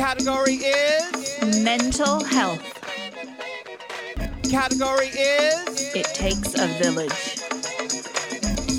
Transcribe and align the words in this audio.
Category 0.00 0.54
is 0.54 1.62
mental 1.62 2.24
health. 2.24 2.64
Category 4.50 5.08
is 5.08 5.94
it 5.94 6.06
takes 6.14 6.54
a 6.58 6.68
village. 6.82 7.36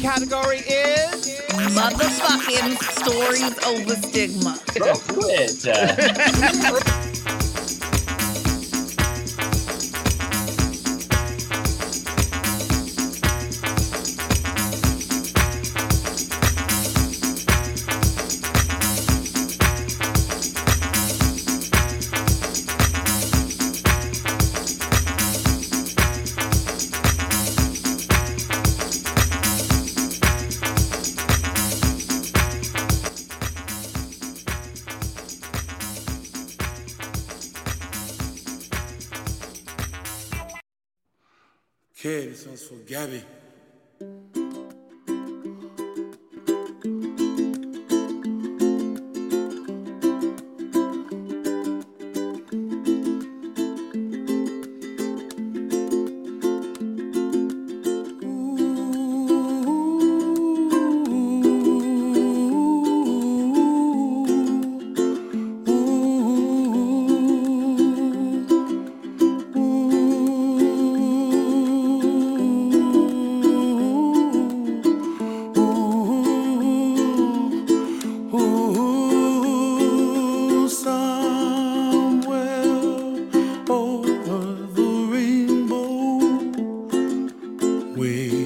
Category 0.02 0.62
is 0.62 1.39
motherfucking 1.78 2.76
stories 2.98 3.55
over 3.68 3.96
stigma. 3.98 4.60
Real 4.82 4.96
quit. 5.10 6.91
جابه 42.91 43.22
We. 88.02 88.41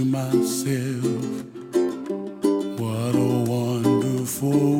to 0.00 0.06
myself, 0.06 1.44
what 2.80 3.14
a 3.14 3.44
wonderful 3.50 4.79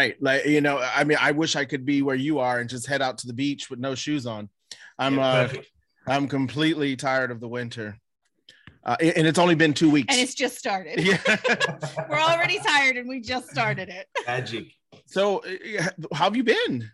Right. 0.00 0.16
Like, 0.22 0.46
you 0.46 0.62
know, 0.62 0.78
I 0.78 1.04
mean, 1.04 1.18
I 1.20 1.32
wish 1.32 1.56
I 1.56 1.66
could 1.66 1.84
be 1.84 2.00
where 2.00 2.16
you 2.16 2.38
are 2.38 2.58
and 2.58 2.70
just 2.70 2.86
head 2.86 3.02
out 3.02 3.18
to 3.18 3.26
the 3.26 3.34
beach 3.34 3.68
with 3.68 3.78
no 3.78 3.94
shoes 3.94 4.26
on. 4.26 4.48
I'm 4.98 5.16
Yeah, 5.16 5.26
uh 5.26 5.48
perfect. 5.48 5.70
I'm 6.06 6.26
completely 6.26 6.96
tired 6.96 7.30
of 7.30 7.38
the 7.40 7.48
winter. 7.48 7.98
Uh, 8.82 8.96
and 8.98 9.18
and 9.18 9.26
it's 9.26 9.38
only 9.38 9.54
been 9.54 9.74
two 9.74 9.90
weeks. 9.90 10.14
And 10.14 10.22
it's 10.22 10.34
just 10.34 10.56
started. 10.56 11.00
yeah. 11.00 11.20
We're 12.08 12.18
already 12.18 12.58
tired 12.60 12.96
and 12.96 13.08
we 13.08 13.20
just 13.20 13.50
started 13.50 13.90
it. 13.90 14.06
Magic. 14.26 14.72
so 15.04 15.44
uh, 15.44 15.82
how 16.14 16.24
have 16.24 16.36
you 16.36 16.44
been? 16.44 16.90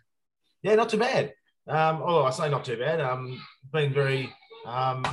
Yeah, 0.63 0.75
not 0.75 0.89
too 0.89 0.97
bad. 0.97 1.33
Um, 1.65 2.01
oh, 2.03 2.23
I 2.23 2.31
say 2.31 2.49
not 2.49 2.65
too 2.65 2.77
bad. 2.77 2.99
Um, 2.99 3.41
been 3.71 3.93
very 3.93 4.33
um, 4.65 5.05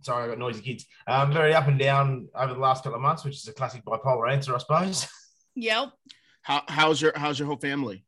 sorry, 0.00 0.24
I 0.24 0.28
got 0.28 0.38
noisy 0.38 0.62
kids. 0.62 0.86
Um, 1.06 1.30
very 1.30 1.52
up 1.52 1.68
and 1.68 1.78
down 1.78 2.28
over 2.34 2.54
the 2.54 2.60
last 2.60 2.84
couple 2.84 2.96
of 2.96 3.02
months, 3.02 3.22
which 3.22 3.36
is 3.36 3.48
a 3.48 3.52
classic 3.52 3.84
bipolar 3.84 4.32
answer, 4.32 4.54
I 4.54 4.58
suppose. 4.58 5.06
Yep. 5.54 5.90
How 6.42 6.62
how's 6.68 7.00
your 7.00 7.12
how's 7.16 7.38
your 7.38 7.46
whole 7.46 7.56
family? 7.56 8.04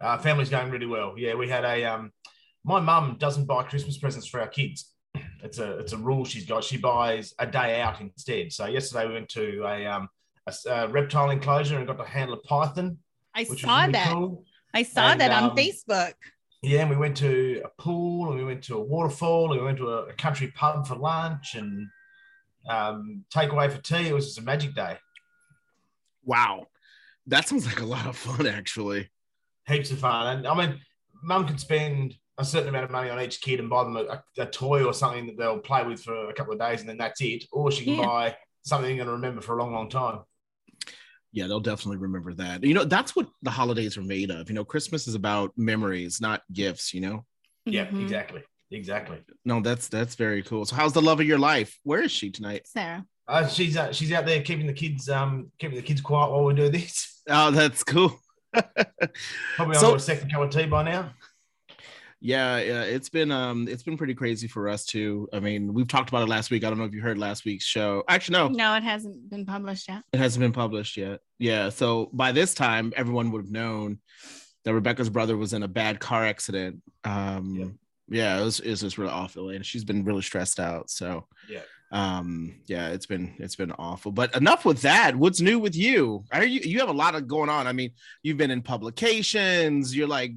Uh, 0.00 0.18
family's 0.18 0.48
going 0.50 0.70
really 0.70 0.86
well. 0.86 1.14
Yeah, 1.16 1.34
we 1.34 1.48
had 1.48 1.64
a 1.64 1.84
um, 1.84 2.12
my 2.64 2.80
mum 2.80 3.16
doesn't 3.18 3.46
buy 3.46 3.62
Christmas 3.64 3.98
presents 3.98 4.26
for 4.26 4.40
our 4.40 4.48
kids. 4.48 4.90
It's 5.42 5.58
a 5.58 5.78
it's 5.78 5.92
a 5.92 5.96
rule 5.96 6.24
she's 6.24 6.46
got. 6.46 6.62
She 6.62 6.76
buys 6.76 7.34
a 7.40 7.46
day 7.46 7.80
out 7.80 8.00
instead. 8.00 8.52
So 8.52 8.66
yesterday 8.66 9.08
we 9.08 9.14
went 9.14 9.28
to 9.30 9.64
a 9.66 9.86
um 9.86 10.08
a, 10.46 10.50
s- 10.50 10.66
a 10.66 10.86
reptile 10.88 11.30
enclosure 11.30 11.78
and 11.78 11.86
got 11.86 11.98
to 11.98 12.04
handle 12.04 12.36
a 12.36 12.40
python, 12.42 12.98
I 13.34 13.42
saw 13.44 13.80
really 13.80 13.92
that. 13.92 14.12
cool. 14.12 14.44
I 14.72 14.84
saw 14.84 15.10
And, 15.10 15.20
that 15.20 15.32
on 15.32 15.50
um, 15.50 15.56
Facebook. 15.56 16.14
Yeah, 16.62 16.82
and 16.82 16.90
we 16.90 16.96
went 16.96 17.16
to 17.18 17.60
a 17.64 17.82
pool 17.82 18.28
and 18.30 18.38
we 18.38 18.44
went 18.44 18.62
to 18.64 18.76
a 18.76 18.80
waterfall 18.80 19.50
and 19.52 19.60
we 19.60 19.66
went 19.66 19.78
to 19.78 19.88
a, 19.90 20.06
a 20.06 20.12
country 20.14 20.52
pub 20.54 20.86
for 20.86 20.94
lunch 20.94 21.56
and 21.56 21.88
um, 22.68 23.24
takeaway 23.34 23.70
for 23.70 23.80
tea. 23.82 24.08
It 24.08 24.14
was 24.14 24.26
just 24.26 24.38
a 24.38 24.42
magic 24.42 24.74
day. 24.76 24.96
Wow. 26.24 26.68
That 27.26 27.48
sounds 27.48 27.66
like 27.66 27.80
a 27.80 27.86
lot 27.86 28.06
of 28.06 28.16
fun 28.16 28.46
actually. 28.46 29.10
Heaps 29.66 29.90
of 29.90 29.98
fun. 30.00 30.38
And 30.38 30.46
I 30.46 30.54
mean, 30.54 30.80
mum 31.22 31.46
can 31.46 31.58
spend 31.58 32.14
a 32.38 32.44
certain 32.44 32.68
amount 32.70 32.84
of 32.84 32.90
money 32.90 33.10
on 33.10 33.20
each 33.20 33.40
kid 33.40 33.60
and 33.60 33.70
buy 33.70 33.84
them 33.84 33.96
a, 33.96 34.22
a 34.38 34.46
toy 34.46 34.84
or 34.84 34.92
something 34.92 35.26
that 35.26 35.36
they'll 35.38 35.58
play 35.58 35.84
with 35.84 36.02
for 36.02 36.30
a 36.30 36.34
couple 36.34 36.52
of 36.52 36.58
days 36.58 36.80
and 36.80 36.88
then 36.88 36.98
that's 36.98 37.20
it. 37.20 37.44
Or 37.52 37.70
she 37.70 37.84
can 37.84 37.94
Yeah. 37.94 38.06
buy 38.06 38.36
something 38.64 38.88
they're 38.88 39.04
going 39.04 39.08
to 39.08 39.12
remember 39.14 39.40
for 39.40 39.56
a 39.56 39.62
long, 39.62 39.72
long 39.72 39.88
time. 39.88 40.20
Yeah, 41.32 41.46
they'll 41.46 41.60
definitely 41.60 41.96
remember 41.98 42.34
that. 42.34 42.62
You 42.62 42.74
know, 42.74 42.84
that's 42.84 43.16
what 43.16 43.28
the 43.42 43.50
holidays 43.50 43.96
are 43.96 44.02
made 44.02 44.30
of. 44.30 44.48
You 44.50 44.54
know, 44.54 44.64
Christmas 44.64 45.08
is 45.08 45.14
about 45.14 45.52
memories, 45.56 46.20
not 46.20 46.42
gifts, 46.52 46.92
you 46.92 47.00
know. 47.00 47.24
Yeah, 47.64 47.86
Mhm. 47.86 48.02
exactly. 48.02 48.42
Exactly. 48.70 49.18
No, 49.44 49.60
that's 49.60 49.88
that's 49.88 50.14
very 50.14 50.42
cool. 50.42 50.64
So 50.64 50.74
how's 50.76 50.92
the 50.94 51.02
love 51.02 51.20
of 51.20 51.26
your 51.26 51.38
life? 51.38 51.78
Where 51.84 52.02
is 52.02 52.10
she 52.10 52.30
tonight? 52.30 52.66
Sarah. 52.66 53.04
Uh, 53.32 53.48
she's 53.48 53.76
uh, 53.76 53.92
she's 53.92 54.12
out 54.12 54.26
there 54.26 54.42
keeping 54.42 54.66
the 54.66 54.72
kids 54.72 55.08
um 55.08 55.50
keeping 55.58 55.76
the 55.76 55.82
kids 55.82 56.00
quiet 56.00 56.30
while 56.30 56.44
we 56.44 56.54
do 56.54 56.68
this. 56.68 57.22
Oh, 57.28 57.50
that's 57.50 57.82
cool. 57.84 58.20
Probably 59.56 59.76
on 59.76 59.80
So- 59.80 59.90
to 59.90 59.96
a 59.96 60.00
second 60.00 60.30
cup 60.30 60.42
of 60.42 60.50
tea 60.50 60.66
by 60.66 60.82
now. 60.82 61.10
Yeah, 62.24 62.58
yeah, 62.58 62.82
it's 62.82 63.08
been 63.08 63.32
um 63.32 63.66
it's 63.68 63.82
been 63.82 63.96
pretty 63.96 64.14
crazy 64.14 64.46
for 64.46 64.68
us 64.68 64.84
too. 64.84 65.28
I 65.32 65.40
mean, 65.40 65.74
we've 65.74 65.88
talked 65.88 66.08
about 66.08 66.22
it 66.22 66.28
last 66.28 66.52
week. 66.52 66.62
I 66.62 66.68
don't 66.68 66.78
know 66.78 66.84
if 66.84 66.94
you 66.94 67.00
heard 67.00 67.18
last 67.18 67.44
week's 67.44 67.64
show. 67.64 68.04
Actually, 68.08 68.38
no, 68.38 68.48
No, 68.48 68.74
it 68.76 68.84
hasn't 68.84 69.28
been 69.28 69.44
published 69.44 69.88
yet. 69.88 70.02
it 70.12 70.18
hasn't 70.18 70.40
been 70.40 70.52
published 70.52 70.96
yet. 70.96 71.18
Yeah, 71.40 71.70
so 71.70 72.10
by 72.12 72.30
this 72.30 72.54
time, 72.54 72.92
everyone 72.96 73.32
would 73.32 73.42
have 73.42 73.50
known 73.50 73.98
that 74.64 74.72
Rebecca's 74.74 75.10
brother 75.10 75.36
was 75.36 75.52
in 75.52 75.64
a 75.64 75.68
bad 75.68 75.98
car 75.98 76.24
accident. 76.24 76.80
Um, 77.02 77.78
yeah, 78.08 78.40
it 78.40 78.44
was 78.44 78.60
it 78.60 78.70
was 78.70 78.82
just 78.82 78.98
really 78.98 79.10
awful, 79.10 79.48
and 79.50 79.66
she's 79.66 79.84
been 79.84 80.04
really 80.04 80.22
stressed 80.22 80.60
out. 80.60 80.90
So 80.90 81.26
Yeah. 81.48 81.62
Um, 81.92 82.54
yeah, 82.66 82.88
it's 82.88 83.04
been 83.04 83.34
it's 83.38 83.54
been 83.54 83.72
awful. 83.72 84.12
But 84.12 84.34
enough 84.34 84.64
with 84.64 84.80
that. 84.80 85.14
What's 85.14 85.42
new 85.42 85.58
with 85.58 85.76
you? 85.76 86.24
I 86.32 86.38
hear 86.40 86.48
you 86.48 86.60
you 86.64 86.78
have 86.80 86.88
a 86.88 86.92
lot 86.92 87.14
of 87.14 87.28
going 87.28 87.50
on. 87.50 87.66
I 87.66 87.72
mean, 87.72 87.90
you've 88.22 88.38
been 88.38 88.50
in 88.50 88.62
publications. 88.62 89.94
You're 89.94 90.08
like 90.08 90.32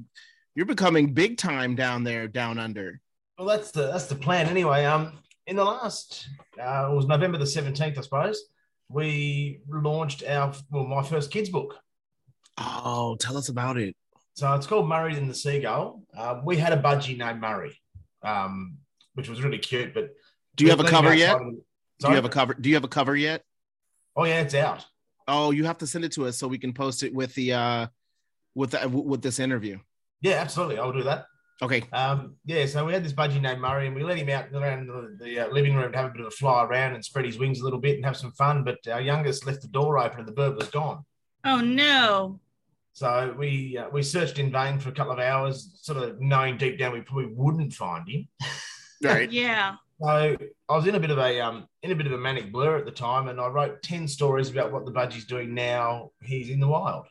you're 0.54 0.66
becoming 0.66 1.14
big 1.14 1.38
time 1.38 1.74
down 1.74 2.04
there, 2.04 2.28
down 2.28 2.58
under. 2.58 3.00
Well, 3.38 3.48
that's 3.48 3.70
the 3.70 3.86
that's 3.86 4.06
the 4.06 4.14
plan 4.14 4.48
anyway. 4.48 4.84
Um, 4.84 5.18
in 5.46 5.56
the 5.56 5.64
last 5.64 6.28
uh, 6.60 6.88
it 6.90 6.94
was 6.94 7.06
November 7.06 7.38
the 7.38 7.46
seventeenth, 7.46 7.98
I 7.98 8.02
suppose. 8.02 8.42
We 8.90 9.62
launched 9.66 10.24
our 10.28 10.52
well, 10.70 10.84
my 10.84 11.02
first 11.02 11.30
kids 11.30 11.48
book. 11.48 11.74
Oh, 12.58 13.16
tell 13.18 13.36
us 13.36 13.48
about 13.48 13.78
it. 13.78 13.96
So 14.34 14.52
it's 14.54 14.66
called 14.66 14.88
Murray 14.88 15.16
and 15.16 15.30
the 15.30 15.34
Seagull. 15.34 16.02
Uh, 16.16 16.42
we 16.44 16.58
had 16.58 16.74
a 16.74 16.82
budgie 16.82 17.16
named 17.16 17.40
Murray, 17.40 17.80
um, 18.22 18.76
which 19.14 19.30
was 19.30 19.42
really 19.42 19.58
cute. 19.58 19.94
But 19.94 20.10
Do 20.56 20.64
you 20.64 20.70
have 20.70 20.80
a 20.80 20.84
cover 20.84 21.14
yet? 21.14 21.38
Do 21.38 22.08
you 22.08 22.14
have 22.14 22.24
a 22.24 22.30
cover? 22.30 22.54
Do 22.54 22.68
you 22.68 22.74
have 22.74 22.84
a 22.84 22.88
cover 22.88 23.16
yet? 23.16 23.42
Oh 24.16 24.24
yeah, 24.24 24.40
it's 24.40 24.54
out. 24.54 24.84
Oh, 25.28 25.50
you 25.50 25.64
have 25.64 25.78
to 25.78 25.86
send 25.86 26.04
it 26.04 26.12
to 26.12 26.26
us 26.26 26.36
so 26.36 26.48
we 26.48 26.58
can 26.58 26.72
post 26.72 27.02
it 27.02 27.14
with 27.14 27.34
the 27.34 27.52
uh 27.52 27.86
with 28.54 28.70
the 28.72 28.88
with 28.88 29.22
this 29.22 29.38
interview. 29.38 29.78
Yeah, 30.20 30.34
absolutely. 30.34 30.78
I'll 30.78 30.92
do 30.92 31.02
that. 31.04 31.26
Okay. 31.62 31.84
Um, 31.92 32.36
yeah, 32.44 32.66
so 32.66 32.84
we 32.84 32.92
had 32.92 33.02
this 33.02 33.14
budgie 33.14 33.40
named 33.40 33.60
Murray, 33.62 33.86
and 33.86 33.96
we 33.96 34.02
let 34.02 34.18
him 34.18 34.28
out 34.28 34.52
around 34.52 34.88
the, 34.88 35.16
the 35.24 35.40
uh, 35.40 35.48
living 35.48 35.74
room 35.74 35.90
to 35.90 35.96
have 35.96 36.10
a 36.10 36.12
bit 36.12 36.20
of 36.20 36.26
a 36.26 36.30
fly 36.30 36.64
around 36.64 36.94
and 36.94 37.02
spread 37.02 37.24
his 37.24 37.38
wings 37.38 37.60
a 37.60 37.64
little 37.64 37.78
bit 37.78 37.96
and 37.96 38.04
have 38.04 38.16
some 38.16 38.32
fun. 38.32 38.62
But 38.62 38.86
our 38.90 39.00
youngest 39.00 39.46
left 39.46 39.62
the 39.62 39.68
door 39.68 39.98
open, 39.98 40.20
and 40.20 40.28
the 40.28 40.32
bird 40.32 40.56
was 40.56 40.68
gone. 40.68 41.04
Oh 41.44 41.60
no. 41.60 42.40
So 42.92 43.34
we 43.38 43.78
uh, 43.78 43.88
we 43.90 44.02
searched 44.02 44.38
in 44.38 44.52
vain 44.52 44.78
for 44.78 44.90
a 44.90 44.92
couple 44.92 45.12
of 45.12 45.18
hours, 45.18 45.78
sort 45.80 45.98
of 45.98 46.20
knowing 46.20 46.58
deep 46.58 46.78
down 46.78 46.92
we 46.92 47.00
probably 47.00 47.26
wouldn't 47.32 47.72
find 47.72 48.08
him. 48.08 48.28
Right. 49.02 49.30
Yeah. 49.30 49.74
So 50.00 50.08
I 50.08 50.36
was 50.76 50.86
in 50.86 50.94
a 50.94 51.00
bit 51.00 51.10
of 51.10 51.18
a 51.18 51.40
um, 51.40 51.66
in 51.82 51.90
a 51.90 51.94
bit 51.94 52.06
of 52.06 52.12
a 52.12 52.18
manic 52.18 52.52
blur 52.52 52.76
at 52.76 52.84
the 52.84 52.90
time, 52.90 53.28
and 53.28 53.40
I 53.40 53.46
wrote 53.48 53.82
ten 53.82 54.06
stories 54.06 54.50
about 54.50 54.70
what 54.72 54.84
the 54.84 54.90
budgie's 54.90 55.24
doing 55.24 55.54
now. 55.54 56.10
He's 56.22 56.50
in 56.50 56.60
the 56.60 56.68
wild. 56.68 57.06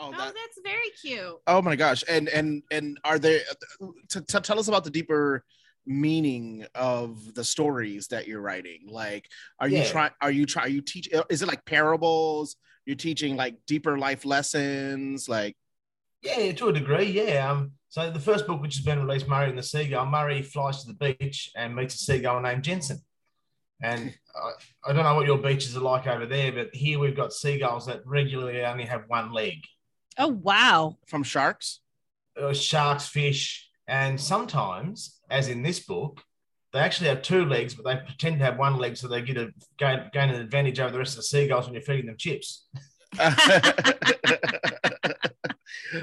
Oh, 0.00 0.12
Oh, 0.16 0.32
that's 0.32 0.60
very 0.62 0.90
cute. 1.02 1.36
oh 1.48 1.60
my 1.60 1.74
gosh. 1.74 2.04
And 2.08 2.28
and 2.28 2.62
and 2.70 2.98
are 3.02 3.18
there 3.18 3.40
to, 4.10 4.20
to 4.20 4.40
tell 4.40 4.60
us 4.60 4.68
about 4.68 4.84
the 4.84 4.90
deeper 4.90 5.44
meaning 5.84 6.64
of 6.76 7.34
the 7.34 7.42
stories 7.42 8.06
that 8.08 8.28
you're 8.28 8.40
writing? 8.40 8.86
Like, 8.88 9.26
are 9.58 9.68
you 9.68 9.82
trying? 9.84 10.12
Are 10.20 10.30
you 10.30 10.46
trying? 10.46 10.66
Are 10.66 10.70
you 10.70 10.80
teach? 10.82 11.08
Is 11.28 11.42
it 11.42 11.48
like 11.48 11.64
parables? 11.64 12.54
You're 12.86 12.94
teaching 12.96 13.34
like 13.36 13.56
deeper 13.66 13.98
life 13.98 14.24
lessons? 14.24 15.28
Like, 15.28 15.56
Yeah, 16.22 16.52
to 16.52 16.68
a 16.68 16.72
degree, 16.72 17.10
yeah. 17.10 17.50
Um, 17.50 17.72
so 17.88 18.10
the 18.10 18.20
first 18.20 18.46
book, 18.46 18.60
which 18.60 18.76
has 18.76 18.84
been 18.84 19.04
released, 19.04 19.28
Murray 19.28 19.48
and 19.48 19.58
the 19.58 19.62
Seagull, 19.62 20.06
Murray 20.06 20.42
flies 20.42 20.82
to 20.82 20.92
the 20.92 21.14
beach 21.16 21.50
and 21.56 21.74
meets 21.74 21.94
a 21.94 21.98
seagull 21.98 22.40
named 22.40 22.64
Jensen. 22.64 23.00
And 23.80 24.12
I, 24.34 24.90
I 24.90 24.92
don't 24.92 25.04
know 25.04 25.14
what 25.14 25.26
your 25.26 25.38
beaches 25.38 25.76
are 25.76 25.80
like 25.80 26.06
over 26.06 26.26
there, 26.26 26.52
but 26.52 26.74
here 26.74 26.98
we've 26.98 27.16
got 27.16 27.32
seagulls 27.32 27.86
that 27.86 28.06
regularly 28.06 28.64
only 28.64 28.84
have 28.84 29.04
one 29.08 29.32
leg. 29.32 29.58
Oh 30.18 30.28
wow. 30.28 30.96
from 31.06 31.22
sharks? 31.22 31.80
uh, 32.40 32.52
sharks, 32.52 33.06
fish, 33.06 33.68
and 33.86 34.20
sometimes, 34.20 35.20
as 35.30 35.48
in 35.48 35.62
this 35.62 35.80
book, 35.80 36.22
they 36.72 36.80
actually 36.80 37.08
have 37.08 37.22
two 37.22 37.44
legs, 37.46 37.74
but 37.74 37.84
they 37.84 37.96
pretend 38.04 38.38
to 38.38 38.44
have 38.44 38.58
one 38.58 38.76
leg 38.76 38.96
so 38.96 39.08
they 39.08 39.22
get 39.22 39.38
a 39.38 39.50
gain, 39.78 40.02
gain 40.12 40.28
an 40.28 40.40
advantage 40.40 40.80
over 40.80 40.92
the 40.92 40.98
rest 40.98 41.12
of 41.12 41.18
the 41.18 41.22
seagulls 41.22 41.64
when 41.64 41.74
you're 41.74 41.82
feeding 41.82 42.06
them 42.06 42.16
chips. 42.18 42.66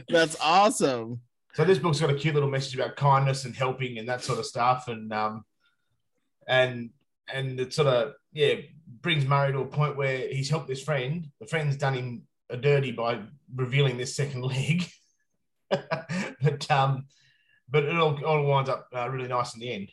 That's 0.09 0.35
awesome. 0.41 1.21
So 1.55 1.63
this 1.63 1.79
book's 1.79 2.01
got 2.01 2.09
a 2.09 2.15
cute 2.15 2.33
little 2.33 2.49
message 2.49 2.75
about 2.75 2.97
kindness 2.97 3.45
and 3.45 3.55
helping 3.55 3.97
and 3.97 4.09
that 4.09 4.21
sort 4.21 4.39
of 4.39 4.45
stuff, 4.45 4.89
and 4.89 5.13
um, 5.13 5.45
and 6.49 6.89
and 7.33 7.57
it 7.57 7.73
sort 7.73 7.87
of 7.87 8.15
yeah 8.33 8.55
brings 9.01 9.25
Murray 9.25 9.53
to 9.53 9.59
a 9.59 9.65
point 9.65 9.95
where 9.95 10.27
he's 10.27 10.49
helped 10.49 10.67
this 10.67 10.83
friend. 10.83 11.25
The 11.39 11.47
friend's 11.47 11.77
done 11.77 11.93
him 11.93 12.23
a 12.49 12.57
dirty 12.57 12.91
by 12.91 13.21
revealing 13.55 13.95
this 13.95 14.17
second 14.17 14.41
leg, 14.43 14.85
but 15.69 16.69
um, 16.69 17.05
but 17.69 17.85
it 17.85 17.95
all, 17.95 18.21
all 18.25 18.45
winds 18.45 18.69
up 18.69 18.89
uh, 18.93 19.09
really 19.09 19.29
nice 19.29 19.53
in 19.53 19.61
the 19.61 19.71
end. 19.71 19.89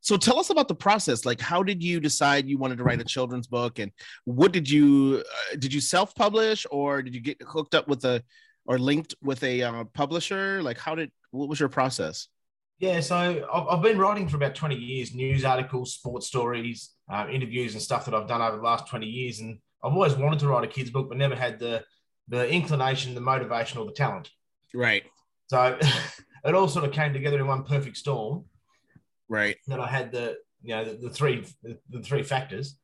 So 0.00 0.16
tell 0.16 0.38
us 0.38 0.48
about 0.48 0.68
the 0.68 0.74
process. 0.74 1.26
Like, 1.26 1.42
how 1.42 1.62
did 1.62 1.82
you 1.82 2.00
decide 2.00 2.48
you 2.48 2.56
wanted 2.56 2.78
to 2.78 2.84
write 2.84 3.02
a 3.02 3.04
children's 3.04 3.48
book, 3.48 3.80
and 3.80 3.92
what 4.24 4.52
did 4.52 4.70
you 4.70 5.22
uh, 5.28 5.56
did 5.58 5.74
you 5.74 5.82
self 5.82 6.14
publish, 6.14 6.66
or 6.70 7.02
did 7.02 7.14
you 7.14 7.20
get 7.20 7.42
hooked 7.42 7.74
up 7.74 7.86
with 7.86 8.02
a 8.06 8.22
or 8.66 8.78
linked 8.78 9.14
with 9.22 9.42
a 9.42 9.62
uh, 9.62 9.84
publisher? 9.84 10.62
Like, 10.62 10.78
how 10.78 10.94
did 10.94 11.10
what 11.30 11.48
was 11.48 11.60
your 11.60 11.68
process? 11.68 12.28
Yeah, 12.78 13.00
so 13.00 13.16
I've, 13.16 13.68
I've 13.68 13.82
been 13.82 13.98
writing 13.98 14.28
for 14.28 14.36
about 14.36 14.54
20 14.54 14.74
years, 14.74 15.14
news 15.14 15.44
articles, 15.44 15.94
sports 15.94 16.26
stories, 16.26 16.90
uh, 17.10 17.26
interviews, 17.30 17.74
and 17.74 17.82
stuff 17.82 18.04
that 18.04 18.14
I've 18.14 18.28
done 18.28 18.42
over 18.42 18.56
the 18.56 18.62
last 18.62 18.88
20 18.88 19.06
years. 19.06 19.40
And 19.40 19.58
I've 19.82 19.92
always 19.92 20.14
wanted 20.14 20.40
to 20.40 20.48
write 20.48 20.64
a 20.64 20.66
kids' 20.66 20.90
book, 20.90 21.08
but 21.08 21.18
never 21.18 21.36
had 21.36 21.58
the 21.58 21.84
the 22.28 22.48
inclination, 22.48 23.14
the 23.14 23.20
motivation, 23.20 23.78
or 23.78 23.84
the 23.84 23.92
talent. 23.92 24.30
Right, 24.72 25.04
So 25.48 25.78
it 26.44 26.54
all 26.54 26.68
sort 26.68 26.84
of 26.84 26.92
came 26.92 27.12
together 27.12 27.38
in 27.38 27.46
one 27.46 27.64
perfect 27.64 27.96
storm 27.96 28.46
right. 29.28 29.56
that 29.68 29.78
I 29.78 29.86
had 29.86 30.10
the 30.10 30.36
you 30.62 30.74
know 30.74 30.84
the, 30.84 30.94
the 30.94 31.10
three 31.10 31.44
the, 31.62 31.78
the 31.90 32.00
three 32.00 32.22
factors, 32.22 32.78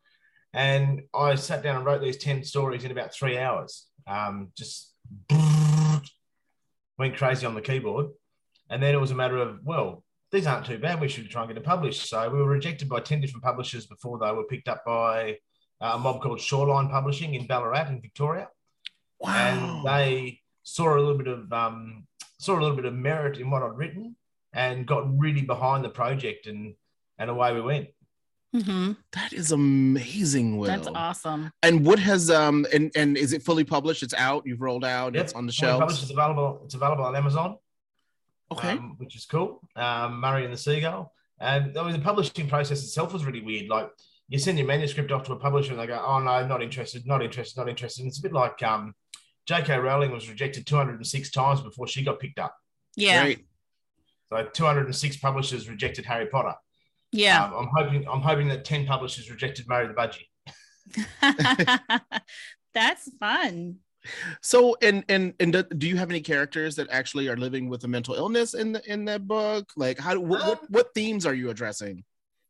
and 0.52 1.02
I 1.14 1.34
sat 1.34 1.62
down 1.62 1.76
and 1.76 1.86
wrote 1.86 2.02
these 2.02 2.18
10 2.18 2.44
stories 2.44 2.84
in 2.84 2.90
about 2.90 3.14
three 3.14 3.38
hours. 3.38 3.86
Um, 4.06 4.52
just 4.56 4.89
went 6.98 7.16
crazy 7.16 7.46
on 7.46 7.54
the 7.54 7.60
keyboard. 7.60 8.08
And 8.68 8.82
then 8.82 8.94
it 8.94 9.00
was 9.00 9.10
a 9.10 9.16
matter 9.16 9.38
of, 9.38 9.60
well, 9.64 10.04
these 10.30 10.46
aren't 10.46 10.66
too 10.66 10.78
bad. 10.78 11.00
We 11.00 11.08
should 11.08 11.28
try 11.28 11.42
and 11.42 11.50
get 11.50 11.56
it 11.56 11.64
published. 11.64 12.08
So 12.08 12.28
we 12.30 12.38
were 12.38 12.48
rejected 12.48 12.88
by 12.88 13.00
10 13.00 13.20
different 13.20 13.42
publishers 13.42 13.86
before 13.86 14.18
they 14.18 14.30
were 14.30 14.44
picked 14.44 14.68
up 14.68 14.84
by 14.84 15.38
uh, 15.80 15.92
a 15.94 15.98
mob 15.98 16.22
called 16.22 16.40
Shoreline 16.40 16.88
Publishing 16.88 17.34
in 17.34 17.46
Ballarat 17.46 17.88
in 17.88 18.00
Victoria. 18.00 18.48
Wow. 19.18 19.32
And 19.32 19.86
they 19.86 20.40
saw 20.62 20.96
a 20.96 21.00
little 21.00 21.18
bit 21.18 21.26
of 21.26 21.52
um, 21.52 22.06
saw 22.38 22.58
a 22.58 22.60
little 22.60 22.76
bit 22.76 22.84
of 22.84 22.94
merit 22.94 23.38
in 23.38 23.50
what 23.50 23.62
I'd 23.62 23.76
written 23.76 24.16
and 24.52 24.86
got 24.86 25.18
really 25.18 25.42
behind 25.42 25.84
the 25.84 25.90
project 25.90 26.46
and 26.46 26.74
and 27.18 27.28
away 27.28 27.52
we 27.52 27.60
went. 27.60 27.88
Mm-hmm. 28.54 28.92
That 29.12 29.32
is 29.32 29.52
amazing, 29.52 30.56
Will. 30.56 30.66
That's 30.66 30.88
awesome. 30.88 31.52
And 31.62 31.86
what 31.86 31.98
has 32.00 32.30
um 32.30 32.66
and 32.72 32.90
and 32.96 33.16
is 33.16 33.32
it 33.32 33.42
fully 33.42 33.64
published? 33.64 34.02
It's 34.02 34.14
out. 34.14 34.44
You've 34.44 34.60
rolled 34.60 34.84
out. 34.84 35.14
Yep. 35.14 35.24
It's 35.24 35.32
on 35.34 35.46
the 35.46 35.52
Fully 35.52 35.78
published. 35.78 36.02
It's 36.02 36.10
available. 36.10 36.60
It's 36.64 36.74
available 36.74 37.04
on 37.04 37.14
Amazon. 37.14 37.56
Okay. 38.52 38.70
um, 38.70 38.96
which 38.98 39.14
is 39.14 39.26
cool. 39.26 39.60
Um, 39.76 40.20
Murray 40.20 40.44
and 40.44 40.52
the 40.52 40.58
Seagull. 40.58 41.12
And 41.38 41.76
I 41.78 41.84
mean, 41.84 41.92
the 41.92 42.00
publishing 42.00 42.48
process 42.48 42.82
itself 42.82 43.12
was 43.12 43.24
really 43.24 43.40
weird. 43.40 43.68
Like 43.68 43.90
you 44.28 44.38
send 44.38 44.58
your 44.58 44.66
manuscript 44.66 45.10
off 45.12 45.24
to 45.24 45.32
a 45.32 45.36
publisher 45.36 45.72
and 45.72 45.80
they 45.80 45.86
go, 45.86 46.02
oh, 46.04 46.18
no, 46.20 46.46
not 46.46 46.62
interested, 46.62 47.06
not 47.06 47.22
interested, 47.22 47.58
not 47.58 47.68
interested. 47.68 48.02
And 48.02 48.08
it's 48.08 48.18
a 48.18 48.22
bit 48.22 48.32
like 48.32 48.62
um, 48.62 48.94
J.K. 49.46 49.78
Rowling 49.78 50.12
was 50.12 50.28
rejected 50.28 50.66
206 50.66 51.30
times 51.30 51.60
before 51.60 51.88
she 51.88 52.04
got 52.04 52.20
picked 52.20 52.38
up. 52.38 52.54
Yeah. 52.96 53.24
Great. 53.24 53.46
So 54.32 54.48
206 54.52 55.16
publishers 55.16 55.68
rejected 55.68 56.04
Harry 56.04 56.26
Potter. 56.26 56.54
Yeah. 57.12 57.44
Um, 57.44 57.54
I'm 57.54 57.68
hoping 57.74 58.08
I'm 58.08 58.20
hoping 58.20 58.48
that 58.48 58.64
10 58.64 58.86
publishers 58.86 59.30
rejected 59.30 59.66
Murray 59.68 59.88
the 59.88 59.94
Budgie. 59.94 60.26
That's 62.74 63.10
fun. 63.18 63.76
So 64.40 64.76
and 64.80 65.04
and 65.08 65.34
and 65.40 65.52
do- 65.52 65.62
do 65.76 65.86
you 65.88 65.96
have 65.96 66.10
any 66.10 66.20
characters 66.20 66.76
that 66.76 66.88
actually 66.90 67.28
are 67.28 67.36
living 67.36 67.68
with 67.68 67.84
a 67.84 67.88
mental 67.88 68.14
illness 68.14 68.54
in 68.54 68.72
the 68.72 68.82
in 68.90 69.04
that 69.06 69.26
book? 69.28 69.70
Like 69.76 69.98
how 69.98 70.18
what 70.18 70.46
what, 70.46 70.60
Um, 70.60 70.66
what 70.70 70.94
themes 70.94 71.26
are 71.26 71.34
you 71.34 71.50
addressing 71.50 72.04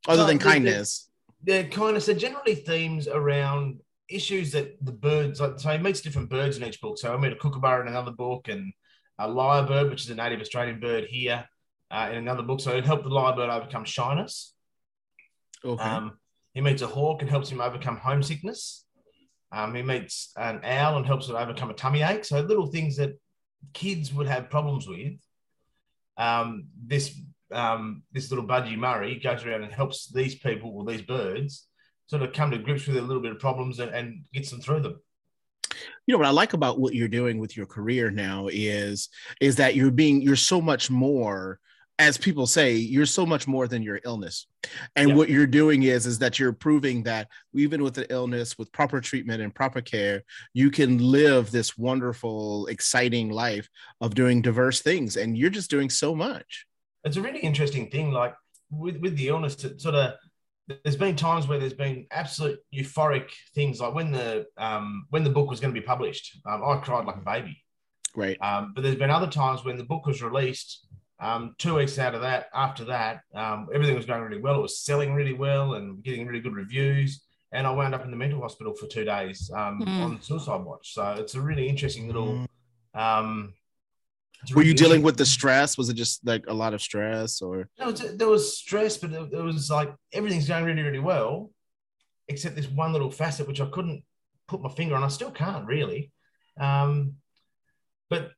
other 0.07 0.23
uh, 0.23 0.27
than 0.27 0.37
the- 0.37 0.43
the- 0.43 0.49
kindness? 0.49 1.09
They're 1.43 1.67
kind 1.67 1.97
of 1.97 2.03
so 2.03 2.13
generally 2.13 2.53
themes 2.55 3.07
around 3.07 3.81
issues 4.07 4.51
that 4.51 4.77
the 4.85 4.91
birds 4.91 5.41
like 5.41 5.59
so 5.59 5.69
he 5.71 5.77
meets 5.79 6.01
different 6.01 6.29
birds 6.29 6.55
in 6.57 6.63
each 6.63 6.79
book. 6.79 6.97
So 6.99 7.13
I 7.13 7.17
meet 7.17 7.33
a 7.33 7.35
kookaburra 7.35 7.81
in 7.81 7.87
another 7.87 8.11
book 8.11 8.47
and 8.47 8.71
a 9.17 9.27
lyrebird, 9.27 9.89
which 9.89 10.03
is 10.03 10.09
a 10.11 10.15
native 10.15 10.39
Australian 10.39 10.79
bird 10.79 11.05
here 11.05 11.45
uh, 11.91 12.09
in 12.11 12.17
another 12.17 12.43
book. 12.43 12.61
So 12.61 12.75
it 12.75 12.85
helped 12.85 13.03
the 13.03 13.09
lyrebird 13.09 13.49
overcome 13.49 13.85
shyness. 13.85 14.53
Okay. 15.63 15.83
Um, 15.83 16.13
he 16.53 16.61
meets 16.61 16.81
a 16.81 16.87
hawk 16.87 17.21
and 17.21 17.29
helps 17.29 17.49
him 17.49 17.61
overcome 17.61 17.97
homesickness. 17.97 18.85
Um, 19.51 19.75
he 19.75 19.81
meets 19.81 20.31
an 20.37 20.61
owl 20.63 20.97
and 20.97 21.05
helps 21.05 21.27
it 21.29 21.35
overcome 21.35 21.69
a 21.69 21.73
tummy 21.73 22.01
ache. 22.01 22.25
So 22.25 22.39
little 22.39 22.67
things 22.67 22.97
that 22.97 23.19
kids 23.73 24.13
would 24.13 24.27
have 24.27 24.49
problems 24.49 24.87
with. 24.87 25.13
Um, 26.17 26.67
this 26.85 27.19
um, 27.51 28.03
this 28.13 28.29
little 28.31 28.45
budgie 28.45 28.77
Murray 28.77 29.19
goes 29.19 29.43
around 29.43 29.63
and 29.63 29.73
helps 29.73 30.09
these 30.09 30.35
people 30.35 30.71
or 30.73 30.85
these 30.85 31.01
birds 31.01 31.67
sort 32.07 32.21
of 32.21 32.31
come 32.31 32.51
to 32.51 32.57
grips 32.57 32.87
with 32.87 32.97
a 32.97 33.01
little 33.01 33.21
bit 33.21 33.31
of 33.31 33.39
problems 33.39 33.79
and, 33.79 33.93
and 33.93 34.23
gets 34.33 34.51
them 34.51 34.61
through 34.61 34.81
them. 34.81 35.01
you 36.05 36.13
know 36.13 36.17
what 36.17 36.27
I 36.27 36.31
like 36.31 36.53
about 36.53 36.79
what 36.79 36.93
you're 36.93 37.07
doing 37.07 37.39
with 37.39 37.57
your 37.57 37.65
career 37.65 38.09
now 38.09 38.47
is 38.51 39.09
is 39.41 39.57
that 39.57 39.75
you're 39.75 39.91
being 39.91 40.21
you're 40.21 40.35
so 40.35 40.61
much 40.61 40.89
more 40.89 41.59
as 41.99 42.17
people 42.17 42.47
say 42.47 42.73
you're 42.73 43.05
so 43.05 43.25
much 43.25 43.47
more 43.47 43.67
than 43.67 43.83
your 43.83 43.99
illness 44.05 44.47
and 44.95 45.09
Yeah. 45.09 45.15
what 45.15 45.29
you're 45.29 45.45
doing 45.47 45.83
is 45.83 46.05
is 46.05 46.19
that 46.19 46.39
you're 46.39 46.53
proving 46.53 47.03
that 47.03 47.27
even 47.53 47.83
with 47.83 47.93
the 47.93 48.11
illness 48.11 48.57
with 48.57 48.71
proper 48.71 49.01
treatment 49.01 49.41
and 49.41 49.53
proper 49.53 49.81
care 49.81 50.23
you 50.53 50.71
can 50.71 50.97
live 50.97 51.51
this 51.51 51.77
wonderful 51.77 52.65
exciting 52.67 53.29
life 53.29 53.69
of 53.99 54.15
doing 54.15 54.41
diverse 54.41 54.81
things 54.81 55.17
and 55.17 55.37
you're 55.37 55.49
just 55.49 55.69
doing 55.69 55.89
so 55.89 56.15
much 56.15 56.65
it's 57.03 57.17
a 57.17 57.21
really 57.21 57.39
interesting 57.39 57.89
thing. 57.89 58.11
Like 58.11 58.35
with, 58.69 58.97
with 58.97 59.17
the 59.17 59.29
illness, 59.29 59.63
it 59.63 59.81
sort 59.81 59.95
of 59.95 60.13
there's 60.83 60.95
been 60.95 61.15
times 61.15 61.47
where 61.47 61.57
there's 61.59 61.73
been 61.73 62.05
absolute 62.11 62.59
euphoric 62.73 63.29
things. 63.55 63.81
Like 63.81 63.93
when 63.93 64.11
the 64.11 64.45
um, 64.57 65.07
when 65.09 65.23
the 65.23 65.29
book 65.29 65.49
was 65.49 65.59
going 65.59 65.73
to 65.73 65.79
be 65.79 65.85
published, 65.85 66.39
um, 66.45 66.63
I 66.63 66.77
cried 66.77 67.05
like 67.05 67.17
a 67.17 67.21
baby. 67.21 67.63
right 68.15 68.37
Um, 68.41 68.73
but 68.75 68.83
there's 68.83 68.97
been 68.97 69.09
other 69.09 69.27
times 69.27 69.65
when 69.65 69.77
the 69.77 69.83
book 69.83 70.05
was 70.05 70.21
released. 70.21 70.87
Um, 71.21 71.55
two 71.59 71.75
weeks 71.75 71.99
out 71.99 72.15
of 72.15 72.21
that, 72.21 72.47
after 72.53 72.83
that, 72.85 73.21
um, 73.35 73.67
everything 73.73 73.95
was 73.95 74.05
going 74.07 74.23
really 74.23 74.41
well. 74.41 74.55
It 74.57 74.61
was 74.63 74.79
selling 74.83 75.13
really 75.13 75.33
well 75.33 75.75
and 75.75 76.03
getting 76.03 76.25
really 76.25 76.39
good 76.41 76.55
reviews. 76.55 77.21
And 77.51 77.67
I 77.67 77.71
wound 77.71 77.93
up 77.93 78.03
in 78.03 78.09
the 78.11 78.17
mental 78.17 78.41
hospital 78.41 78.73
for 78.73 78.87
two 78.87 79.05
days 79.05 79.51
um, 79.53 79.81
Mm. 79.81 80.01
on 80.03 80.21
suicide 80.21 80.61
watch. 80.63 80.93
So 80.93 81.11
it's 81.19 81.35
a 81.35 81.41
really 81.41 81.69
interesting 81.69 82.07
little. 82.07 82.45
Um, 82.95 83.53
it's 84.41 84.55
were 84.55 84.63
you 84.63 84.73
dealing 84.73 85.03
with 85.03 85.17
the 85.17 85.25
stress 85.25 85.77
was 85.77 85.89
it 85.89 85.93
just 85.93 86.25
like 86.25 86.45
a 86.47 86.53
lot 86.53 86.73
of 86.73 86.81
stress 86.81 87.41
or 87.43 87.69
No, 87.79 87.89
it's- 87.89 88.15
there 88.15 88.27
was 88.27 88.57
stress, 88.57 88.97
but 88.97 89.11
it, 89.11 89.31
it 89.33 89.41
was 89.43 89.69
like 89.69 89.93
everything's 90.13 90.47
going 90.47 90.65
really, 90.65 90.81
really 90.81 90.99
well, 90.99 91.51
except 92.29 92.55
this 92.55 92.67
one 92.67 92.93
little 92.93 93.11
facet 93.11 93.47
which 93.47 93.61
I 93.61 93.67
couldn't 93.67 94.03
put 94.47 94.61
my 94.63 94.69
finger 94.69 94.95
on. 94.95 95.03
I 95.03 95.09
still 95.09 95.29
can't 95.31 95.67
really. 95.67 96.11
Um, 96.59 97.17
but 98.09 98.31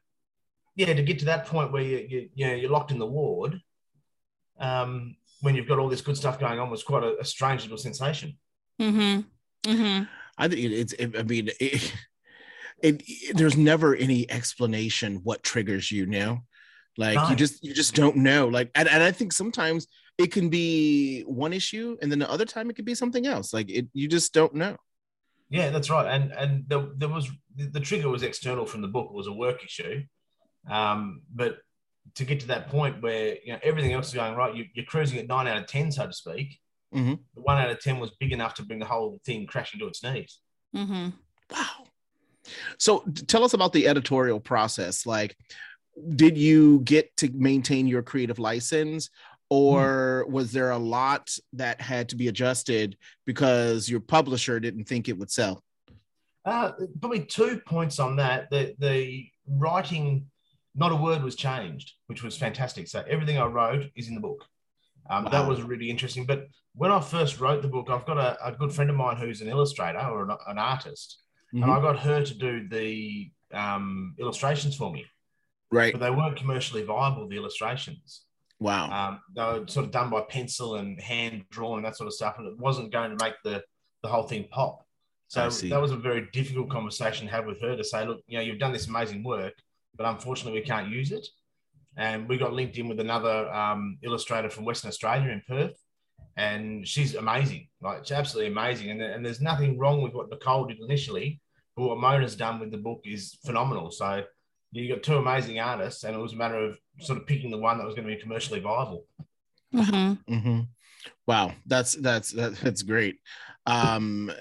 yeah, 0.75 0.93
to 0.93 1.03
get 1.03 1.19
to 1.19 1.25
that 1.25 1.45
point 1.45 1.71
where 1.71 1.83
you, 1.83 2.05
you, 2.09 2.29
you 2.33 2.47
know, 2.47 2.53
you're 2.53 2.71
locked 2.71 2.91
in 2.91 2.99
the 2.99 3.05
ward, 3.05 3.61
um, 4.59 5.15
when 5.41 5.55
you've 5.55 5.67
got 5.67 5.79
all 5.79 5.89
this 5.89 6.01
good 6.01 6.17
stuff 6.17 6.39
going 6.39 6.59
on, 6.59 6.69
was 6.69 6.83
quite 6.83 7.03
a, 7.03 7.19
a 7.19 7.25
strange 7.25 7.63
little 7.63 7.77
sensation. 7.77 8.37
Mm-hmm. 8.81 9.71
Mm-hmm. 9.71 10.03
I 10.37 10.47
think 10.47 10.59
it's. 10.61 10.93
It, 10.93 11.17
I 11.17 11.23
mean, 11.23 11.49
it, 11.59 11.93
it, 12.81 13.03
it- 13.07 13.37
There's 13.37 13.57
never 13.57 13.95
any 13.95 14.29
explanation 14.31 15.21
what 15.23 15.43
triggers 15.43 15.91
you. 15.91 16.05
Now, 16.05 16.43
like 16.97 17.29
you 17.29 17.35
just 17.35 17.63
you 17.63 17.73
just 17.73 17.95
don't 17.95 18.17
know. 18.17 18.47
Like, 18.47 18.71
and, 18.75 18.87
and 18.87 19.03
I 19.03 19.11
think 19.11 19.33
sometimes 19.33 19.87
it 20.17 20.31
can 20.31 20.49
be 20.49 21.21
one 21.21 21.53
issue, 21.53 21.97
and 22.01 22.11
then 22.11 22.19
the 22.19 22.29
other 22.31 22.45
time 22.45 22.69
it 22.69 22.75
could 22.75 22.85
be 22.85 22.95
something 22.95 23.25
else. 23.27 23.53
Like 23.53 23.69
it, 23.69 23.87
you 23.93 24.07
just 24.07 24.33
don't 24.33 24.55
know. 24.55 24.77
Yeah, 25.49 25.69
that's 25.69 25.89
right. 25.89 26.07
And 26.07 26.31
and 26.31 26.65
there, 26.67 26.87
there 26.97 27.09
was 27.09 27.29
the, 27.55 27.65
the 27.65 27.79
trigger 27.79 28.09
was 28.09 28.23
external 28.23 28.65
from 28.65 28.81
the 28.81 28.87
book. 28.87 29.09
It 29.11 29.15
was 29.15 29.27
a 29.27 29.33
work 29.33 29.63
issue, 29.63 30.03
um, 30.69 31.21
but 31.33 31.57
to 32.15 32.25
get 32.25 32.39
to 32.41 32.47
that 32.47 32.69
point 32.69 33.01
where 33.01 33.37
you 33.43 33.53
know 33.53 33.59
everything 33.63 33.93
else 33.93 34.09
is 34.09 34.13
going 34.13 34.35
right, 34.35 34.55
you, 34.55 34.65
you're 34.73 34.85
cruising 34.85 35.19
at 35.19 35.27
nine 35.27 35.47
out 35.47 35.57
of 35.57 35.67
ten, 35.67 35.91
so 35.91 36.07
to 36.07 36.13
speak. 36.13 36.59
Mhm. 36.93 37.19
The 37.35 37.41
one 37.41 37.57
out 37.57 37.69
of 37.69 37.79
ten 37.79 37.99
was 37.99 38.11
big 38.19 38.31
enough 38.31 38.53
to 38.55 38.63
bring 38.63 38.79
the 38.79 38.85
whole 38.85 39.19
thing 39.25 39.47
crashing 39.47 39.79
to 39.79 39.87
its 39.87 40.03
knees. 40.03 40.39
Mm-hmm. 40.75 41.09
Wow. 41.51 41.85
So 42.77 43.03
tell 43.27 43.43
us 43.43 43.53
about 43.53 43.73
the 43.73 43.87
editorial 43.87 44.39
process. 44.39 45.05
Like, 45.05 45.35
did 46.15 46.37
you 46.37 46.81
get 46.81 47.15
to 47.17 47.29
maintain 47.31 47.87
your 47.87 48.03
creative 48.03 48.39
license? 48.39 49.09
Or 49.49 50.25
was 50.29 50.51
there 50.51 50.71
a 50.71 50.77
lot 50.77 51.29
that 51.53 51.79
had 51.79 52.09
to 52.09 52.15
be 52.15 52.27
adjusted 52.27 52.97
because 53.25 53.87
your 53.87 53.99
publisher 53.99 54.59
didn't 54.59 54.85
think 54.85 55.07
it 55.07 55.17
would 55.17 55.29
sell? 55.29 55.63
Uh, 56.43 56.71
probably 56.99 57.23
two 57.23 57.61
points 57.65 57.99
on 57.99 58.15
that. 58.15 58.49
The 58.49 58.75
the 58.79 59.27
writing, 59.47 60.25
not 60.75 60.91
a 60.91 60.95
word 60.95 61.23
was 61.23 61.35
changed, 61.35 61.93
which 62.07 62.23
was 62.23 62.37
fantastic. 62.37 62.87
So 62.87 63.03
everything 63.07 63.37
I 63.37 63.45
wrote 63.45 63.85
is 63.95 64.07
in 64.07 64.15
the 64.15 64.21
book. 64.21 64.45
Um, 65.09 65.27
That 65.31 65.47
was 65.47 65.61
really 65.61 65.89
interesting. 65.89 66.25
But 66.25 66.47
when 66.75 66.91
I 66.91 66.99
first 66.99 67.39
wrote 67.39 67.61
the 67.61 67.67
book, 67.67 67.89
I've 67.89 68.05
got 68.05 68.17
a, 68.17 68.37
a 68.45 68.51
good 68.51 68.73
friend 68.73 68.89
of 68.89 68.95
mine 68.95 69.17
who's 69.17 69.41
an 69.41 69.49
illustrator 69.49 69.99
or 69.99 70.23
an, 70.23 70.37
an 70.47 70.57
artist, 70.57 71.19
and 71.51 71.65
I 71.65 71.79
got 71.79 71.99
her 71.99 72.23
to 72.23 72.33
do 72.33 72.67
the 72.67 73.31
um, 73.53 74.15
illustrations 74.19 74.75
for 74.75 74.91
me. 74.91 75.05
Right. 75.71 75.93
But 75.93 76.01
they 76.01 76.09
weren't 76.09 76.35
commercially 76.35 76.83
viable. 76.83 77.27
The 77.27 77.37
illustrations. 77.37 78.25
Wow. 78.59 78.89
Um, 78.89 79.19
they 79.35 79.43
were 79.43 79.67
sort 79.67 79.85
of 79.85 79.91
done 79.91 80.09
by 80.09 80.21
pencil 80.21 80.75
and 80.75 80.99
hand 80.99 81.43
drawn 81.51 81.77
and 81.77 81.85
that 81.85 81.97
sort 81.97 82.07
of 82.07 82.13
stuff, 82.13 82.35
and 82.37 82.47
it 82.47 82.57
wasn't 82.57 82.91
going 82.91 83.15
to 83.15 83.23
make 83.23 83.35
the 83.43 83.63
the 84.01 84.09
whole 84.09 84.23
thing 84.23 84.47
pop. 84.49 84.85
So 85.27 85.49
that 85.49 85.81
was 85.81 85.91
a 85.91 85.95
very 85.95 86.27
difficult 86.31 86.69
conversation 86.69 87.25
to 87.25 87.33
have 87.33 87.45
with 87.45 87.59
her 87.61 87.75
to 87.75 87.83
say, 87.83 88.05
look, 88.05 88.21
you 88.27 88.37
know, 88.37 88.43
you've 88.43 88.59
done 88.59 88.71
this 88.71 88.87
amazing 88.87 89.23
work, 89.23 89.53
but 89.95 90.05
unfortunately 90.05 90.59
we 90.59 90.65
can't 90.65 90.89
use 90.89 91.11
it. 91.11 91.27
And 91.95 92.27
we 92.27 92.37
got 92.37 92.53
linked 92.53 92.77
in 92.77 92.87
with 92.87 92.99
another 92.99 93.53
um, 93.53 93.99
illustrator 94.01 94.49
from 94.49 94.65
Western 94.65 94.89
Australia 94.89 95.29
in 95.29 95.43
Perth, 95.47 95.77
and 96.35 96.87
she's 96.87 97.13
amazing, 97.13 97.67
like 97.81 97.99
she's 97.99 98.13
absolutely 98.13 98.51
amazing. 98.51 98.89
And, 98.89 99.01
and 99.01 99.23
there's 99.23 99.41
nothing 99.41 99.77
wrong 99.77 100.01
with 100.01 100.13
what 100.13 100.29
Nicole 100.31 100.65
did 100.65 100.79
initially, 100.79 101.39
but 101.75 101.87
what 101.87 101.99
Mona's 101.99 102.35
done 102.35 102.59
with 102.59 102.71
the 102.71 102.77
book 102.77 103.01
is 103.05 103.37
phenomenal. 103.45 103.91
So 103.91 104.23
you 104.71 104.93
got 104.93 105.03
two 105.03 105.17
amazing 105.17 105.59
artists, 105.59 106.03
and 106.03 106.15
it 106.15 106.19
was 106.19 106.33
a 106.33 106.37
matter 106.37 106.57
of 106.57 106.79
sort 106.99 107.19
of 107.19 107.27
picking 107.27 107.51
the 107.51 107.59
one 107.59 107.77
that 107.77 107.85
was 107.85 107.93
going 107.93 108.07
to 108.07 108.15
be 108.15 108.21
commercially 108.21 108.59
viable. 108.59 109.05
Mm-hmm. 109.73 110.33
hmm 110.33 110.59
Wow, 111.27 111.53
that's 111.65 111.93
that's 111.93 112.31
that, 112.31 112.55
that's 112.55 112.81
great. 112.81 113.19
Um, 113.65 114.31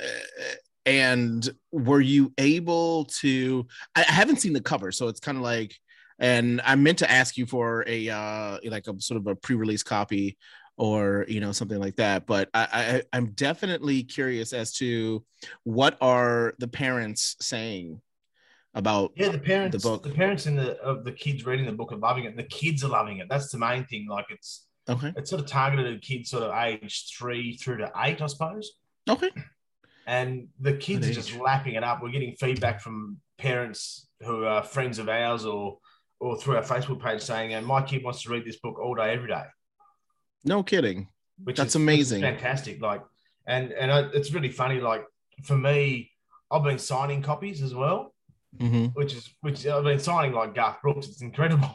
and 0.86 1.48
were 1.70 2.00
you 2.00 2.32
able 2.38 3.06
to? 3.20 3.66
I 3.94 4.02
haven't 4.02 4.36
seen 4.40 4.52
the 4.52 4.60
cover, 4.60 4.92
so 4.92 5.08
it's 5.08 5.20
kind 5.20 5.36
of 5.38 5.42
like. 5.42 5.76
And 6.18 6.60
I 6.64 6.76
meant 6.76 6.98
to 6.98 7.10
ask 7.10 7.36
you 7.36 7.46
for 7.46 7.84
a 7.88 8.08
uh, 8.08 8.58
like 8.64 8.86
a 8.86 9.00
sort 9.00 9.18
of 9.20 9.26
a 9.26 9.34
pre-release 9.34 9.82
copy, 9.82 10.36
or 10.76 11.24
you 11.28 11.40
know 11.40 11.52
something 11.52 11.80
like 11.80 11.96
that. 11.96 12.26
But 12.26 12.48
I, 12.54 12.68
I 12.72 13.02
I'm 13.16 13.32
definitely 13.32 14.02
curious 14.04 14.52
as 14.52 14.72
to 14.74 15.24
what 15.64 15.96
are 16.00 16.54
the 16.58 16.68
parents 16.68 17.36
saying 17.40 18.00
about 18.74 19.12
Yeah, 19.16 19.30
the 19.30 19.38
parents, 19.38 19.76
The 19.82 19.88
book. 19.88 20.02
the 20.02 20.10
parents 20.10 20.46
in 20.46 20.56
the 20.56 20.78
of 20.80 21.04
the 21.04 21.12
kids 21.12 21.44
reading 21.44 21.66
the 21.66 21.72
book 21.72 21.92
are 21.92 21.96
loving 21.96 22.24
it. 22.24 22.36
The 22.36 22.42
kids 22.44 22.84
are 22.84 22.88
loving 22.88 23.18
it. 23.18 23.28
That's 23.28 23.50
the 23.50 23.58
main 23.58 23.84
thing. 23.86 24.06
Like 24.08 24.26
it's 24.30 24.66
okay 24.88 25.12
it's 25.16 25.30
sort 25.30 25.40
of 25.40 25.46
targeted 25.46 25.94
at 25.94 26.02
kids 26.02 26.30
sort 26.30 26.42
of 26.44 26.54
age 26.54 27.06
three 27.16 27.56
through 27.56 27.78
to 27.78 27.92
eight, 28.04 28.20
I 28.20 28.26
suppose. 28.26 28.72
okay 29.08 29.30
And 30.06 30.48
the 30.60 30.74
kids 30.74 31.08
are 31.08 31.12
just 31.12 31.36
lapping 31.36 31.74
it 31.74 31.84
up. 31.84 32.02
We're 32.02 32.10
getting 32.10 32.34
feedback 32.34 32.80
from 32.80 33.18
parents 33.38 34.08
who 34.24 34.44
are 34.44 34.62
friends 34.62 34.98
of 34.98 35.08
ours 35.08 35.44
or 35.44 35.78
or 36.20 36.36
through 36.36 36.56
our 36.56 36.62
Facebook 36.62 37.00
page 37.02 37.20
saying, 37.20 37.52
"And 37.54 37.66
my 37.66 37.82
kid 37.82 38.04
wants 38.04 38.22
to 38.22 38.30
read 38.30 38.44
this 38.44 38.58
book 38.58 38.78
all 38.80 38.94
day, 38.94 39.12
every 39.12 39.28
day." 39.28 39.44
no 40.44 40.60
kidding 40.62 41.08
Which 41.44 41.56
That's 41.56 41.70
is, 41.70 41.76
amazing. 41.76 42.20
fantastic. 42.22 42.80
Like, 42.82 43.02
and 43.46 43.72
and 43.72 43.92
I, 43.92 44.00
it's 44.12 44.32
really 44.32 44.50
funny. 44.50 44.80
Like 44.80 45.04
for 45.44 45.56
me, 45.56 46.10
I've 46.50 46.64
been 46.64 46.78
signing 46.78 47.22
copies 47.22 47.62
as 47.62 47.74
well, 47.74 48.12
hmm 48.58 48.86
which 48.86 49.14
is 49.14 49.30
which 49.40 49.66
I've 49.66 49.84
been 49.84 49.98
signing 50.00 50.32
like 50.32 50.54
Garth 50.54 50.80
Brooks. 50.82 51.06
It's 51.06 51.22
incredible. 51.22 51.70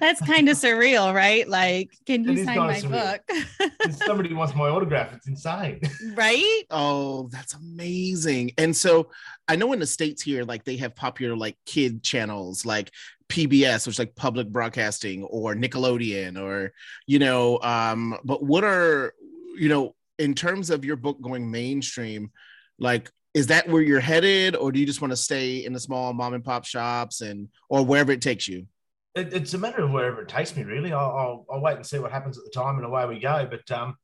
That's 0.00 0.20
kind 0.20 0.48
of 0.48 0.56
surreal, 0.56 1.14
right? 1.14 1.46
Like, 1.48 1.90
can 2.06 2.24
you 2.24 2.44
sign 2.44 2.56
my 2.56 2.80
surreal. 2.80 2.90
book? 2.90 3.70
If 3.80 3.96
somebody 3.96 4.32
wants 4.32 4.54
my 4.54 4.68
autograph, 4.68 5.12
it's 5.14 5.26
insane. 5.26 5.80
right? 6.14 6.62
Oh, 6.70 7.28
that's 7.30 7.54
amazing. 7.54 8.52
And 8.58 8.74
so 8.74 9.10
I 9.48 9.56
know 9.56 9.72
in 9.72 9.80
the 9.80 9.86
States 9.86 10.22
here, 10.22 10.44
like 10.44 10.64
they 10.64 10.76
have 10.76 10.94
popular 10.94 11.36
like 11.36 11.56
kid 11.66 12.02
channels 12.02 12.64
like 12.64 12.90
PBS, 13.28 13.86
which 13.86 13.94
is 13.94 13.98
like 13.98 14.16
public 14.16 14.48
broadcasting, 14.48 15.24
or 15.24 15.54
Nickelodeon, 15.54 16.40
or 16.40 16.72
you 17.06 17.18
know, 17.18 17.58
um, 17.62 18.18
but 18.24 18.42
what 18.42 18.64
are 18.64 19.14
you 19.56 19.68
know, 19.68 19.94
in 20.18 20.34
terms 20.34 20.70
of 20.70 20.84
your 20.84 20.96
book 20.96 21.20
going 21.20 21.50
mainstream, 21.50 22.30
like 22.78 23.10
is 23.32 23.46
that 23.48 23.68
where 23.68 23.82
you're 23.82 24.00
headed, 24.00 24.56
or 24.56 24.72
do 24.72 24.80
you 24.80 24.86
just 24.86 25.00
want 25.00 25.12
to 25.12 25.16
stay 25.16 25.64
in 25.64 25.72
the 25.72 25.80
small 25.80 26.12
mom 26.12 26.34
and 26.34 26.44
pop 26.44 26.64
shops 26.64 27.20
and 27.20 27.48
or 27.68 27.84
wherever 27.84 28.10
it 28.12 28.22
takes 28.22 28.48
you? 28.48 28.66
It, 29.14 29.32
it's 29.32 29.54
a 29.54 29.58
matter 29.58 29.82
of 29.82 29.90
wherever 29.90 30.22
it 30.22 30.28
takes 30.28 30.54
me, 30.56 30.62
really. 30.62 30.92
I'll, 30.92 31.10
I'll, 31.10 31.46
I'll 31.50 31.60
wait 31.60 31.76
and 31.76 31.86
see 31.86 31.98
what 31.98 32.12
happens 32.12 32.38
at 32.38 32.44
the 32.44 32.50
time, 32.50 32.76
and 32.76 32.84
away 32.86 33.06
we 33.06 33.18
go. 33.18 33.48
But 33.50 33.70
um, 33.76 33.96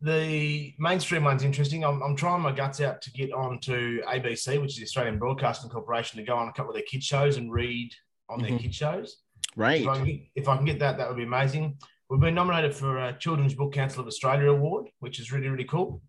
the 0.00 0.74
mainstream 0.78 1.24
one's 1.24 1.42
interesting. 1.42 1.84
I'm, 1.84 2.02
I'm 2.02 2.16
trying 2.16 2.42
my 2.42 2.52
guts 2.52 2.80
out 2.80 3.00
to 3.02 3.10
get 3.12 3.32
on 3.32 3.58
to 3.60 4.02
ABC, 4.06 4.60
which 4.60 4.72
is 4.72 4.76
the 4.76 4.82
Australian 4.84 5.18
Broadcasting 5.18 5.70
Corporation, 5.70 6.18
to 6.18 6.24
go 6.24 6.36
on 6.36 6.48
a 6.48 6.52
couple 6.52 6.70
of 6.70 6.74
their 6.76 6.84
kids 6.84 7.04
shows 7.06 7.36
and 7.36 7.52
read 7.52 7.90
on 8.28 8.40
their 8.42 8.50
Mhm. 8.52 8.60
kid 8.60 8.74
shows. 8.74 9.16
Right. 9.56 9.82
If 9.82 9.88
I, 9.88 10.04
get, 10.04 10.20
if 10.34 10.48
I 10.48 10.56
can 10.56 10.64
get 10.64 10.78
that, 10.80 10.98
that 10.98 11.08
would 11.08 11.16
be 11.16 11.22
amazing. 11.22 11.78
We've 12.10 12.20
been 12.20 12.34
nominated 12.34 12.74
for 12.74 12.98
a 12.98 13.16
Children's 13.18 13.54
Book 13.54 13.72
Council 13.72 14.00
of 14.02 14.06
Australia 14.06 14.50
award, 14.50 14.88
which 15.00 15.18
is 15.20 15.32
really, 15.32 15.48
really 15.48 15.64
cool. 15.64 16.02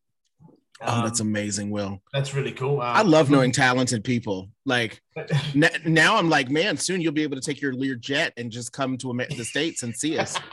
Oh, 0.82 1.04
that's 1.04 1.22
Um, 1.22 1.28
amazing, 1.28 1.70
Will. 1.72 2.02
that's 2.12 2.34
really 2.34 2.52
cool. 2.52 2.82
Um, 2.82 2.96
I 2.98 3.02
love 3.02 3.30
knowing 3.30 3.52
talented 3.52 4.04
people. 4.04 4.50
Like 4.66 5.02
N- 5.56 5.70
now 5.86 6.18
I'm 6.18 6.30
like, 6.30 6.50
man, 6.50 6.76
soon 6.78 7.00
you'll 7.02 7.14
be 7.14 7.24
able 7.24 7.36
to 7.38 7.42
take 7.42 7.62
your 7.62 7.74
Lear 7.74 7.96
jet 7.96 8.34
and 8.38 8.52
just 8.52 8.74
come 8.74 8.98
to 8.98 9.14
the 9.14 9.46
States 9.46 9.84
and 9.84 9.96
see 9.96 10.18
us. 10.18 10.38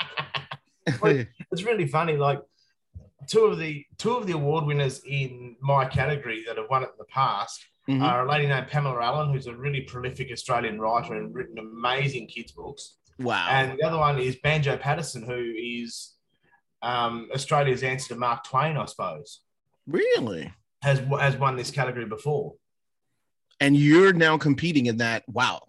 Well, 1.00 1.24
it's 1.52 1.62
really 1.62 1.86
funny. 1.86 2.16
Like 2.16 2.40
two 3.28 3.44
of 3.44 3.58
the 3.60 3.84
two 3.98 4.16
of 4.16 4.26
the 4.26 4.32
award 4.32 4.64
winners 4.64 5.00
in 5.06 5.54
my 5.60 5.84
category 5.84 6.42
that 6.46 6.56
have 6.56 6.66
won 6.70 6.82
it 6.82 6.86
in 6.86 6.96
the 6.98 7.04
past 7.04 7.64
Mhm. 7.88 8.02
are 8.02 8.26
a 8.26 8.28
lady 8.28 8.48
named 8.48 8.66
Pamela 8.66 9.00
Allen, 9.00 9.32
who's 9.32 9.46
a 9.46 9.54
really 9.54 9.82
prolific 9.82 10.30
Australian 10.32 10.80
writer 10.80 11.14
and 11.14 11.32
written 11.32 11.58
amazing 11.58 12.26
kids 12.26 12.50
books, 12.50 12.96
Wow. 13.20 13.46
and 13.48 13.78
the 13.78 13.84
other 13.84 13.96
one 13.98 14.18
is 14.18 14.34
Banjo 14.36 14.76
Paterson, 14.76 15.24
who 15.24 15.52
is 15.56 16.14
um, 16.82 17.28
Australia's 17.32 17.84
answer 17.84 18.14
to 18.14 18.16
Mark 18.20 18.42
Twain, 18.42 18.76
I 18.76 18.84
suppose, 18.86 19.40
really? 19.86 20.52
has 20.82 20.98
has 21.20 21.36
won 21.36 21.56
this 21.56 21.70
category 21.70 22.04
before. 22.06 22.54
And 23.60 23.76
you're 23.76 24.12
now 24.12 24.36
competing 24.38 24.86
in 24.86 24.96
that. 24.96 25.22
Wow. 25.28 25.60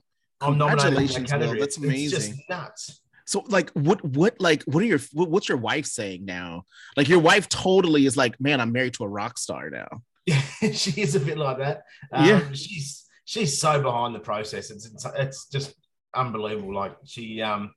I'm 0.42 0.54
in 0.54 0.60
that 0.60 0.70
Congratulations, 0.70 1.32
Will. 1.32 1.40
That's 1.40 1.54
It's- 1.54 1.64
It's 1.64 1.78
amazing. 1.78 2.20
just 2.36 2.50
nuts. 2.50 3.00
So 3.26 3.44
like 3.48 3.70
what 3.72 4.04
what 4.04 4.36
like 4.42 4.64
what 4.64 4.84
are 4.84 4.86
your 4.88 5.00
what, 5.14 5.30
what's 5.30 5.48
your 5.48 5.58
wife 5.60 5.86
saying 5.86 6.26
now? 6.26 6.64
Like 6.98 7.08
your 7.08 7.20
wife 7.20 7.48
totally 7.48 8.06
is 8.06 8.18
like, 8.18 8.40
man, 8.42 8.60
I'm 8.60 8.72
married 8.74 8.96
to 8.96 9.04
a 9.04 9.08
rock 9.08 9.38
star 9.38 9.70
now. 9.70 9.88
Yeah, 10.26 10.42
she 10.74 11.00
is 11.02 11.16
a 11.16 11.20
bit 11.22 11.38
like 11.38 11.58
that. 11.60 11.84
Um, 12.12 12.26
Yeah. 12.26 12.52
she's 12.52 13.06
she's 13.26 13.58
so 13.60 13.82
behind 13.82 14.14
the 14.16 14.20
process. 14.20 14.72
It's, 14.72 14.86
it's 14.88 15.06
it's 15.16 15.48
just 15.48 15.74
unbelievable. 16.14 16.74
Like 16.76 16.96
she, 17.06 17.42
um, 17.42 17.74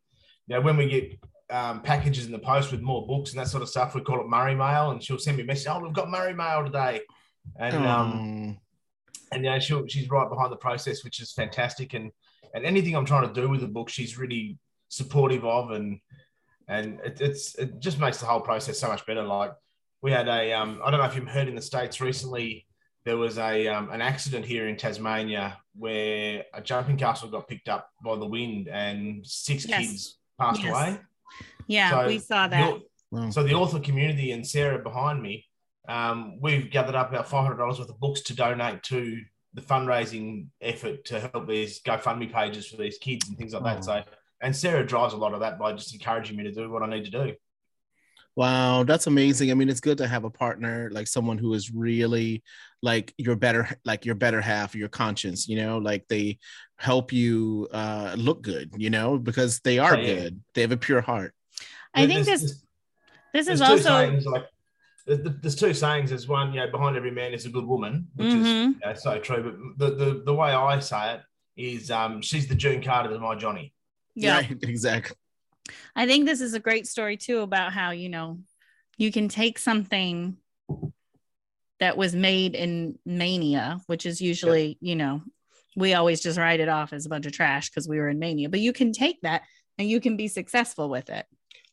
you 0.49 0.57
know, 0.57 0.63
when 0.63 0.77
we 0.77 0.89
get 0.89 1.13
um, 1.51 1.81
packages 1.83 2.27
in 2.27 2.33
the 2.33 2.39
post 2.39 2.73
with 2.73 2.81
more 2.81 3.07
books 3.07 3.31
and 3.31 3.41
that 3.41 3.49
sort 3.49 3.63
of 3.63 3.69
stuff, 3.69 3.95
we 3.95 4.01
call 4.01 4.21
it 4.21 4.29
Murray 4.29 4.55
Mail, 4.55 4.91
and 4.91 5.03
she'll 5.03 5.19
send 5.19 5.37
me 5.37 5.43
a 5.43 5.47
message. 5.47 5.69
Oh, 5.69 5.79
we've 5.81 5.93
got 5.93 6.11
Murray 6.11 6.35
Mail 6.35 6.65
today, 6.65 7.01
and 7.59 7.77
um, 7.77 8.13
Um, 8.13 8.59
and 9.33 9.45
you 9.45 9.51
know, 9.51 9.59
she'll 9.59 9.87
she's 9.87 10.09
right 10.11 10.29
behind 10.29 10.53
the 10.53 10.57
process, 10.57 11.05
which 11.05 11.21
is 11.21 11.33
fantastic. 11.33 11.95
And 11.95 12.11
and 12.55 12.65
anything 12.65 12.95
I'm 12.97 13.05
trying 13.05 13.29
to 13.29 13.41
do 13.41 13.49
with 13.49 13.61
the 13.61 13.69
book, 13.69 13.89
she's 13.89 14.19
really 14.19 14.59
supportive 14.89 15.45
of, 15.45 15.71
and 15.71 16.01
and 16.69 17.01
it, 17.05 17.21
it's 17.21 17.55
it 17.57 17.79
just 17.81 17.99
makes 18.01 18.19
the 18.19 18.27
whole 18.27 18.41
process 18.41 18.79
so 18.79 18.89
much 18.89 19.05
better. 19.07 19.23
Like 19.23 19.53
we 20.03 20.11
had 20.13 20.29
a 20.29 20.53
um, 20.53 20.81
I 20.85 20.91
don't 20.91 21.01
know 21.01 21.07
if 21.07 21.15
you've 21.17 21.29
heard 21.29 21.49
in 21.49 21.55
the 21.55 21.63
states 21.63 22.01
recently, 22.01 22.67
there 23.05 23.17
was 23.17 23.39
a 23.39 23.69
um, 23.69 23.91
an 23.91 24.01
accident 24.01 24.45
here 24.45 24.69
in 24.69 24.77
Tasmania 24.77 25.59
where 25.79 26.45
a 26.55 26.61
jumping 26.61 26.97
castle 26.97 27.29
got 27.29 27.47
picked 27.49 27.69
up 27.69 27.91
by 28.05 28.17
the 28.17 28.27
wind 28.27 28.69
and 28.69 29.27
six 29.27 29.67
Yes. 29.67 29.81
kids 29.81 30.19
passed 30.41 30.63
Yes. 30.63 30.71
away. 30.73 30.99
Yeah, 31.67 31.91
So 32.03 32.07
we 32.07 32.19
saw 32.19 32.49
that. 32.49 32.75
the- 33.13 33.31
so 33.33 33.43
the 33.43 33.55
author 33.55 33.79
community 33.81 34.33
and 34.33 34.47
Sarah 34.47 34.79
behind 34.83 35.23
me, 35.23 35.47
um, 35.89 36.39
we've 36.41 36.71
gathered 36.71 36.95
up 36.95 37.11
about 37.11 37.29
five 37.29 37.45
hundred 37.45 37.59
dollars 37.59 37.79
worth 37.79 37.89
of 37.89 38.01
books 38.01 38.21
to 38.23 38.35
donate 38.35 38.83
to 38.85 39.21
the 39.55 39.63
fundraising 39.63 40.49
effort 40.61 41.05
to 41.07 41.21
help 41.21 41.49
these 41.49 41.81
GoFundMe 41.83 42.31
pages 42.33 42.67
for 42.67 42.77
these 42.77 42.99
kids 42.99 43.29
and 43.29 43.39
things 43.39 43.55
like 43.55 43.63
Oh. 43.63 43.65
that. 43.67 43.85
So, 43.85 44.03
and 44.43 44.55
Sarah 44.55 44.85
drives 44.87 45.15
a 45.15 45.17
lot 45.17 45.33
of 45.33 45.41
that 45.41 45.59
by 45.59 45.73
just 45.73 45.95
encouraging 45.95 46.37
me 46.37 46.43
to 46.45 46.53
do 46.53 46.71
what 46.71 46.83
I 46.83 46.87
need 46.89 47.05
to 47.07 47.11
do. 47.11 47.35
Wow, 48.35 48.83
that's 48.83 49.07
amazing. 49.07 49.51
I 49.51 49.55
mean, 49.55 49.71
it's 49.71 49.81
good 49.81 49.97
to 49.99 50.07
have 50.07 50.25
a 50.25 50.31
partner 50.31 50.91
like 50.93 51.07
someone 51.07 51.39
who 51.39 51.55
is 51.55 51.73
really 51.73 52.43
like 52.83 53.15
your 53.17 53.35
better 53.35 53.67
like 53.87 54.05
your 54.05 54.15
better 54.15 54.43
half, 54.43 54.75
your 54.75 54.89
conscience, 54.91 55.49
you 55.49 55.57
know, 55.57 55.79
like 55.79 56.07
they 56.09 56.39
help 56.77 57.13
you 57.15 57.67
uh 57.73 58.15
look 58.19 58.43
good, 58.43 58.71
you 58.77 58.91
know, 58.91 59.17
because 59.17 59.61
they 59.61 59.79
are 59.79 59.95
Oh, 59.95 59.99
yeah. 60.01 60.15
good. 60.17 60.41
They 60.55 60.61
have 60.61 60.73
a 60.73 60.77
pure 60.77 61.01
heart. 61.01 61.33
I 61.97 62.07
think 62.07 62.25
There's- 62.27 62.41
this 62.43 62.63
there's- 63.33 63.47
this 63.47 63.49
is 63.49 63.61
also 63.61 64.19
like 64.31 64.45
there's, 65.07 65.21
there's 65.41 65.55
two 65.57 65.73
sayings. 65.75 66.11
There's 66.11 66.27
one, 66.27 66.53
you 66.53 66.61
know, 66.61 66.71
behind 66.71 66.97
every 66.97 67.11
man 67.11 67.33
is 67.33 67.47
a 67.47 67.49
good 67.51 67.65
woman, 67.67 68.09
which 68.15 68.29
is 68.29 68.35
Mhm. 68.47 68.73
you 68.75 68.81
know, 68.85 68.95
so 68.95 69.19
true. 69.19 69.75
But 69.77 69.99
the, 69.99 70.05
the 70.05 70.23
the 70.27 70.35
way 70.35 70.51
I 70.53 70.79
say 70.81 71.15
it 71.15 71.21
is, 71.57 71.91
um, 71.91 72.23
she's 72.23 72.47
the 72.49 72.55
June 72.55 72.83
Carter 72.83 73.11
to 73.11 73.19
my 73.19 73.35
Johnny. 73.35 73.73
yeah. 74.15 74.37
Right, 74.37 74.51
exactly. 74.63 75.17
I 75.95 76.07
think 76.07 76.27
this 76.27 76.41
is 76.41 76.55
a 76.55 76.61
great 76.61 76.87
story 76.87 77.17
too 77.17 77.41
about 77.41 77.73
how, 77.73 77.91
you 77.91 78.09
know, 78.09 78.41
you 78.97 79.11
can 79.13 79.29
take 79.29 79.59
something 79.59 80.37
that 81.81 81.97
was 81.97 82.15
made 82.15 82.55
in 82.55 82.99
mania, 83.05 83.81
which 83.87 84.07
is 84.07 84.21
usually, 84.21 84.79
you 84.81 84.97
know, 84.97 85.23
we 85.77 85.93
always 85.95 86.23
just 86.23 86.39
write 86.39 86.61
it 86.61 86.69
off 86.71 86.93
as 86.95 87.05
a 87.05 87.09
bunch 87.11 87.27
of 87.27 87.33
trash 87.33 87.69
because 87.69 87.87
we 87.89 87.99
were 87.99 88.09
in 88.09 88.19
mania, 88.19 88.49
but 88.49 88.61
you 88.61 88.73
can 88.73 88.93
take 88.93 89.21
that 89.23 89.43
and 89.79 89.89
you 89.91 90.01
can 90.01 90.17
be 90.17 90.29
successful 90.29 90.89
with 90.89 91.11
it. 91.11 91.27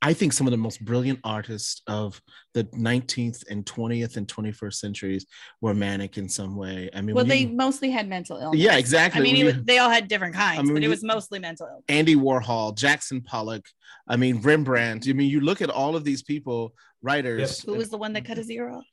I 0.03 0.11
think 0.13 0.33
some 0.33 0.45
of 0.47 0.51
the 0.51 0.57
most 0.57 0.83
brilliant 0.83 1.19
artists 1.23 1.81
of 1.87 2.21
the 2.53 2.65
19th 2.65 3.45
and 3.49 3.65
20th 3.65 4.17
and 4.17 4.27
21st 4.27 4.73
centuries 4.73 5.25
were 5.61 5.73
manic 5.73 6.17
in 6.17 6.27
some 6.27 6.57
way. 6.57 6.89
I 6.93 6.99
mean, 6.99 7.15
Well, 7.15 7.23
they 7.23 7.39
you- 7.43 7.55
mostly 7.55 7.89
had 7.89 8.09
mental 8.09 8.37
illness. 8.37 8.59
yeah, 8.59 8.75
exactly. 8.75 9.21
I 9.21 9.23
mean, 9.23 9.35
you- 9.37 9.45
was, 9.45 9.55
they 9.63 9.77
all 9.77 9.89
had 9.89 10.09
different 10.09 10.35
kinds, 10.35 10.57
mean, 10.57 10.67
but 10.67 10.73
when 10.73 10.83
it 10.83 10.87
you- 10.87 10.89
was 10.91 11.03
mostly 11.03 11.39
mental 11.39 11.67
illness. 11.67 11.85
Andy 11.87 12.15
Warhol, 12.15 12.75
Jackson 12.77 13.21
Pollock, 13.21 13.65
I 14.05 14.17
mean 14.17 14.41
Rembrandt. 14.41 15.07
I 15.07 15.13
mean, 15.13 15.29
you 15.29 15.39
look 15.39 15.61
at 15.61 15.69
all 15.69 15.95
of 15.95 16.03
these 16.03 16.21
people, 16.21 16.73
writers. 17.01 17.61
Who 17.61 17.75
was 17.75 17.89
the 17.89 17.97
one 17.97 18.11
that 18.13 18.25
cut 18.25 18.37
his 18.37 18.49
ear 18.51 18.69
off? 18.69 18.85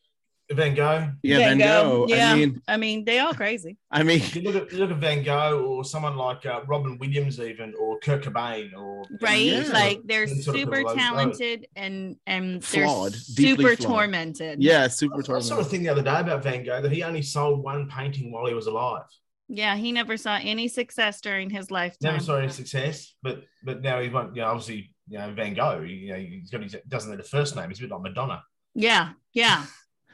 Van 0.53 0.75
Gogh. 0.75 1.11
Yeah, 1.23 1.39
Van 1.39 1.59
Gogh. 1.59 2.07
Yeah. 2.09 2.33
I 2.33 2.35
mean, 2.37 2.63
I 2.67 2.77
mean, 2.77 3.05
they 3.05 3.19
are 3.21 3.33
crazy. 3.35 3.77
I 3.91 4.03
mean, 4.03 4.21
You 4.33 4.43
look 4.43 4.57
at 4.57 4.73
you 4.73 4.79
look 4.79 4.91
at 4.91 4.97
Van 4.97 5.23
Gogh 5.23 5.65
or 5.65 5.85
someone 5.85 6.17
like 6.17 6.45
uh, 6.45 6.61
Robin 6.67 6.99
Williams, 6.99 7.39
even 7.39 7.73
or 7.81 7.99
Kurt 8.01 8.25
Cobain, 8.25 8.75
or 8.77 9.05
right 9.21 9.41
Yeah. 9.41 9.69
like 9.73 10.01
they're 10.05 10.27
Sort 10.27 10.57
of- 10.57 10.61
super 10.63 10.83
those- 10.83 10.95
talented 10.97 11.67
and 11.77 12.17
and 12.27 12.63
they're 12.63 12.85
Flawed, 12.87 13.15
deeply 13.35 13.65
super 13.65 13.77
flawed. 13.77 13.89
tormented 13.97 14.63
yeah, 14.63 14.89
super 14.89 15.21
I 15.21 15.23
saw 15.23 15.35
a 15.37 15.41
tormented. 15.43 15.67
thing 15.71 15.83
the 15.85 15.89
other 15.91 16.03
day 16.03 16.19
about 16.21 16.43
Van 16.43 16.65
Gogh 16.65 16.83
that 16.83 16.93
he 16.93 17.03
only 17.05 17.23
sold 17.23 17.63
one 17.63 17.89
painting 17.89 18.33
while 18.33 18.47
he 18.47 18.55
was 18.55 18.67
alive. 18.67 19.07
yeah 19.49 19.75
he 19.77 19.91
never 19.93 20.17
saw 20.17 20.39
any 20.43 20.67
success 20.69 21.21
during 21.21 21.49
his 21.51 21.71
lifetime 21.71 22.13
Never 22.13 22.25
saw 22.25 22.37
any 22.37 22.49
success, 22.53 23.15
but 23.23 23.45
but 23.65 23.83
now 23.83 24.01
he's 24.01 24.13
one. 24.13 24.35
You 24.35 24.43
know, 24.43 24.49
obviously, 24.49 24.95
you 25.09 25.19
know, 25.19 25.33
Van 25.33 25.55
Gogh. 25.55 25.81
You 25.83 26.09
know, 26.13 26.19
he's 26.19 26.51
got 26.51 26.63
his 26.63 26.75
doesn't 26.89 27.11
need 27.11 27.21
a 27.21 27.25
first 27.37 27.55
name. 27.57 27.69
He's 27.69 27.79
a 27.79 27.83
bit 27.83 27.91
like 27.91 28.03
Madonna. 28.03 28.43
yeah 28.75 29.11
yeah 29.33 29.65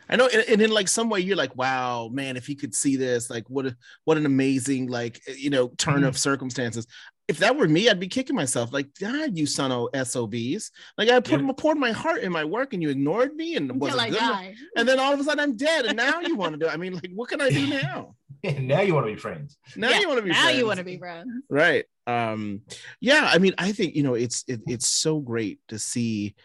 I 0.09 0.17
know, 0.17 0.29
and, 0.29 0.61
in 0.63 0.71
like 0.71 0.89
some 0.89 1.09
way, 1.09 1.21
you're 1.21 1.37
like, 1.37 1.57
wow, 1.57 2.09
man, 2.13 2.37
if 2.37 2.47
he 2.47 2.55
could 2.55 2.75
see 2.75 2.97
this, 2.97 3.29
like, 3.31 3.49
what 3.49 3.67
a 3.67 3.77
what 4.05 4.17
an 4.17 4.27
amazing, 4.27 4.87
like, 4.89 5.21
you 5.37 5.51
know, 5.51 5.69
turn 5.79 6.05
of 6.05 6.17
circumstances. 6.19 6.87
If 7.29 7.39
that 7.39 7.57
were 7.57 7.67
me, 7.67 7.89
I'd 7.89 7.99
be 7.99 8.07
kicking 8.07 8.37
myself, 8.37 8.73
like, 8.73 8.87
God, 9.01 9.37
you 9.37 9.47
son 9.47 9.73
of 9.73 9.89
SOBs. 10.07 10.71
Like, 10.97 11.09
I 11.09 11.19
put 11.19 11.41
Yeah. 11.41 11.51
poured 11.57 11.77
my 11.77 11.91
heart 11.91 12.21
in 12.23 12.31
my 12.31 12.45
work, 12.45 12.73
and 12.73 12.81
you 12.81 12.89
ignored 12.91 13.35
me, 13.35 13.57
and 13.57 13.81
wasn't 13.81 14.11
good 14.11 14.19
enough. 14.19 14.43
And 14.77 14.89
then 14.89 15.01
all 15.01 15.13
of 15.13 15.19
a 15.19 15.25
sudden, 15.25 15.41
I'm 15.41 15.57
dead, 15.57 15.87
and 15.87 15.97
now 15.97 16.21
you 16.21 16.37
want 16.37 16.53
to 16.53 16.59
do. 16.65 16.69
I 16.69 16.77
mean, 16.77 16.95
like, 16.95 17.11
what 17.13 17.29
can 17.29 17.41
I 17.41 17.51
do 17.51 17.67
now? 17.67 18.15
now 18.45 18.81
you 18.83 18.95
want 18.95 19.07
to 19.07 19.13
be 19.13 19.19
friends. 19.19 19.57
Now 19.75 19.91
Yeah, 19.91 20.01
you 20.01 20.07
want 20.09 20.19
to 20.19 20.23
be 20.23 20.29
friends. 20.31 20.39
now 20.39 20.45
friends. 20.45 20.59
you 20.59 20.67
want 20.67 20.79
to 20.79 20.85
be 20.85 20.99
friends. 20.99 21.29
right 21.51 21.85
um 22.09 22.61
yeah 23.01 23.29
i 23.33 23.39
mean 23.39 23.53
i 23.59 23.73
think 23.73 23.97
you 23.97 24.05
know 24.05 24.15
it's 24.15 24.45
it, 24.47 24.61
it's 24.69 24.87
so 24.87 25.19
great 25.19 25.59
to 25.67 25.77
see 25.77 26.37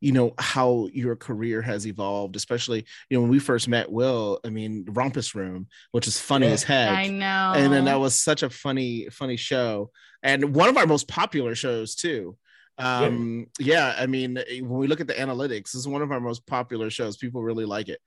you 0.00 0.12
know 0.12 0.32
how 0.38 0.88
your 0.92 1.16
career 1.16 1.60
has 1.62 1.86
evolved 1.86 2.36
especially 2.36 2.84
you 3.10 3.16
know 3.16 3.22
when 3.22 3.30
we 3.30 3.38
first 3.38 3.68
met 3.68 3.90
will 3.90 4.38
i 4.44 4.48
mean 4.48 4.84
rumpus 4.90 5.34
room 5.34 5.66
which 5.92 6.06
is 6.06 6.20
funny 6.20 6.46
Yeah. 6.46 6.52
as 6.52 6.62
heck 6.62 6.90
I 6.96 7.08
know. 7.08 7.52
and 7.56 7.72
then 7.72 7.84
that 7.86 7.98
was 7.98 8.14
such 8.18 8.42
a 8.42 8.50
funny 8.50 9.08
funny 9.10 9.36
show 9.36 9.90
and 10.22 10.54
one 10.54 10.68
of 10.68 10.76
our 10.76 10.86
most 10.86 11.08
popular 11.08 11.54
shows 11.54 11.94
too 11.94 12.36
um 12.78 13.46
yeah 13.58 13.94
i 13.98 14.06
mean 14.06 14.36
when 14.60 14.68
we 14.78 14.86
look 14.86 15.00
at 15.00 15.08
the 15.08 15.14
analytics 15.14 15.72
this 15.72 15.74
is 15.74 15.88
one 15.88 16.00
of 16.02 16.12
our 16.12 16.20
most 16.20 16.46
popular 16.46 16.90
shows 16.90 17.16
people 17.16 17.42
really 17.42 17.64
like 17.64 17.88
it 17.88 17.98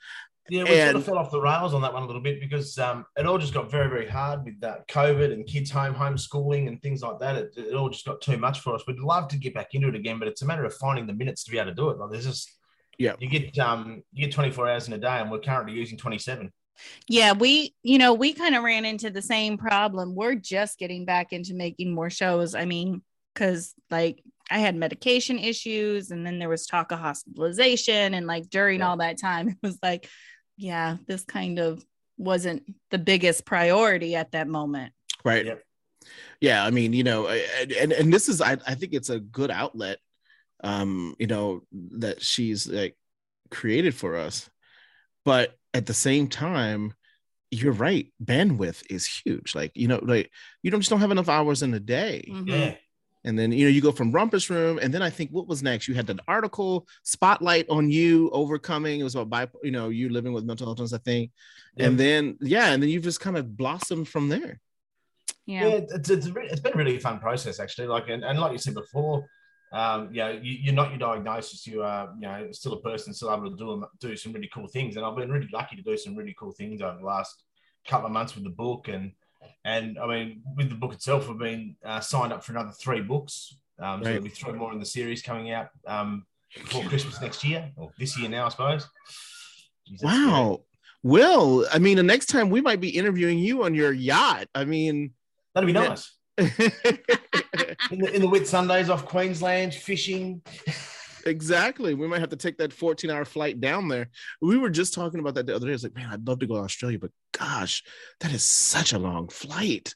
Yeah, 0.50 0.64
we 0.64 0.76
sort 0.82 0.96
of 0.96 1.06
fell 1.06 1.18
off 1.18 1.32
the 1.32 1.40
rails 1.40 1.74
on 1.74 1.82
that 1.84 1.94
one 1.94 2.04
a 2.04 2.06
little 2.08 2.22
bit 2.22 2.42
because 2.42 2.78
um, 2.78 3.06
it 3.16 3.26
all 3.26 3.38
just 3.38 3.54
got 3.54 3.72
very, 3.72 3.88
very 3.90 4.08
hard 4.08 4.44
with 4.44 4.60
that 4.62 4.88
COVID 4.88 5.32
and 5.32 5.46
kids 5.46 5.70
home 5.72 5.94
homeschooling 5.94 6.68
and 6.68 6.82
things 6.82 7.02
like 7.02 7.20
that. 7.20 7.36
It, 7.38 7.54
it 7.56 7.74
all 7.76 7.90
just 7.90 8.06
got 8.06 8.20
too 8.22 8.38
much 8.38 8.60
for 8.60 8.74
us. 8.76 8.84
We'd 8.88 9.00
love 9.00 9.28
to 9.30 9.38
get 9.38 9.54
back 9.54 9.70
into 9.74 9.88
it 9.88 9.96
again, 9.96 10.20
but 10.20 10.28
it's 10.28 10.42
a 10.42 10.46
matter 10.46 10.66
of 10.66 10.74
finding 10.74 11.08
the 11.08 11.14
minutes 11.14 11.44
to 11.46 11.52
be 11.52 11.58
able 11.58 11.70
to 11.72 11.76
do 11.76 11.90
it. 11.90 11.98
Like 12.00 12.12
there's 12.12 12.26
just 12.26 12.52
Yeah. 12.98 13.14
you 13.20 13.30
get 13.30 13.58
um 13.60 14.04
you 14.12 14.26
get 14.26 14.34
24 14.34 14.68
hours 14.70 14.88
in 14.88 14.94
a 14.94 14.98
day, 14.98 15.20
and 15.20 15.32
we're 15.32 15.40
currently 15.40 15.74
using 15.74 15.98
27. 15.98 16.52
yeah, 17.08 17.34
we, 17.34 17.76
you 17.84 17.98
know, 18.00 18.14
we 18.14 18.34
kind 18.34 18.56
of 18.56 18.64
ran 18.64 18.84
into 18.86 19.10
the 19.12 19.22
same 19.22 19.58
problem. 19.58 20.16
We're 20.16 20.36
just 20.36 20.80
getting 20.80 21.06
back 21.06 21.32
into 21.32 21.54
making 21.54 21.94
more 21.94 22.10
shows. 22.10 22.56
I 22.56 22.66
mean, 22.66 23.04
because 23.34 23.74
like 23.90 24.24
I 24.50 24.58
had 24.58 24.76
medication 24.76 25.40
issues 25.40 26.12
and 26.12 26.26
then 26.26 26.40
there 26.40 26.50
was 26.50 26.66
talk 26.66 26.92
of 26.92 27.00
hospitalization. 27.00 28.14
And 28.14 28.28
like 28.28 28.50
during 28.50 28.80
Yeah. 28.80 28.90
all 28.90 28.98
that 28.98 29.18
time, 29.20 29.48
it 29.50 29.58
was 29.62 29.78
like, 29.82 30.10
yeah, 30.62 30.98
this 31.08 31.24
kind 31.26 31.60
of 31.60 31.84
wasn't 32.18 32.64
the 32.92 33.00
biggest 33.00 33.46
priority 33.46 34.16
at 34.16 34.32
that 34.34 34.48
moment. 34.48 34.94
right 35.26 35.46
Yep. 35.46 35.64
yeah 36.40 36.64
i 36.64 36.70
mean 36.72 36.94
you 36.94 37.04
know 37.04 37.28
and 37.28 37.72
and, 37.72 37.92
and 37.92 38.14
this 38.14 38.30
is 38.30 38.42
I, 38.42 38.54
I 38.68 38.76
think 38.76 38.94
it's 38.94 39.10
a 39.10 39.20
good 39.20 39.50
outlet 39.50 39.98
um 40.64 41.16
you 41.20 41.28
know 41.28 41.62
that 41.98 42.22
she's 42.22 42.68
like 42.68 42.96
created 43.50 43.96
for 43.96 44.16
us 44.18 44.50
but 45.26 45.56
at 45.74 45.86
the 45.86 45.94
same 45.94 46.28
time 46.28 46.94
you're 47.50 47.74
right 47.74 48.14
bandwidth 48.24 48.84
is 48.90 49.06
huge 49.06 49.56
like 49.56 49.72
you 49.76 49.88
know 49.88 50.00
like 50.02 50.30
you 50.64 50.72
don't 50.72 50.82
just 50.82 50.90
don't 50.90 51.02
have 51.02 51.12
enough 51.12 51.30
hours 51.30 51.64
in 51.64 51.74
a 51.74 51.80
day 51.80 52.24
Mhm. 52.30 52.48
Yeah, 52.48 52.76
and 53.24 53.38
then 53.38 53.52
you 53.52 53.66
know 53.66 53.70
you 53.72 53.82
go 53.82 53.92
from 53.92 54.12
rumpus 54.12 54.50
room 54.50 54.80
and 54.82 54.94
then 54.94 55.02
i 55.02 55.10
think 55.10 55.30
what 55.32 55.48
was 55.48 55.62
next 55.62 55.88
you 55.88 55.94
had 55.94 56.10
an 56.10 56.20
article 56.28 56.88
spotlight 57.04 57.68
on 57.70 57.90
you 57.90 58.30
overcoming 58.32 59.00
it 59.00 59.04
was 59.04 59.16
about 59.16 59.30
bi- 59.52 59.60
you 59.64 59.72
know 59.72 59.90
you 59.90 60.10
living 60.10 60.34
with 60.34 60.44
mental 60.44 60.68
illness 60.68 60.94
i 60.94 60.98
think 61.00 61.32
and 61.78 61.98
then 61.98 62.38
yeah 62.42 62.72
and 62.72 62.82
then 62.82 62.90
you've 62.90 63.04
just 63.04 63.20
kind 63.20 63.38
of 63.38 63.56
blossomed 63.56 64.08
from 64.08 64.30
there 64.30 64.60
yeah, 65.46 65.62
Yeah. 65.68 65.68
it's, 65.90 66.10
it's, 66.10 66.28
it's 66.28 66.60
been 66.62 66.74
a 66.74 66.78
really 66.78 67.00
fun 67.00 67.20
process 67.20 67.60
actually. 67.60 67.88
Like 67.88 68.10
and, 68.10 68.24
and 68.24 68.40
like 68.40 68.52
you 68.52 68.58
said 68.58 68.76
before, 68.76 69.26
um, 69.74 70.10
you 70.12 70.20
know, 70.20 70.30
you, 70.32 70.58
you're 70.62 70.74
not 70.74 70.90
your 70.92 71.00
diagnosis. 71.00 71.66
You 71.66 71.82
are, 71.84 72.14
you 72.16 72.28
know, 72.28 72.48
still 72.52 72.74
a 72.74 72.82
person, 72.82 73.14
still 73.14 73.34
able 73.34 73.50
to 73.50 73.58
do 73.58 73.86
do 74.00 74.16
some 74.16 74.34
really 74.34 74.50
cool 74.54 74.68
things. 74.68 74.96
And 74.96 75.06
I've 75.06 75.16
been 75.16 75.32
really 75.32 75.50
lucky 75.52 75.76
to 75.78 75.82
do 75.82 75.98
some 75.98 76.16
really 76.16 76.36
cool 76.38 76.52
things 76.52 76.82
over 76.82 76.98
the 77.00 77.06
last 77.06 77.44
couple 77.88 78.06
of 78.06 78.12
months 78.12 78.36
with 78.36 78.44
the 78.44 78.52
book. 78.52 78.88
And 78.88 79.14
and 79.66 79.98
I 80.00 80.08
mean, 80.08 80.42
with 80.56 80.70
the 80.70 80.76
book 80.76 80.94
itself, 80.94 81.30
I've 81.30 81.38
been 81.38 81.76
uh, 81.84 82.00
signed 82.00 82.34
up 82.34 82.44
for 82.44 82.54
another 82.54 82.72
three 82.72 83.02
books. 83.02 83.56
Um, 83.80 84.02
so 84.02 84.10
there'll 84.10 84.24
be 84.24 84.30
three 84.30 84.54
more 84.54 84.72
in 84.72 84.80
the 84.80 84.86
series 84.86 85.22
coming 85.22 85.52
out 85.52 85.70
um, 85.88 86.26
before 86.54 86.84
Christmas 86.84 87.20
next 87.22 87.44
year, 87.44 87.72
or 87.76 87.92
this 87.98 88.18
year 88.18 88.30
now, 88.30 88.46
I 88.46 88.50
suppose. 88.50 88.88
Jeez, 89.90 90.04
wow 90.04 90.62
will 91.04 91.66
i 91.74 91.80
mean 91.80 91.98
the 91.98 92.04
next 92.04 92.28
time 92.28 92.52
we 92.52 92.62
might 92.62 92.80
be 92.80 92.90
interviewing 92.90 93.40
you 93.40 93.64
on 93.64 93.74
your 93.74 93.92
yacht 93.92 94.48
i 94.54 94.64
mean 94.64 95.12
that'd 95.54 95.66
be 95.66 95.74
nice. 95.74 96.14
In 97.92 98.00
the, 98.00 98.12
in 98.16 98.22
the 98.22 98.28
Whitsundays 98.28 98.90
off 98.90 99.06
Queensland, 99.06 99.74
fishing. 99.74 100.42
Exactly 101.26 101.94
we 101.94 102.08
might 102.08 102.20
have 102.20 102.30
to 102.30 102.36
take 102.36 102.58
that 102.58 102.74
14 102.74 103.10
hour 103.10 103.26
flight 103.26 103.60
down 103.62 103.88
there 103.88 104.10
we 104.42 104.58
were 104.58 104.70
just 104.70 104.94
talking 104.94 105.20
about 105.20 105.36
that 105.36 105.46
the 105.46 105.56
other 105.56 105.68
day 105.68 105.74
it's 105.74 105.84
like 105.84 105.96
man 105.96 106.10
i'd 106.12 106.28
love 106.28 106.40
to 106.40 106.48
go 106.48 106.56
to 106.56 106.62
australia 106.62 107.00
but 107.00 107.12
gosh 107.38 107.84
that 108.20 108.32
is 108.34 108.44
such 108.44 108.94
a 108.94 109.00
long 109.00 109.28
flight 109.30 109.96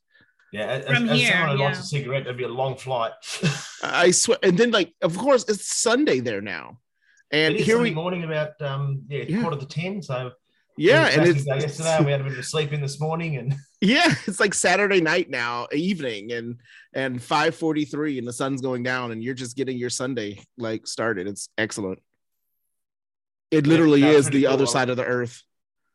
Yeah, 0.51 0.65
as, 0.67 0.85
From 0.85 1.09
as 1.09 1.19
here, 1.19 1.31
someone 1.31 1.57
who 1.57 1.63
likes 1.63 1.77
yeah. 1.77 1.81
a 1.81 1.85
cigarette, 1.85 2.23
that'd 2.25 2.37
be 2.37 2.43
a 2.43 2.47
long 2.47 2.75
flight. 2.77 3.11
i 3.83 4.11
swear 4.11 4.37
and 4.43 4.57
then 4.57 4.71
like 4.71 4.93
of 5.01 5.17
course 5.17 5.43
it's 5.49 5.67
sunday 5.81 6.19
there 6.21 6.41
now 6.41 6.79
and 7.31 7.55
it 7.55 7.61
is 7.61 7.65
here 7.65 7.75
Sunday 7.77 7.89
we 7.89 7.95
morning 7.95 8.23
about 8.23 8.59
um 8.61 9.01
yeah, 9.09 9.23
Yeah. 9.27 9.41
quarter 9.41 9.57
to 9.57 9.65
ten. 9.65 10.01
So 10.01 10.31
yeah 10.77 11.07
and 11.07 11.27
it's 11.27 11.45
yesterday. 11.45 12.03
We 12.03 12.11
had 12.11 12.21
a 12.21 12.25
bit 12.25 12.37
of 12.37 12.45
sleep 12.45 12.73
in 12.73 12.81
this 12.81 12.99
morning, 12.99 13.37
and 13.37 13.55
yeah 13.81 14.13
it's 14.25 14.39
like 14.39 14.53
saturday 14.53 15.01
night 15.01 15.29
now 15.29 15.67
evening 15.71 16.31
and 16.31 16.59
and 16.93 17.19
5:43 17.19 18.19
and 18.19 18.27
the 18.27 18.33
sun's 18.33 18.61
going 18.61 18.83
down 18.83 19.11
and 19.11 19.23
you're 19.23 19.33
just 19.33 19.55
getting 19.55 19.77
your 19.77 19.89
sunday 19.89 20.39
like 20.57 20.87
started 20.87 21.27
it's 21.27 21.49
excellent 21.57 21.99
it 23.51 23.67
literally 23.67 24.03
it's 24.03 24.27
is 24.27 24.29
the 24.29 24.43
cool. 24.43 24.53
other 24.53 24.65
side 24.65 24.89
of 24.89 24.97
the 24.97 25.05
earth 25.05 25.43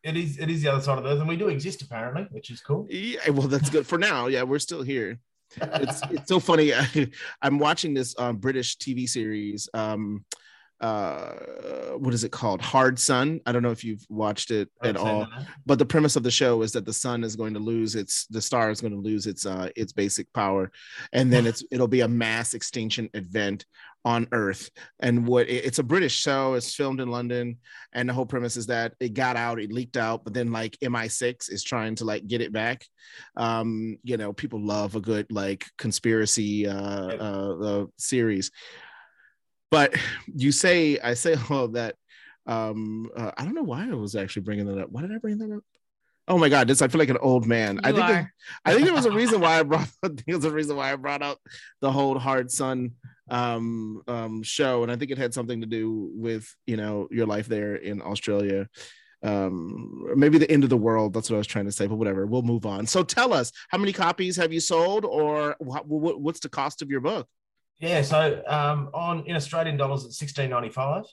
it 0.02 0.16
is 0.16 0.38
it 0.38 0.48
is 0.50 0.62
the 0.62 0.68
other 0.68 0.80
side 0.80 0.98
of 0.98 1.04
the 1.04 1.10
earth, 1.10 1.20
and 1.20 1.28
we 1.28 1.36
do 1.36 1.48
exist 1.48 1.82
apparently, 1.82 2.26
which 2.30 2.50
is 2.50 2.60
cool. 2.60 2.86
yeah 2.88 3.28
well 3.30 3.48
that's 3.48 3.70
good 3.70 3.86
for 3.86 3.98
now 3.98 4.28
yeah 4.28 4.42
we're 4.42 4.58
still 4.58 4.82
here 4.82 5.18
it's 5.60 6.00
it's 6.10 6.28
so 6.28 6.40
funny 6.40 6.72
i'm 7.42 7.58
watching 7.58 7.92
this 7.92 8.14
um, 8.18 8.36
british 8.36 8.76
tv 8.78 9.08
series 9.08 9.68
um 9.74 10.24
uh 10.80 11.32
what 11.98 12.14
is 12.14 12.24
it 12.24 12.32
called? 12.32 12.62
Hard 12.62 12.98
sun. 12.98 13.40
I 13.44 13.52
don't 13.52 13.62
know 13.62 13.70
if 13.70 13.84
you've 13.84 14.04
watched 14.08 14.50
it 14.50 14.70
at 14.82 14.96
all. 14.96 15.26
but 15.66 15.78
the 15.78 15.84
premise 15.84 16.16
of 16.16 16.22
the 16.22 16.30
show 16.30 16.62
is 16.62 16.72
that 16.72 16.86
the 16.86 16.92
sun 16.92 17.22
is 17.24 17.36
going 17.36 17.52
to 17.54 17.60
lose 17.60 17.94
its 17.96 18.26
the 18.28 18.40
star 18.40 18.70
is 18.70 18.80
going 18.80 18.94
to 18.94 18.98
lose 18.98 19.26
its 19.26 19.44
uh 19.44 19.68
its 19.76 19.92
basic 19.92 20.32
power 20.32 20.70
and 21.12 21.30
then 21.32 21.46
it's 21.46 21.62
it'll 21.70 21.88
be 21.88 22.00
a 22.00 22.08
mass 22.08 22.54
extinction 22.54 23.10
event 23.14 23.66
on 24.06 24.26
earth. 24.32 24.70
And 25.00 25.26
what 25.26 25.50
it's 25.50 25.78
a 25.78 25.82
british 25.82 26.14
show 26.16 26.54
it's 26.54 26.74
filmed 26.74 27.00
in 27.00 27.10
london 27.10 27.58
and 27.92 28.08
the 28.08 28.14
whole 28.14 28.24
premise 28.24 28.56
is 28.56 28.66
that 28.68 28.94
it 29.00 29.12
got 29.12 29.36
out 29.36 29.60
it 29.60 29.72
leaked 29.72 29.98
out 29.98 30.24
but 30.24 30.32
then 30.32 30.50
like 30.50 30.78
mi6 30.82 31.52
is 31.52 31.62
trying 31.62 31.94
to 31.96 32.04
like 32.06 32.26
get 32.26 32.40
it 32.40 32.52
back. 32.52 32.86
Um 33.36 33.98
you 34.02 34.16
know 34.16 34.32
people 34.32 34.64
love 34.64 34.96
a 34.96 35.00
good 35.00 35.30
like 35.30 35.66
conspiracy 35.76 36.66
uh 36.66 36.72
uh, 36.72 37.56
uh 37.60 37.86
series 37.98 38.50
but 39.70 39.94
you 40.34 40.52
say 40.52 40.98
i 41.00 41.14
say 41.14 41.36
all 41.50 41.64
of 41.64 41.72
that 41.74 41.94
um 42.46 43.08
uh, 43.16 43.30
i 43.36 43.44
don't 43.44 43.54
know 43.54 43.62
why 43.62 43.84
i 43.88 43.94
was 43.94 44.16
actually 44.16 44.42
bringing 44.42 44.66
that 44.66 44.80
up. 44.80 44.90
Why 44.90 45.02
did 45.02 45.12
i 45.12 45.18
bring 45.18 45.38
that 45.38 45.54
up? 45.54 45.62
Oh 46.28 46.38
my 46.38 46.48
god 46.48 46.68
this 46.68 46.80
i 46.82 46.88
feel 46.88 46.98
like 46.98 47.08
an 47.10 47.18
old 47.20 47.46
man. 47.46 47.80
I 47.84 47.92
think 47.92 48.06
there- 48.06 48.34
i 48.64 48.72
think 48.72 48.84
there 48.86 48.94
was 48.94 49.06
a 49.06 49.10
reason 49.22 49.40
why 49.40 49.58
i 49.58 49.62
brought 49.62 49.88
i 50.02 50.08
think 50.08 50.24
there's 50.26 50.44
a 50.44 50.50
reason 50.50 50.76
why 50.76 50.92
i 50.92 50.96
brought 50.96 51.22
up 51.22 51.38
the 51.80 51.90
whole 51.92 52.18
hard 52.18 52.50
sun 52.50 52.92
um 53.30 54.02
um 54.08 54.42
show. 54.42 54.82
And 54.82 54.90
i 54.92 54.96
think 54.96 55.10
it 55.10 55.18
had 55.18 55.34
something 55.34 55.60
to 55.60 55.66
do 55.66 56.10
with 56.14 56.52
you 56.66 56.76
know 56.76 57.08
your 57.10 57.26
life 57.26 57.46
there 57.46 57.74
in 57.76 58.00
australia. 58.02 58.68
Um 59.22 60.14
maybe 60.16 60.38
the 60.38 60.50
end 60.50 60.64
of 60.64 60.70
the 60.70 60.78
world 60.78 61.12
that's 61.12 61.28
what 61.28 61.36
i 61.36 61.38
was 61.38 61.46
trying 61.46 61.66
to 61.66 61.72
say 61.72 61.86
but 61.86 61.96
whatever 61.96 62.24
we'll 62.26 62.42
move 62.42 62.64
on. 62.64 62.86
So 62.86 63.02
tell 63.02 63.34
us 63.34 63.52
how 63.68 63.76
many 63.78 63.92
copies 63.92 64.34
have 64.36 64.50
you 64.52 64.60
sold 64.60 65.04
or 65.04 65.56
what, 65.58 65.86
what, 65.86 66.20
what's 66.20 66.40
the 66.40 66.48
cost 66.48 66.80
of 66.80 66.90
your 66.90 67.00
book 67.00 67.28
Yeah, 67.80 68.02
so 68.02 68.42
um, 68.46 68.90
on 68.92 69.24
in 69.26 69.36
Australian 69.36 69.76
dollars, 69.76 70.04
it's 70.04 70.18
sixteen 70.18 70.50
ninety 70.50 70.68
five. 70.68 71.04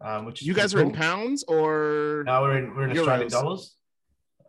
Um, 0.00 0.24
which 0.26 0.42
you 0.42 0.54
guys 0.54 0.74
are 0.74 0.80
in 0.80 0.92
pounds 0.92 1.44
or 1.44 2.24
No, 2.26 2.42
we're 2.42 2.58
in 2.58 2.74
we're 2.76 2.84
in 2.88 2.90
Euros. 2.96 3.00
Australian 3.00 3.28
dollars. 3.30 3.76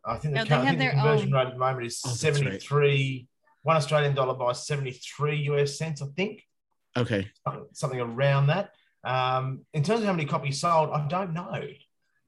I 0.03 0.17
think 0.17 0.33
the, 0.35 0.43
No, 0.43 0.45
they 0.45 0.55
I 0.55 0.65
think 0.65 0.79
the 0.79 0.89
conversion 0.89 1.33
own. 1.33 1.39
rate 1.39 1.47
at 1.47 1.53
the 1.53 1.59
moment 1.59 1.85
is 1.87 2.01
Oh, 2.05 2.09
that's 2.09 2.23
right. 2.23 2.35
seventy 2.35 2.57
three. 2.59 3.27
One 3.63 3.77
Australian 3.77 4.13
dollar 4.15 4.35
by 4.35 4.51
seventy 4.53 4.91
three 4.91 5.37
US 5.51 5.77
cents, 5.77 6.01
I 6.01 6.07
think. 6.15 6.43
okay 6.97 7.27
something- 7.43 7.67
something 7.73 7.99
around 7.99 8.47
that. 8.47 8.71
Um, 9.03 9.65
in 9.73 9.83
terms 9.83 10.01
of 10.01 10.05
how 10.07 10.13
many 10.13 10.25
copies 10.25 10.59
sold, 10.59 10.89
I 10.91 11.07
don't 11.07 11.33
know. 11.33 11.61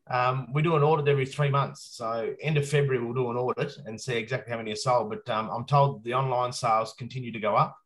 Um, 0.10 0.48
we 0.54 0.62
do 0.62 0.76
an 0.76 0.84
audit 0.84 1.08
every 1.08 1.26
three 1.26 1.50
months. 1.50 1.90
So 1.92 2.34
end 2.42 2.58
of 2.58 2.68
February, 2.70 3.04
we'll 3.04 3.14
do 3.14 3.30
an 3.30 3.36
audit 3.38 3.74
and 3.86 4.00
see 4.00 4.16
exactly 4.16 4.52
how 4.52 4.58
many 4.58 4.72
are 4.72 4.76
sold. 4.76 5.10
But 5.10 5.28
um, 5.30 5.50
I'm 5.50 5.66
told 5.66 6.04
the 6.04 6.14
online 6.14 6.54
sales 6.54 6.94
continue 6.98 7.32
to 7.32 7.40
go 7.40 7.56
up. 7.56 7.78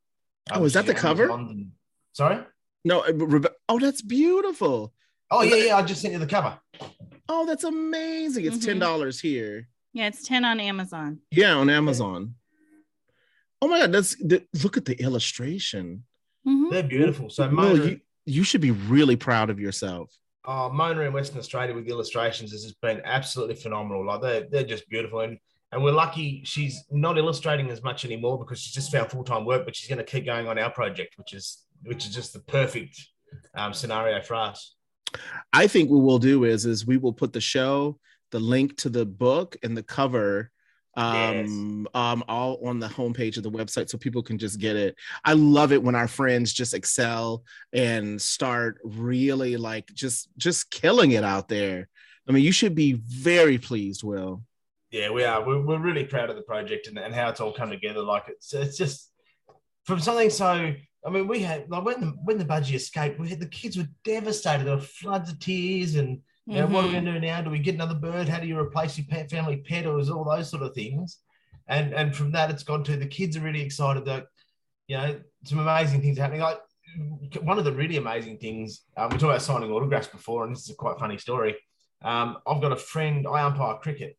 Oh, 0.49 0.63
is 0.65 0.73
that 0.73 0.86
the 0.86 0.93
cover? 0.93 1.23
Amazon 1.32 1.49
and- 1.49 1.71
Sorry? 2.13 2.43
no 2.84 3.01
uh, 3.01 3.12
Rebe- 3.12 3.54
oh 3.69 3.77
that's 3.80 4.01
beautiful 4.01 4.91
Oh, 5.34 5.43
yeah, 5.43 5.56
yeah. 5.56 5.77
I 5.77 5.82
just 5.84 6.01
sent 6.01 6.13
you 6.13 6.19
the 6.19 6.25
cover. 6.25 6.60
oh 7.30 7.45
that's 7.45 7.63
amazing 7.63 8.45
it's 8.45 8.58
Mhm. 8.58 8.65
ten 8.65 8.80
dollars 8.80 9.19
here 9.19 9.67
Yeah, 9.93 10.08
it's 10.08 10.23
10 10.27 10.43
on 10.43 10.60
Amazon. 10.60 11.19
yeah 11.30 11.54
on 11.54 11.69
amazon 11.69 12.36
oh 13.62 13.67
my 13.67 13.80
god 13.82 13.91
that's 13.93 14.15
the, 14.17 14.43
look 14.63 14.77
at 14.77 14.86
the 14.86 14.99
illustration 15.01 16.04
Mhm. 16.47 16.71
They're 16.71 16.82
beautiful. 16.84 17.30
So 17.30 17.45
Will, 17.47 17.54
Mona, 17.54 17.86
you, 17.86 17.99
you 18.25 18.43
should 18.43 18.62
be 18.62 18.71
really 18.71 19.15
proud 19.15 19.51
of 19.51 19.60
yourself 19.60 20.12
oh, 20.45 20.69
Mona 20.71 21.01
in 21.01 21.13
Western 21.13 21.38
Australia 21.38 21.75
with 21.75 21.86
the 21.86 21.91
illustrations 21.91 22.51
has 22.51 22.63
just 22.63 22.82
been 22.82 22.99
absolutely 23.06 23.54
phenomenal. 23.56 24.04
Like 24.04 24.21
they're, 24.23 24.47
they're 24.49 24.63
just 24.63 24.89
beautiful. 24.89 25.19
And 25.19 25.38
and 25.71 25.84
we're 25.84 25.91
lucky 25.91 26.41
she's 26.43 26.84
not 26.91 27.17
illustrating 27.17 27.69
as 27.69 27.81
much 27.81 28.03
anymore 28.05 28.38
because 28.38 28.60
she's 28.60 28.73
just 28.73 28.91
found 28.91 29.10
full-time 29.10 29.45
work, 29.45 29.65
but 29.65 29.75
she's 29.75 29.88
going 29.88 29.97
to 29.97 30.03
keep 30.03 30.25
going 30.25 30.47
on 30.47 30.60
our 30.60 30.71
project, 30.71 31.17
which 31.17 31.34
is 31.34 31.63
which 31.84 32.05
is 32.05 32.13
just 32.13 32.34
the 32.34 32.39
perfect 32.39 32.99
um, 33.55 33.73
scenario 33.73 34.21
for 34.21 34.36
us. 34.36 34.75
I 35.51 35.67
think 35.67 35.89
what 35.89 36.03
we'll 36.03 36.19
do 36.19 36.43
is 36.43 36.65
is 36.65 36.86
we 36.86 36.97
will 36.97 37.13
put 37.13 37.34
the 37.34 37.41
show 37.41 37.99
the 38.31 38.39
link 38.39 38.77
to 38.77 38.89
the 38.89 39.05
book 39.05 39.57
and 39.62 39.75
the 39.75 39.84
cover 39.84 40.51
um 40.97 41.88
um 41.93 42.21
all 42.27 42.60
on 42.67 42.79
the 42.79 42.88
homepage 42.88 43.38
of 43.38 43.43
the 43.43 43.51
website 43.51 43.89
so 43.89 43.97
people 43.97 44.21
can 44.21 44.38
just 44.38 44.60
get 44.60 44.75
it. 44.75 44.95
I 45.23 45.34
love 45.34 45.71
it 45.71 45.81
when 45.81 45.95
our 45.95 46.07
friends 46.07 46.51
just 46.51 46.73
excel 46.73 47.43
and 47.71 48.21
start 48.21 48.79
really 48.84 49.55
like 49.55 49.88
just 49.93 50.27
just 50.38 50.69
killing 50.69 51.12
it 51.12 51.23
out 51.23 51.47
there. 51.47 51.88
I 52.27 52.34
mean 52.34 52.43
you 52.43 52.51
should 52.51 52.75
be 52.75 52.93
very 52.93 53.57
pleased 53.57 54.03
will 54.03 54.43
Yeah, 54.91 55.10
we 55.10 55.23
are. 55.23 55.45
We're, 55.45 55.62
we're 55.62 55.80
really 55.80 56.04
proud 56.04 56.30
of 56.30 56.36
the 56.36 56.41
project 56.41 56.88
and, 56.88 56.97
and 56.97 57.15
how 57.15 57.30
it's 57.30 57.39
all 57.39 57.54
come 57.54 57.69
together. 57.69 58.01
Like 58.01 58.25
it's 58.27 58.54
it's 58.54 58.77
just 58.77 59.12
from 59.86 59.99
something 59.99 60.30
so. 60.30 60.73
I 61.04 61.10
mean, 61.10 61.27
we 61.27 61.39
had 61.39 61.69
like 61.69 61.86
when 61.86 62.01
the 62.01 62.08
when 62.23 62.38
the 62.38 62.45
budgie 62.45 62.75
escaped, 62.75 63.19
we 63.19 63.30
had 63.30 63.39
the 63.39 63.47
kids 63.47 63.77
were 63.77 63.88
devastated. 64.04 64.65
There 64.65 64.75
were 64.75 64.82
floods 64.82 65.32
of 65.32 65.39
tears, 65.39 65.95
and 65.95 66.19
you 66.45 66.56
know, 66.56 66.67
what 66.67 66.84
are 66.84 66.88
we 66.88 66.93
going 66.93 67.06
to 67.06 67.13
do 67.13 67.19
now? 67.19 67.41
Do 67.41 67.49
we 67.49 67.60
get 67.60 67.75
another 67.75 67.95
bird? 67.95 68.27
How 68.27 68.39
do 68.39 68.47
you 68.47 68.60
replace 68.60 68.97
your 68.97 69.08
pet 69.08 69.32
family 69.32 69.58
pet? 69.58 69.86
Or 69.86 69.97
is 69.99 70.10
all 70.10 70.25
those 70.25 70.49
sort 70.49 70.63
of 70.63 70.75
things. 70.75 71.19
And 71.67 71.93
and 71.93 72.15
from 72.15 72.32
that, 72.34 72.51
it's 72.51 72.63
gone 72.63 72.84
to 72.84 72.97
the 72.97 73.08
kids 73.08 73.38
are 73.38 73.41
really 73.41 73.62
excited 73.62 74.06
that 74.06 74.27
you 74.88 74.97
know 74.97 75.19
some 75.45 75.60
amazing 75.60 76.01
things 76.01 76.19
are 76.19 76.23
happening. 76.23 76.41
Like 76.41 76.60
one 77.41 77.58
of 77.58 77.63
the 77.63 77.71
really 77.71 77.97
amazing 77.97 78.38
things 78.38 78.82
um, 78.97 79.10
we 79.10 79.13
talked 79.13 79.23
about 79.23 79.41
signing 79.41 79.71
autographs 79.71 80.08
before, 80.08 80.43
and 80.43 80.54
this 80.54 80.63
is 80.63 80.71
a 80.71 80.75
quite 80.75 80.99
funny 80.99 81.17
story. 81.17 81.56
Um, 82.04 82.38
I've 82.45 82.62
got 82.62 82.73
a 82.73 82.77
friend. 82.77 83.25
I 83.25 83.43
umpire 83.43 83.75
cricket, 83.75 84.17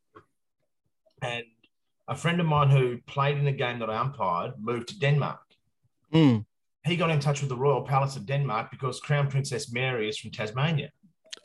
and 1.22 1.44
a 2.08 2.16
friend 2.16 2.40
of 2.40 2.46
mine 2.46 2.70
who 2.70 2.98
played 3.06 3.38
in 3.38 3.46
a 3.46 3.52
game 3.52 3.78
that 3.78 3.90
I 3.90 4.00
umpired 4.00 4.52
moved 4.60 4.88
to 4.88 4.98
Denmark. 4.98 5.40
Mm. 6.12 6.44
He 6.84 6.96
got 6.96 7.10
in 7.10 7.20
touch 7.20 7.40
with 7.40 7.48
the 7.48 7.56
Royal 7.56 7.82
Palace 7.82 8.16
of 8.16 8.26
Denmark 8.26 8.70
because 8.70 9.00
Crown 9.00 9.28
Princess 9.28 9.72
Mary 9.72 10.08
is 10.08 10.18
from 10.18 10.32
Tasmania. 10.32 10.90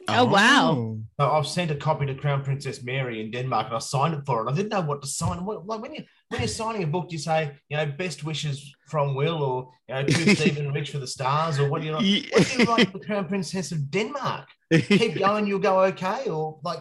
Oh, 0.10 0.26
wow. 0.26 0.98
So 1.20 1.30
I've 1.30 1.48
sent 1.48 1.70
a 1.70 1.76
copy 1.76 2.06
to 2.06 2.16
Crown 2.16 2.42
Princess 2.44 2.82
Mary 2.82 3.20
in 3.20 3.30
Denmark 3.30 3.68
and 3.68 3.76
I 3.76 3.80
signed 3.80 4.13
it 4.13 4.26
for 4.26 4.36
her. 4.36 4.42
And 4.42 4.50
I 4.50 4.54
didn't 4.56 4.70
know 4.70 4.82
what 4.82 5.02
to 5.02 5.08
sign. 5.08 5.46
Like 5.46 5.82
when 5.82 5.94
you 5.94 6.04
when 6.30 6.42
you're 6.42 6.48
signing 6.48 6.84
a 6.84 6.88
book, 6.88 7.10
do 7.10 7.16
you 7.16 7.20
say, 7.20 7.52
you 7.70 7.78
know, 7.78 7.86
best 7.86 8.24
wishes 8.24 8.74
from 8.88 9.16
Will 9.16 9.44
or 9.44 9.70
you 9.88 9.96
know, 9.96 10.04
to 10.04 10.36
Stephen 10.36 10.72
Rich 10.72 10.92
for 10.92 11.00
the 11.00 11.08
stars 11.08 11.60
or 11.60 11.70
what 11.70 11.82
do 11.82 11.88
you 11.88 11.94
like? 11.94 12.06
What 12.32 12.48
do 12.48 12.58
you 12.58 12.66
write 12.66 12.88
to 12.88 12.98
the 12.98 13.06
Crown 13.06 13.28
Princess 13.28 13.72
of 13.74 13.92
Denmark? 13.92 14.48
Keep 14.72 15.20
going, 15.20 15.46
you'll 15.46 15.60
go 15.60 15.84
okay, 15.86 16.30
or 16.30 16.60
like 16.63 16.80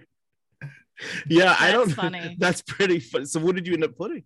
yeah 1.28 1.56
i 1.58 1.70
don't 1.72 1.90
funny. 2.04 2.36
that's 2.38 2.62
pretty 2.62 2.98
fun 2.98 3.26
so 3.26 3.40
what 3.40 3.54
did 3.54 3.66
you 3.66 3.74
end 3.74 3.84
up 3.84 3.96
putting 3.96 4.24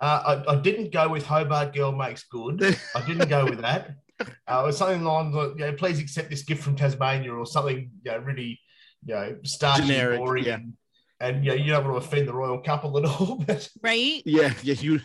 Uh, 0.00 0.42
I, 0.46 0.52
I 0.52 0.56
didn't 0.60 0.90
go 0.92 1.08
with 1.08 1.24
Hobart 1.24 1.72
Girl 1.72 1.92
Makes 1.92 2.24
Good. 2.24 2.58
I 2.96 3.00
didn't 3.06 3.28
go 3.28 3.44
with 3.44 3.60
that. 3.60 3.94
Uh, 4.46 4.60
it 4.62 4.66
was 4.66 4.78
something 4.78 5.02
along 5.02 5.32
the, 5.32 5.54
you 5.58 5.64
know, 5.66 5.72
please 5.72 5.98
accept 5.98 6.30
this 6.30 6.42
gift 6.44 6.62
from 6.62 6.76
Tasmania 6.76 7.32
or 7.34 7.44
something, 7.46 7.90
you 8.04 8.10
know, 8.12 8.18
really, 8.18 8.60
you 9.04 9.14
know, 9.14 9.36
starchy, 9.42 9.88
Generic, 9.88 10.18
boring, 10.20 10.44
yeah. 10.44 10.54
and, 10.54 10.72
and 11.18 11.44
you, 11.44 11.50
know, 11.50 11.56
you 11.56 11.72
don't 11.72 11.84
want 11.84 12.00
to 12.00 12.06
offend 12.06 12.28
the 12.28 12.32
royal 12.32 12.58
couple 12.60 12.96
at 12.98 13.04
all. 13.04 13.42
But 13.46 13.68
Right? 13.82 14.22
yeah 14.24 14.52
yeah 14.62 14.74
you 14.82 15.00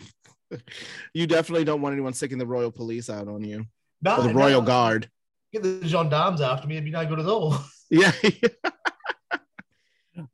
you 1.12 1.26
definitely 1.26 1.64
don't 1.64 1.80
want 1.82 1.92
anyone 1.94 2.12
sticking 2.12 2.38
the 2.38 2.46
royal 2.46 2.70
police 2.70 3.10
out 3.10 3.26
on 3.26 3.42
you 3.42 3.64
no, 4.02 4.16
or 4.18 4.22
the 4.22 4.32
no, 4.32 4.38
royal 4.42 4.62
guard 4.62 5.08
Get 5.52 5.62
the 5.64 5.80
gendarmes 5.84 6.40
after 6.40 6.68
me, 6.68 6.76
it'd 6.76 6.84
be 6.84 6.92
no 6.92 7.04
good 7.04 7.18
at 7.20 7.26
all. 7.26 7.56
Yeah. 7.90 8.12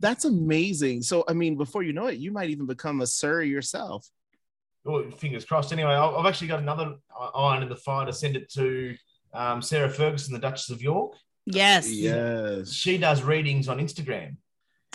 That's 0.00 0.24
amazing. 0.24 1.02
So, 1.02 1.24
I 1.28 1.32
mean, 1.32 1.56
before 1.56 1.82
you 1.82 1.92
know 1.92 2.06
it, 2.06 2.18
you 2.18 2.32
might 2.32 2.50
even 2.50 2.66
become 2.66 3.00
a 3.00 3.06
sir 3.06 3.42
yourself. 3.42 4.08
Well, 4.84 5.10
fingers 5.10 5.44
crossed. 5.44 5.72
Anyway, 5.72 5.90
I- 5.90 6.06
I've 6.16 6.26
actually 6.26 6.48
got 6.48 6.60
another 6.60 6.94
iron 7.34 7.62
in 7.62 7.68
the 7.68 7.76
fire 7.76 8.06
to 8.06 8.12
send 8.12 8.36
it 8.36 8.50
to 8.52 8.96
um, 9.34 9.60
Sarah 9.60 9.90
Ferguson, 9.90 10.32
the 10.32 10.38
Duchess 10.40 10.70
of 10.70 10.80
York. 10.82 11.12
Yes. 11.44 11.90
Yes. 11.90 12.72
She 12.72 12.96
does 12.98 13.22
readings 13.22 13.68
on 13.68 13.78
Instagram. 13.78 14.36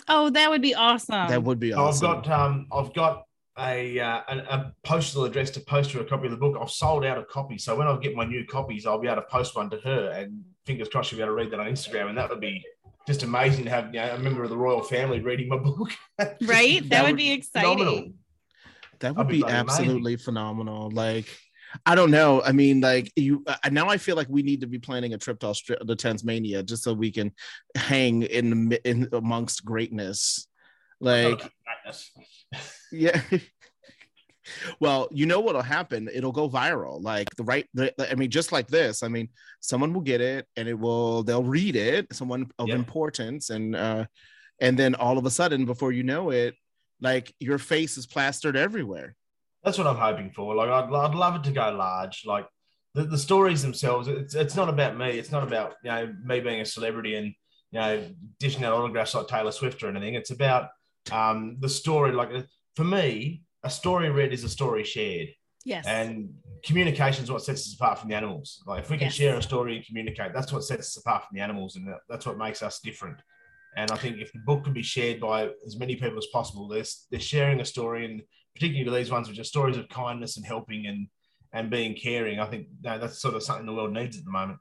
Oh, 0.08 0.30
that 0.30 0.50
would 0.50 0.62
be 0.62 0.74
awesome. 0.74 1.28
That 1.28 1.42
would 1.42 1.60
be 1.60 1.72
awesome. 1.72 2.06
I've 2.10 2.24
got 2.24 2.28
um, 2.40 2.66
I've 2.72 2.92
got 2.92 3.24
a, 3.58 4.00
uh, 4.00 4.20
a 4.28 4.36
a 4.38 4.72
postal 4.82 5.24
address 5.24 5.50
to 5.50 5.60
post 5.60 5.92
her 5.92 6.00
a 6.00 6.04
copy 6.04 6.24
of 6.26 6.32
the 6.32 6.36
book. 6.38 6.56
I've 6.60 6.70
sold 6.70 7.04
out 7.04 7.18
of 7.18 7.28
copies, 7.28 7.64
so 7.64 7.76
when 7.76 7.86
I 7.86 7.96
get 7.98 8.16
my 8.16 8.24
new 8.24 8.44
copies, 8.44 8.84
I'll 8.86 8.98
be 8.98 9.06
able 9.08 9.22
to 9.22 9.28
post 9.28 9.54
one 9.54 9.70
to 9.70 9.76
her, 9.78 10.10
and 10.10 10.42
fingers 10.66 10.88
crossed 10.88 11.10
she'll 11.10 11.18
be 11.18 11.22
able 11.22 11.32
to 11.32 11.36
read 11.36 11.50
that 11.52 11.60
on 11.60 11.66
Instagram, 11.66 12.08
and 12.08 12.18
that 12.18 12.28
would 12.30 12.40
be 12.40 12.64
just 13.06 13.22
amazing 13.22 13.64
to 13.64 13.70
have 13.70 13.86
you 13.94 14.00
know, 14.00 14.14
a 14.14 14.18
member 14.18 14.42
of 14.44 14.50
the 14.50 14.56
royal 14.56 14.82
family 14.82 15.20
reading 15.20 15.48
my 15.48 15.56
book. 15.58 15.90
right? 16.42 16.80
That, 16.88 16.88
That 16.90 17.02
would 17.04 17.10
would 17.12 17.16
be 17.16 17.40
Phenomenal. 17.40 17.88
exciting. 17.98 18.14
that 19.00 19.16
would 19.16 19.26
That'd 19.26 19.28
be 19.28 19.36
be 19.36 19.40
bloody 19.40 19.54
amazing. 19.56 19.68
absolutely 19.84 20.16
phenomenal. 20.16 20.90
Like, 20.90 21.26
I 21.86 21.94
don't 21.94 22.10
know. 22.10 22.42
I 22.42 22.52
mean, 22.52 22.80
like 22.80 23.10
you 23.16 23.42
uh, 23.46 23.56
now, 23.70 23.88
I 23.88 23.96
feel 23.96 24.14
like 24.14 24.28
we 24.28 24.42
need 24.42 24.60
to 24.60 24.66
be 24.66 24.78
planning 24.78 25.14
a 25.14 25.18
trip 25.18 25.40
to 25.40 25.46
Australia, 25.46 25.84
to 25.86 25.96
Tasmania, 25.96 26.62
just 26.62 26.82
so 26.84 26.92
we 26.92 27.10
can 27.10 27.32
hang 27.76 28.22
in 28.22 28.72
in 28.84 29.08
amongst 29.12 29.64
greatness. 29.64 30.46
Like, 31.00 31.40
yeah. 32.92 33.20
well, 34.80 35.08
you 35.10 35.26
know 35.26 35.40
what'll 35.40 35.62
happen? 35.62 36.08
It'll 36.12 36.32
go 36.32 36.48
viral. 36.48 37.02
Like 37.02 37.28
the 37.36 37.44
right, 37.44 37.66
the, 37.74 37.92
I 38.10 38.14
mean, 38.14 38.30
just 38.30 38.52
like 38.52 38.68
this. 38.68 39.02
I 39.02 39.08
mean, 39.08 39.28
someone 39.60 39.92
will 39.92 40.00
get 40.02 40.20
it, 40.20 40.46
and 40.56 40.68
it 40.68 40.78
will. 40.78 41.22
They'll 41.22 41.42
read 41.44 41.76
it. 41.76 42.12
Someone 42.12 42.50
of 42.58 42.68
Yeah. 42.68 42.76
importance, 42.76 43.50
and 43.50 43.74
uh, 43.76 44.06
and 44.60 44.78
then 44.78 44.94
all 44.94 45.18
of 45.18 45.26
a 45.26 45.30
sudden, 45.30 45.64
before 45.64 45.92
you 45.92 46.02
know 46.02 46.30
it, 46.30 46.54
like 47.00 47.34
your 47.40 47.58
face 47.58 47.96
is 47.96 48.06
plastered 48.06 48.56
everywhere. 48.56 49.14
That's 49.64 49.78
what 49.78 49.86
I'm 49.86 49.96
hoping 49.96 50.32
for. 50.32 50.56
Like, 50.56 50.70
I'd, 50.70 50.92
I'd 50.92 51.14
love 51.14 51.36
it 51.36 51.44
to 51.44 51.52
go 51.52 51.70
large. 51.70 52.24
Like, 52.26 52.46
the, 52.94 53.04
the 53.04 53.16
stories 53.16 53.62
themselves, 53.62 54.08
it's, 54.08 54.34
it's 54.34 54.56
not 54.56 54.68
about 54.68 54.98
me. 54.98 55.10
It's 55.10 55.30
not 55.30 55.44
about, 55.44 55.74
you 55.84 55.90
know, 55.90 56.12
me 56.24 56.40
being 56.40 56.60
a 56.60 56.64
celebrity 56.64 57.14
and, 57.14 57.26
you 57.70 57.78
know, 57.78 58.04
dishing 58.40 58.64
out 58.64 58.72
autographs 58.72 59.14
like 59.14 59.28
Taylor 59.28 59.52
Swift 59.52 59.82
or 59.84 59.88
anything. 59.88 60.14
It's 60.14 60.32
about 60.32 60.70
um, 61.12 61.58
the 61.60 61.68
story. 61.68 62.10
Like, 62.10 62.30
for 62.74 62.82
me, 62.82 63.42
a 63.64 63.70
story 63.70 64.10
read 64.10 64.32
is 64.32 64.44
a 64.44 64.48
story 64.48 64.84
shared. 64.84 65.28
Yes. 65.64 65.86
And 65.86 66.30
communication 66.64 67.24
is 67.24 67.30
what 67.30 67.42
sets 67.42 67.66
us 67.68 67.74
apart 67.74 67.98
from 67.98 68.08
the 68.10 68.16
animals. 68.16 68.62
Like, 68.66 68.82
if 68.82 68.90
we 68.90 68.96
can 68.98 69.06
Yes. 69.06 69.14
share 69.14 69.36
a 69.36 69.42
story 69.42 69.76
and 69.76 69.86
communicate, 69.86 70.32
that's 70.34 70.52
what 70.52 70.64
sets 70.64 70.88
us 70.88 70.96
apart 70.96 71.24
from 71.24 71.36
the 71.36 71.42
animals. 71.42 71.76
And 71.76 71.88
that's 72.08 72.26
what 72.26 72.36
makes 72.36 72.62
us 72.62 72.80
different. 72.80 73.18
And 73.76 73.90
I 73.90 73.96
think 73.96 74.18
if 74.18 74.32
the 74.32 74.40
book 74.40 74.64
can 74.64 74.72
be 74.72 74.82
shared 74.82 75.20
by 75.20 75.50
as 75.64 75.78
many 75.78 75.96
people 75.96 76.18
as 76.18 76.26
possible, 76.32 76.68
they're, 76.68 76.84
they're 77.10 77.20
sharing 77.20 77.60
a 77.60 77.64
story, 77.64 78.04
and 78.04 78.22
particularly 78.54 79.00
these 79.00 79.10
ones, 79.10 79.28
which 79.28 79.38
are 79.38 79.44
stories 79.44 79.76
of 79.76 79.88
kindness 79.88 80.36
and 80.36 80.44
helping 80.44 80.86
and 80.86 81.08
and 81.54 81.70
being 81.70 81.94
caring. 81.94 82.40
I 82.40 82.46
think 82.46 82.68
that's 82.80 83.20
sort 83.20 83.34
of 83.34 83.42
something 83.42 83.66
the 83.66 83.74
world 83.74 83.92
needs 83.92 84.16
at 84.16 84.24
the 84.24 84.30
moment. 84.30 84.58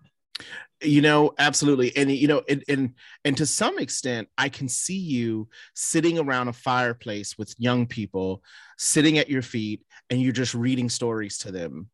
You 0.83 1.01
know 1.01 1.31
absolutely 1.37 1.95
and 1.95 2.11
you 2.11 2.27
know 2.27 2.41
and, 2.49 2.63
and 2.67 2.93
and 3.25 3.37
to 3.37 3.45
some 3.45 3.77
extent 3.79 4.27
i 4.37 4.49
can 4.49 4.67
see 4.67 4.97
you 4.97 5.47
sitting 5.75 6.17
around 6.17 6.47
a 6.47 6.53
fireplace 6.53 7.37
with 7.37 7.53
young 7.59 7.85
people 7.85 8.43
sitting 8.77 9.17
at 9.17 9.29
your 9.29 9.41
feet 9.41 9.83
and 10.09 10.21
you're 10.21 10.31
just 10.31 10.53
reading 10.55 10.89
stories 10.89 11.37
to 11.37 11.51
them 11.51 11.87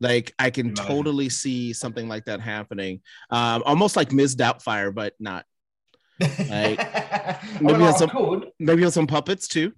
like 0.00 0.34
i 0.38 0.50
can 0.50 0.66
Imagine. 0.70 0.84
totally 0.86 1.28
see 1.28 1.72
something 1.72 2.08
like 2.08 2.24
that 2.24 2.40
happening 2.40 3.00
um 3.30 3.62
almost 3.64 3.94
like 3.96 4.10
ms 4.12 4.34
doubtfire 4.36 4.92
but 4.94 5.14
not 5.20 5.44
Maybe 6.20 6.38
Maybe 7.60 7.82
I 7.84 7.88
on 7.88 7.94
some- 7.98 8.10
could. 8.10 8.50
maybe 8.58 8.84
on 8.84 8.90
some 8.90 9.06
puppets 9.06 9.48
too 9.48 9.72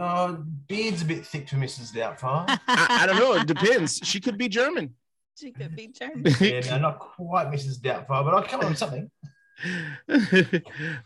Oh, 0.00 0.44
beard's 0.68 1.02
a 1.02 1.04
bit 1.06 1.26
thick 1.26 1.48
for 1.48 1.56
Mrs. 1.56 1.92
Doubtfire. 1.92 2.44
I, 2.68 2.98
I 3.02 3.06
don't 3.06 3.16
know 3.18 3.32
it 3.34 3.46
depends 3.48 3.98
she 4.04 4.20
could 4.20 4.38
be 4.38 4.48
german 4.48 4.94
she 5.38 5.52
could 5.52 5.74
be 5.76 5.88
German. 5.98 6.34
yeah, 6.40 6.60
no, 6.70 6.78
not 6.78 6.98
quite 6.98 7.48
Mrs. 7.50 7.78
Doubtfire, 7.80 8.24
but 8.24 8.34
I'll 8.34 8.42
come 8.42 8.60
up 8.60 8.68
with 8.70 8.78
something. 8.78 9.10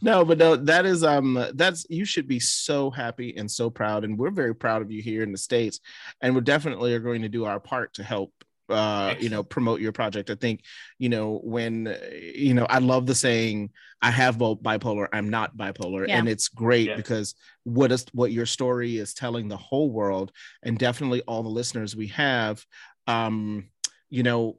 no, 0.02 0.24
but 0.24 0.38
no, 0.38 0.56
that 0.56 0.84
is 0.84 1.02
um 1.02 1.42
that's 1.54 1.86
you 1.88 2.04
should 2.04 2.28
be 2.28 2.38
so 2.40 2.90
happy 2.90 3.34
and 3.36 3.50
so 3.50 3.70
proud, 3.70 4.04
and 4.04 4.18
we're 4.18 4.30
very 4.30 4.54
proud 4.54 4.82
of 4.82 4.90
you 4.90 5.02
here 5.02 5.22
in 5.22 5.32
the 5.32 5.38
states, 5.38 5.80
and 6.20 6.34
we're 6.34 6.40
definitely 6.42 6.94
are 6.94 6.98
going 7.00 7.22
to 7.22 7.28
do 7.28 7.44
our 7.44 7.60
part 7.60 7.94
to 7.94 8.02
help. 8.02 8.32
Uh, 8.68 9.14
you 9.18 9.28
know, 9.28 9.42
promote 9.42 9.80
your 9.82 9.92
project. 9.92 10.30
I 10.30 10.34
think, 10.34 10.62
you 10.98 11.10
know, 11.10 11.40
when 11.44 11.94
you 12.34 12.54
know, 12.54 12.64
I 12.70 12.78
love 12.78 13.06
the 13.06 13.14
saying, 13.14 13.70
"I 14.00 14.10
have 14.10 14.38
both 14.38 14.62
bipolar, 14.62 15.08
I'm 15.12 15.28
not 15.28 15.56
bipolar," 15.56 16.08
Yeah. 16.08 16.16
and 16.18 16.26
it's 16.28 16.48
great 16.48 16.88
Yeah. 16.88 16.96
because 16.96 17.34
what 17.64 17.92
is 17.92 18.06
what 18.12 18.32
your 18.32 18.46
story 18.46 18.96
is 18.96 19.12
telling 19.12 19.48
the 19.48 19.58
whole 19.58 19.90
world, 19.90 20.32
and 20.62 20.78
definitely 20.78 21.20
all 21.22 21.42
the 21.42 21.50
listeners 21.50 21.94
we 21.94 22.06
have. 22.08 22.64
Um, 23.06 23.68
you 24.12 24.22
know, 24.22 24.58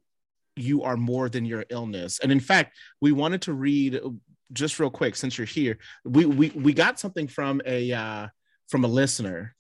you 0.56 0.84
are 0.84 0.98
more 0.98 1.30
than 1.30 1.46
your 1.46 1.64
illness, 1.70 2.20
and 2.20 2.32
in 2.32 2.40
fact, 2.40 2.76
we 3.00 3.12
wanted 3.12 3.42
to 3.44 3.54
read 3.54 4.00
just 4.52 4.80
real 4.80 4.90
quick 4.90 5.16
since 5.16 5.36
you're 5.38 5.48
here 5.48 5.80
we 6.06 6.26
we, 6.26 6.50
we 6.50 6.74
got 6.74 7.00
something 7.00 7.28
from 7.28 7.60
a 7.66 7.92
uh 7.92 8.28
from 8.70 8.84
a 8.84 8.88
listener 8.88 9.56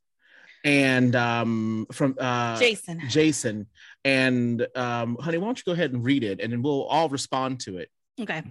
and 0.63 1.15
um 1.15 1.88
from 1.91 2.15
uh 2.19 2.60
Jason. 2.60 3.01
jason 3.08 3.65
and 4.06 4.67
um 4.75 5.17
honey 5.19 5.39
why 5.39 5.45
don't 5.47 5.58
you 5.58 5.63
go 5.65 5.71
ahead 5.71 5.93
and 5.93 6.06
read 6.06 6.23
it 6.23 6.39
and 6.41 6.53
then 6.53 6.62
we'll 6.62 6.84
all 6.84 7.10
respond 7.10 7.60
to 7.62 7.77
it 7.77 7.89
Okay. 8.21 8.43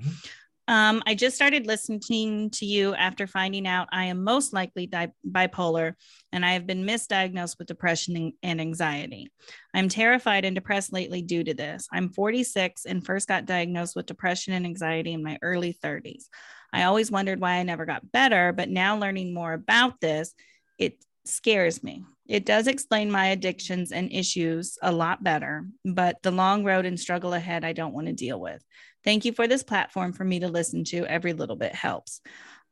Um, 0.68 1.02
I 1.06 1.14
just 1.14 1.34
started 1.34 1.66
listening 1.66 2.50
to 2.50 2.64
you 2.64 2.94
after 2.94 3.26
finding 3.26 3.66
out 3.66 3.88
I 3.92 4.04
am 4.06 4.22
most 4.22 4.52
likely 4.52 4.86
di- 4.86 5.12
bipolar 5.28 5.94
and 6.32 6.46
I 6.46 6.52
have 6.52 6.66
been 6.66 6.84
misdiagnosed 6.84 7.58
with 7.58 7.66
depression 7.66 8.16
and- 8.16 8.32
and 8.42 8.60
anxiety. 8.60 9.32
I'm 9.74 9.88
terrified 9.88 10.44
and 10.44 10.54
depressed 10.54 10.92
lately 10.92 11.20
due 11.20 11.42
to 11.42 11.54
this. 11.54 11.88
I'm 11.92 12.10
46 12.12 12.84
and 12.84 13.04
first 13.04 13.26
got 13.26 13.44
diagnosed 13.44 13.96
with 13.96 14.06
depression 14.06 14.52
and 14.52 14.64
anxiety 14.64 15.12
in 15.12 15.22
my 15.22 15.38
early 15.42 15.72
30s. 15.72 16.28
I 16.72 16.84
always 16.84 17.10
wondered 17.10 17.40
why 17.40 17.54
I 17.54 17.64
never 17.64 17.84
got 17.84 18.12
better, 18.12 18.52
but 18.52 18.70
now 18.70 18.96
learning 18.96 19.34
more 19.34 19.52
about 19.52 20.00
this, 20.00 20.32
it 20.78 21.04
scares 21.24 21.82
me. 21.82 22.04
It 22.26 22.46
does 22.46 22.66
explain 22.66 23.10
my 23.10 23.26
addictions 23.26 23.92
and 23.92 24.12
issues 24.12 24.78
a 24.80 24.92
lot 24.92 25.22
better, 25.22 25.66
but 25.84 26.22
the 26.22 26.30
long 26.30 26.64
road 26.64 26.86
and 26.86 26.98
struggle 26.98 27.34
ahead, 27.34 27.64
I 27.64 27.72
don't 27.72 27.92
want 27.92 28.06
to 28.06 28.12
deal 28.12 28.40
with. 28.40 28.62
Thank 29.04 29.24
you 29.24 29.32
for 29.32 29.46
this 29.46 29.62
platform 29.62 30.12
for 30.12 30.24
me 30.24 30.40
to 30.40 30.48
listen 30.48 30.84
to. 30.84 31.06
Every 31.06 31.32
little 31.32 31.56
bit 31.56 31.74
helps. 31.74 32.20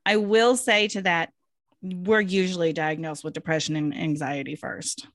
I 0.06 0.16
will 0.16 0.56
say 0.56 0.88
to 0.88 1.02
that, 1.02 1.32
we're 1.82 2.20
usually 2.20 2.72
diagnosed 2.72 3.24
with 3.24 3.34
depression 3.34 3.76
and 3.76 3.96
anxiety 3.96 4.54
first. 4.54 5.06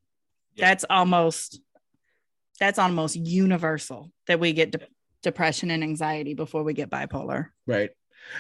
Yeah. 0.56 0.68
That's 0.68 0.86
almost 0.90 1.60
that's 2.60 2.80
almost 2.80 3.16
universal 3.16 4.12
that 4.28 4.40
we 4.40 4.54
get 4.54 4.72
de- 4.72 4.88
depression 5.22 5.72
and 5.72 5.84
anxiety 5.84 6.34
before 6.34 6.64
we 6.64 6.74
get 6.74 6.90
bipolar. 6.90 7.48
Right. 7.68 7.90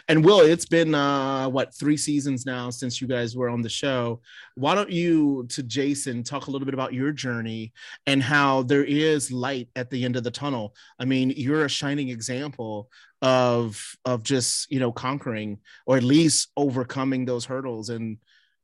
And 0.07 0.23
Will, 0.23 0.39
it's 0.39 0.65
been 0.65 0.95
uh 0.95 1.49
what 1.49 1.73
three 1.73 1.97
seasons 1.97 2.45
now 2.45 2.69
since 2.69 3.01
you 3.01 3.07
guys 3.07 3.35
were 3.35 3.49
on 3.49 3.61
the 3.61 3.69
show. 3.69 4.21
Why 4.55 4.75
don't 4.75 4.91
you 4.91 5.45
to 5.49 5.63
Jason 5.63 6.23
talk 6.23 6.47
a 6.47 6.51
little 6.51 6.65
bit 6.65 6.73
about 6.73 6.93
your 6.93 7.11
journey 7.11 7.73
and 8.07 8.21
how 8.21 8.63
there 8.63 8.83
is 8.83 9.31
light 9.31 9.69
at 9.75 9.89
the 9.89 10.03
end 10.03 10.15
of 10.15 10.23
the 10.23 10.31
tunnel? 10.31 10.75
I 10.99 11.05
mean, 11.05 11.33
you're 11.35 11.65
a 11.65 11.69
shining 11.69 12.09
example 12.09 12.89
of 13.21 13.81
of 14.05 14.23
just 14.23 14.71
you 14.71 14.79
know 14.79 14.91
conquering 14.91 15.59
or 15.85 15.97
at 15.97 16.03
least 16.03 16.49
overcoming 16.57 17.25
those 17.25 17.45
hurdles 17.45 17.89
and 17.89 18.17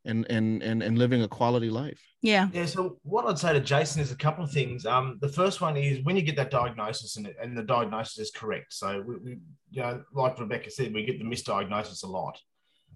and 0.06 0.26
and 0.30 0.64
and, 0.64 0.82
and 0.82 0.98
living 0.98 1.24
a 1.24 1.28
quality 1.28 1.70
life. 1.70 2.02
Yeah. 2.22 2.50
Yeah. 2.54 2.66
So 2.66 2.98
what 3.04 3.26
I'd 3.26 3.40
say 3.40 3.54
to 3.54 3.60
Jason 3.60 4.02
is 4.02 4.12
a 4.12 4.16
couple 4.16 4.44
of 4.44 4.52
things. 4.52 4.86
Um, 4.86 5.18
the 5.22 5.30
first 5.30 5.62
one 5.62 5.78
is 5.78 6.04
when 6.04 6.16
you 6.16 6.22
get 6.22 6.36
that 6.38 6.52
diagnosis 6.52 7.18
and, 7.18 7.28
and 7.42 7.58
the 7.58 7.64
diagnosis 7.64 8.18
is 8.20 8.32
correct. 8.32 8.74
So 8.74 9.04
we, 9.06 9.16
we, 9.18 9.32
you 9.72 9.82
know, 9.82 10.04
like 10.14 10.40
Rebecca 10.40 10.70
said, 10.72 10.94
we 10.94 11.06
get 11.06 11.20
the 11.20 11.26
misdiagnosis 11.26 12.04
a 12.04 12.08
lot. 12.08 12.40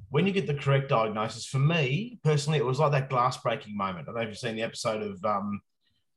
When 0.09 0.27
you 0.27 0.33
get 0.33 0.45
the 0.47 0.53
correct 0.53 0.89
diagnosis, 0.89 1.45
for 1.45 1.59
me 1.59 2.19
personally, 2.23 2.59
it 2.59 2.65
was 2.65 2.79
like 2.79 2.91
that 2.91 3.09
glass 3.09 3.37
breaking 3.37 3.75
moment. 3.77 4.07
I 4.07 4.11
don't 4.11 4.15
know 4.15 4.21
if 4.21 4.29
you've 4.29 4.37
seen 4.37 4.55
the 4.55 4.63
episode 4.63 5.01
of 5.01 5.23
um, 5.25 5.61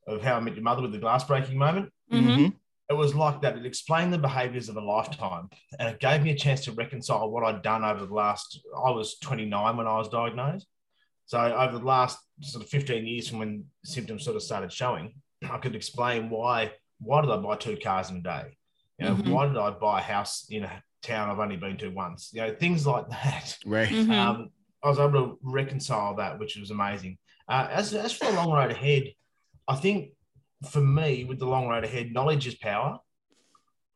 of 0.06 0.22
How 0.22 0.36
I 0.36 0.40
Met 0.40 0.54
Your 0.54 0.64
Mother 0.64 0.82
with 0.82 0.92
the 0.92 0.98
glass 0.98 1.24
breaking 1.24 1.58
moment. 1.58 1.90
Mhm. 2.12 2.54
It 2.90 2.94
was 2.94 3.14
like 3.14 3.42
that. 3.42 3.56
It 3.58 3.66
explained 3.66 4.14
the 4.14 4.18
behaviors 4.18 4.70
of 4.70 4.78
a 4.78 4.80
lifetime, 4.80 5.50
and 5.78 5.90
it 5.90 6.00
gave 6.00 6.22
me 6.22 6.30
a 6.30 6.34
chance 6.34 6.64
to 6.64 6.72
reconcile 6.72 7.30
what 7.30 7.44
I'd 7.44 7.60
done 7.60 7.84
over 7.84 8.06
the 8.06 8.14
last. 8.14 8.60
I 8.74 8.90
was 8.90 9.18
29 9.18 9.76
when 9.76 9.86
I 9.86 9.98
was 9.98 10.08
diagnosed. 10.08 10.66
So 11.28 11.38
over 11.38 11.78
the 11.78 11.84
last 11.84 12.18
sort 12.40 12.64
of 12.64 12.70
15 12.70 13.06
years 13.06 13.28
from 13.28 13.38
when 13.40 13.64
symptoms 13.84 14.24
sort 14.24 14.34
of 14.36 14.42
started 14.42 14.72
showing, 14.72 15.12
I 15.50 15.58
could 15.58 15.76
explain 15.76 16.30
why 16.30 16.72
why 17.00 17.20
did 17.20 17.30
I 17.30 17.36
buy 17.36 17.54
two 17.56 17.76
cars 17.76 18.10
in 18.10 18.16
a 18.16 18.22
day? 18.22 18.56
You 18.98 19.06
know, 19.06 19.14
Mhm. 19.14 19.26
why 19.30 19.46
did 19.46 19.56
I 19.58 19.70
buy 19.70 20.00
a 20.00 20.02
house 20.02 20.46
in 20.50 20.64
a 20.64 20.82
town 21.02 21.30
I've 21.30 21.38
only 21.38 21.56
been 21.56 21.76
to 21.76 21.90
once? 21.90 22.30
You 22.32 22.40
know, 22.40 22.54
things 22.54 22.86
like 22.86 23.08
that. 23.10 23.56
Right. 23.66 23.88
Mhm. 23.90 24.10
Um, 24.10 24.48
I 24.82 24.88
was 24.88 24.98
able 24.98 25.12
to 25.12 25.38
reconcile 25.42 26.16
that, 26.16 26.38
which 26.38 26.56
was 26.56 26.70
amazing. 26.70 27.18
Uh, 27.46 27.68
as, 27.70 27.92
as 27.94 28.12
for 28.12 28.24
the 28.24 28.32
long 28.32 28.50
road 28.50 28.70
ahead, 28.72 29.04
I 29.68 29.76
think 29.76 30.12
for 30.70 30.80
me, 30.80 31.24
with 31.24 31.38
the 31.38 31.46
long 31.46 31.68
road 31.68 31.84
ahead, 31.84 32.10
knowledge 32.12 32.46
is 32.46 32.56
power. 32.56 32.98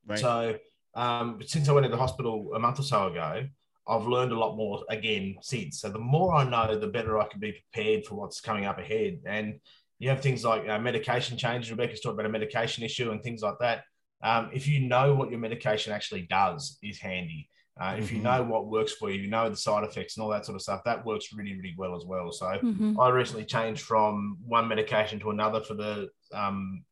Right. 0.06 0.18
So 0.18 0.58
um, 0.94 1.40
since 1.46 1.68
I 1.68 1.72
went 1.72 1.84
to 1.86 1.90
the 1.90 1.96
hospital 1.96 2.52
a 2.54 2.58
month 2.58 2.78
or 2.78 2.82
so 2.82 3.06
ago, 3.08 3.48
I've 3.86 4.06
learned 4.06 4.32
a 4.32 4.38
lot 4.38 4.56
more 4.56 4.84
again 4.88 5.36
since. 5.42 5.80
So 5.80 5.88
the 5.88 5.98
more 5.98 6.34
I 6.34 6.48
know, 6.48 6.78
the 6.78 6.86
better 6.86 7.18
I 7.18 7.26
can 7.26 7.40
be 7.40 7.52
prepared 7.52 8.04
for 8.04 8.14
what's 8.14 8.40
coming 8.40 8.64
up 8.64 8.78
ahead. 8.78 9.20
And 9.26 9.60
you 9.98 10.08
have 10.08 10.20
things 10.20 10.44
like 10.44 10.68
uh, 10.68 10.78
medication 10.78 11.36
changes. 11.36 11.70
Rebecca's 11.70 12.00
talked 12.00 12.14
about 12.14 12.26
a 12.26 12.28
medication 12.28 12.84
issue 12.84 13.10
and 13.10 13.22
things 13.22 13.42
like 13.42 13.58
that. 13.60 13.82
Um, 14.22 14.50
if 14.52 14.68
you 14.68 14.80
know 14.80 15.14
what 15.14 15.30
your 15.30 15.40
medication 15.40 15.92
actually 15.92 16.22
does, 16.22 16.78
is 16.82 16.98
handy. 16.98 17.48
Uh, 17.80 17.96
If 17.98 18.12
you 18.12 18.18
Mhm. 18.18 18.22
know 18.22 18.42
what 18.44 18.66
works 18.66 18.92
for 18.92 19.10
you, 19.10 19.22
you 19.22 19.30
know 19.30 19.48
the 19.48 19.56
side 19.56 19.82
effects 19.82 20.16
and 20.16 20.22
all 20.22 20.30
that 20.30 20.44
sort 20.44 20.56
of 20.56 20.62
stuff. 20.62 20.82
That 20.84 21.04
works 21.04 21.32
really, 21.32 21.54
really 21.56 21.74
well 21.76 21.96
as 21.96 22.04
well. 22.04 22.30
So 22.30 22.46
Mhm. 22.46 22.94
I 23.00 23.08
recently 23.08 23.46
changed 23.46 23.82
from 23.82 24.38
one 24.46 24.68
medication 24.68 25.18
to 25.20 25.30
another 25.30 25.60
for 25.62 25.74
the 25.74 26.10
um, 26.32 26.84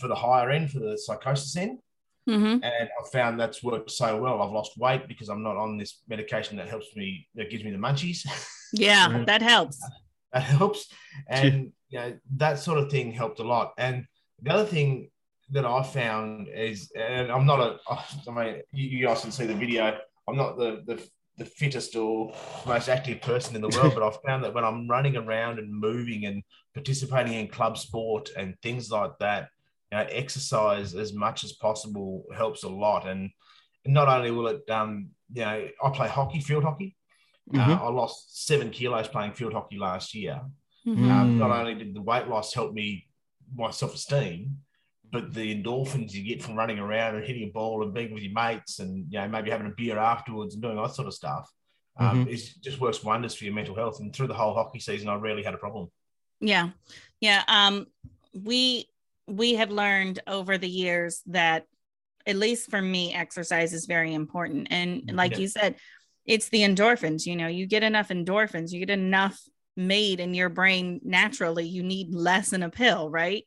for 0.00 0.08
the 0.08 0.14
higher 0.14 0.50
end, 0.50 0.70
for 0.70 0.80
the 0.80 0.96
psychosis 0.98 1.56
end 1.56 1.78
Mhm. 2.28 2.54
and 2.62 2.88
I 2.88 3.08
found 3.12 3.38
that's 3.38 3.62
worked 3.62 3.90
so 3.90 4.16
well. 4.20 4.40
I've 4.40 4.50
lost 4.52 4.78
weight 4.78 5.06
because 5.08 5.28
I'm 5.28 5.42
not 5.42 5.56
on 5.56 5.76
this 5.76 6.02
medication 6.08 6.56
that 6.56 6.68
helps 6.68 6.94
me, 6.96 7.28
that 7.34 7.50
gives 7.50 7.64
me 7.64 7.70
the 7.70 7.78
munchies. 7.78 8.24
Yeah, 8.76 9.22
that 9.26 9.40
helps. 9.40 9.78
that 10.32 10.42
helps, 10.42 10.92
and 11.28 11.72
you 11.90 11.98
know 12.00 12.18
that 12.36 12.58
sort 12.58 12.78
of 12.78 12.90
thing 12.90 13.12
helped 13.12 13.38
a 13.38 13.44
lot. 13.44 13.72
And 13.78 14.06
the 14.42 14.50
other 14.52 14.64
thing 14.64 15.10
that 15.50 15.64
I 15.64 15.82
found 15.84 16.48
is, 16.48 16.90
and 16.96 17.30
I'm 17.30 17.46
not 17.46 17.60
a, 17.60 17.78
I 17.88 18.32
mean, 18.34 18.62
you, 18.72 18.88
you 18.98 19.06
guys 19.06 19.20
can 19.20 19.30
see 19.30 19.46
the 19.46 19.54
video. 19.54 19.96
I'm 20.26 20.36
not 20.36 20.56
the 20.58 20.82
the 20.86 21.08
the 21.36 21.44
fittest 21.44 21.94
or 21.94 22.32
most 22.66 22.88
active 22.88 23.20
person 23.20 23.54
in 23.54 23.62
the 23.62 23.68
world, 23.68 23.92
but 23.94 24.02
I've 24.02 24.18
found 24.26 24.42
that 24.42 24.54
when 24.54 24.64
I'm 24.64 24.88
running 24.88 25.16
around 25.16 25.58
and 25.60 25.72
moving 25.72 26.26
and 26.26 26.42
participating 26.74 27.34
in 27.34 27.46
club 27.48 27.76
sport 27.78 28.30
and 28.36 28.54
things 28.62 28.90
like 28.90 29.12
that, 29.20 29.48
you 29.94 30.00
know, 30.00 30.06
exercise 30.10 30.94
as 30.94 31.12
much 31.12 31.44
as 31.44 31.52
possible 31.52 32.24
helps 32.34 32.64
a 32.64 32.68
lot. 32.68 33.06
And 33.06 33.30
not 33.86 34.08
only 34.08 34.30
will 34.32 34.48
it, 34.48 34.68
um, 34.68 35.10
you 35.32 35.42
know, 35.42 35.68
I 35.82 35.90
play 35.90 36.08
hockey, 36.08 36.40
field 36.40 36.64
hockey. 36.64 36.96
Mhm. 37.52 37.68
Uh, 37.68 37.84
I 37.84 37.88
lost 37.90 38.44
seven 38.46 38.70
kilos 38.70 39.06
playing 39.08 39.34
field 39.34 39.52
hockey 39.52 39.78
last 39.78 40.14
year. 40.14 40.40
Mhm. 40.86 41.10
Um, 41.10 41.28
Mm. 41.30 41.38
not 41.38 41.50
only 41.50 41.74
did 41.76 41.94
the 41.94 42.02
weight 42.02 42.26
loss 42.26 42.52
help 42.52 42.72
me, 42.72 43.06
my 43.54 43.70
self 43.70 43.94
esteem, 43.94 44.58
but 45.12 45.32
the 45.32 45.54
endorphins 45.54 46.12
you 46.12 46.24
get 46.24 46.42
from 46.42 46.56
running 46.56 46.80
around 46.80 47.14
and 47.14 47.24
hitting 47.24 47.44
a 47.48 47.52
ball 47.52 47.84
and 47.84 47.94
being 47.94 48.12
with 48.12 48.24
your 48.24 48.32
mates 48.32 48.80
and 48.80 49.06
you 49.12 49.18
know 49.20 49.28
maybe 49.28 49.50
having 49.50 49.68
a 49.68 49.74
beer 49.76 49.96
afterwards 49.96 50.54
and 50.54 50.62
doing 50.62 50.76
that 50.76 50.90
sort 50.92 51.06
of 51.06 51.14
stuff 51.14 51.48
um, 51.98 52.26
is 52.26 52.54
just 52.54 52.80
works 52.80 53.04
wonders 53.04 53.34
for 53.36 53.44
your 53.44 53.54
mental 53.54 53.76
health. 53.76 54.00
And 54.00 54.12
through 54.12 54.26
the 54.26 54.34
whole 54.34 54.54
hockey 54.54 54.80
season, 54.80 55.08
I 55.08 55.14
rarely 55.14 55.44
had 55.44 55.54
a 55.54 55.58
problem. 55.58 55.88
Yeah. 56.40 56.70
Yeah. 57.20 57.44
Um, 57.46 57.86
we 58.32 58.88
we 59.26 59.54
have 59.54 59.70
learned 59.70 60.20
over 60.26 60.58
the 60.58 60.68
years 60.68 61.22
that 61.26 61.64
at 62.26 62.36
least 62.36 62.70
for 62.70 62.80
me, 62.80 63.12
exercise 63.12 63.72
is 63.74 63.86
very 63.86 64.14
important. 64.14 64.68
And 64.70 65.10
like 65.12 65.32
Yeah. 65.32 65.38
you 65.38 65.48
said, 65.48 65.76
it's 66.24 66.48
the 66.48 66.62
endorphins, 66.62 67.26
you 67.26 67.36
know, 67.36 67.48
you 67.48 67.66
get 67.66 67.82
enough 67.82 68.08
endorphins, 68.08 68.72
you 68.72 68.80
get 68.80 68.90
enough 68.90 69.38
made 69.76 70.20
in 70.20 70.32
your 70.32 70.48
brain 70.48 71.00
naturally, 71.04 71.66
you 71.66 71.82
need 71.82 72.14
less 72.14 72.52
in 72.52 72.62
a 72.62 72.70
pill, 72.70 73.10
right? 73.10 73.44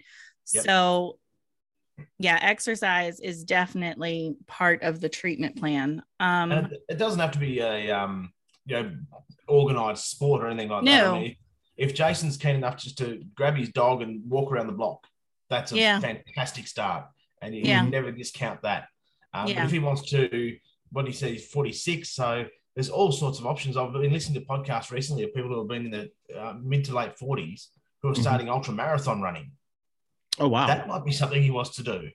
Yep. 0.54 0.66
So 0.66 1.20
yeah, 2.20 2.38
exercise 2.40 3.20
is 3.20 3.44
definitely 3.44 4.36
part 4.46 4.84
of 4.84 5.00
the 5.00 5.10
treatment 5.10 5.58
plan. 5.58 6.04
Um 6.19 6.52
And 6.52 6.78
it, 6.88 6.98
doesn't 6.98 7.19
have 7.19 7.32
to 7.32 7.40
be 7.40 7.60
a 7.60 7.90
um, 7.92 8.32
you 8.65 8.75
know 8.75 8.92
organized 9.48 10.04
sport 10.04 10.44
or 10.44 10.48
anything 10.48 10.69
like 10.69 10.86
that. 10.86 11.02
No. 11.02 11.15
I 11.15 11.19
mean, 11.19 11.36
if 11.78 11.96
Jason's 11.96 12.38
keen 12.38 12.56
enough 12.56 12.78
just 12.78 12.98
to 13.00 13.23
grab 13.34 13.56
his 13.56 13.69
dog 13.69 14.02
and 14.04 14.30
walk 14.30 14.52
around 14.52 14.67
the 14.67 14.73
block, 14.73 15.08
that's 15.50 15.71
a 15.71 15.77
Yeah. 15.77 16.00
fantastic 16.00 16.67
start, 16.67 17.06
and 17.41 17.56
you 17.56 17.62
Yeah. 17.63 17.81
can 17.81 17.91
never 17.91 18.12
discount 18.12 18.62
that. 18.63 18.87
Um, 19.33 19.48
Yeah. 19.48 19.56
But 19.56 19.65
if 19.65 19.71
he 19.71 19.79
wants 19.79 20.02
to, 20.10 20.58
what 20.91 21.06
he 21.08 21.13
says, 21.13 21.31
he's 21.31 21.48
46, 21.48 22.10
so 22.10 22.48
there's 22.75 22.89
all 22.89 23.12
sorts 23.12 23.39
of 23.39 23.45
options. 23.45 23.75
I've 23.77 23.91
been 23.93 24.13
listening 24.13 24.39
to 24.41 24.48
podcasts 24.48 24.91
recently 24.91 25.23
of 25.23 25.33
people 25.33 25.50
who 25.50 25.60
have 25.60 25.67
been 25.67 25.85
in 25.85 25.91
the 25.91 26.39
uh, 26.39 26.54
mid 26.62 26.85
to 26.85 26.93
late 26.95 27.17
40s 27.17 27.69
who 28.02 28.10
are 28.10 28.13
Mhm. 28.13 28.21
starting 28.21 28.50
ultra 28.50 28.73
marathon 28.73 29.21
running. 29.21 29.52
Oh 30.39 30.48
wow. 30.48 30.67
That 30.67 30.87
might 30.87 31.04
be 31.04 31.12
something 31.12 31.41
he 31.41 31.50
wants 31.52 31.71
to 31.77 31.83
do. 31.83 32.12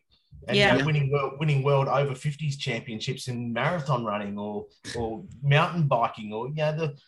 And 0.48 0.56
you 0.56 0.62
Yeah. 0.62 0.76
know, 0.76 0.86
winning 0.86 1.10
world 1.10 1.38
winning 1.40 1.62
world 1.62 1.88
over 1.88 2.14
50s 2.14 2.56
championships 2.56 3.28
in 3.28 3.52
marathon 3.52 4.04
running 4.04 4.38
or 4.38 4.66
or 4.96 5.24
mountain 5.42 5.86
biking 5.88 6.32
or 6.32 6.48
you 6.48 6.54
know 6.54 6.72
the 6.76 6.98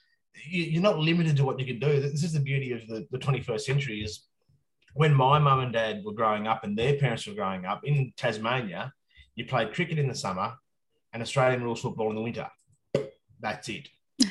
you, 0.47 0.79
are 0.81 0.83
not 0.83 0.99
limited 0.99 1.37
to 1.37 1.45
what 1.45 1.59
you 1.61 1.67
can 1.67 1.79
do. 1.79 2.01
This 2.01 2.25
is 2.25 2.33
the 2.33 2.41
beauty 2.41 2.73
of 2.73 2.85
the, 2.89 3.07
the 3.13 3.19
21st 3.19 3.61
century 3.65 4.03
is 4.03 4.25
when 4.95 5.13
my 5.13 5.39
mum 5.39 5.61
and 5.61 5.73
dad 5.73 6.03
were 6.05 6.13
growing 6.13 6.47
up 6.47 6.65
and 6.65 6.79
their 6.79 6.97
parents 6.97 7.27
were 7.27 7.35
growing 7.35 7.67
up 7.67 7.85
in 7.85 8.13
Tasmania, 8.17 8.93
you 9.35 9.45
played 9.45 9.75
cricket 9.75 9.99
in 9.99 10.09
the 10.09 10.15
summer 10.15 10.55
and 11.13 11.23
Australian 11.23 11.63
rules 11.63 11.81
football 11.81 12.11
in 12.11 12.17
the 12.17 12.23
winter. 12.23 12.49
That's 13.41 13.69
it. 13.69 13.89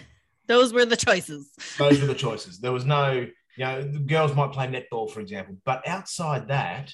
those 0.48 0.74
were 0.74 0.86
the 0.86 0.98
choices. 0.98 1.52
Those 1.78 2.00
were 2.00 2.08
the 2.08 2.16
choices. 2.16 2.60
There 2.60 2.72
was 2.72 2.86
no, 2.86 3.12
you 3.12 3.64
know, 3.64 3.82
the 3.82 4.00
girls 4.00 4.34
might 4.36 4.54
play 4.54 4.68
netball, 4.68 5.12
for 5.12 5.20
example, 5.20 5.58
but 5.66 5.88
outside 5.88 6.48
that, 6.48 6.94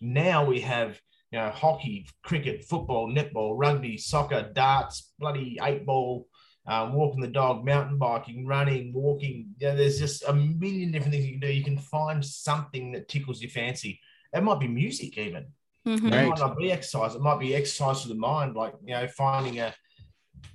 now 0.00 0.44
we 0.44 0.60
have, 0.60 1.00
you 1.32 1.40
know, 1.40 1.50
hockey, 1.50 2.06
cricket, 2.22 2.64
football, 2.64 3.08
netball, 3.08 3.54
rugby, 3.56 3.98
soccer, 3.98 4.48
darts, 4.54 5.12
bloody 5.18 5.58
eight 5.62 5.84
ball, 5.84 6.28
um, 6.68 6.92
walking 6.92 7.20
the 7.20 7.28
dog, 7.28 7.64
mountain 7.64 7.96
biking, 7.96 8.46
running, 8.46 8.92
walking. 8.92 9.54
You 9.58 9.68
know, 9.68 9.76
there's 9.76 9.98
just 9.98 10.22
a 10.28 10.34
million 10.34 10.92
different 10.92 11.14
things 11.14 11.24
you 11.24 11.32
can 11.32 11.40
do. 11.40 11.52
You 11.52 11.64
can 11.64 11.78
find 11.78 12.24
something 12.24 12.92
that 12.92 13.08
tickles 13.08 13.40
your 13.40 13.50
fancy. 13.50 13.98
It 14.34 14.42
might 14.42 14.60
be 14.60 14.68
music, 14.68 15.16
even. 15.16 15.46
Mhm. 15.86 16.12
It 16.12 16.28
might 16.28 16.38
not 16.38 16.58
be 16.58 16.70
exercise. 16.70 17.14
It 17.14 17.22
might 17.22 17.40
be 17.40 17.54
exercise 17.54 18.02
for 18.02 18.08
the 18.08 18.14
mind, 18.14 18.54
like 18.54 18.74
you 18.84 18.94
know, 18.94 19.08
finding 19.08 19.58
a 19.60 19.74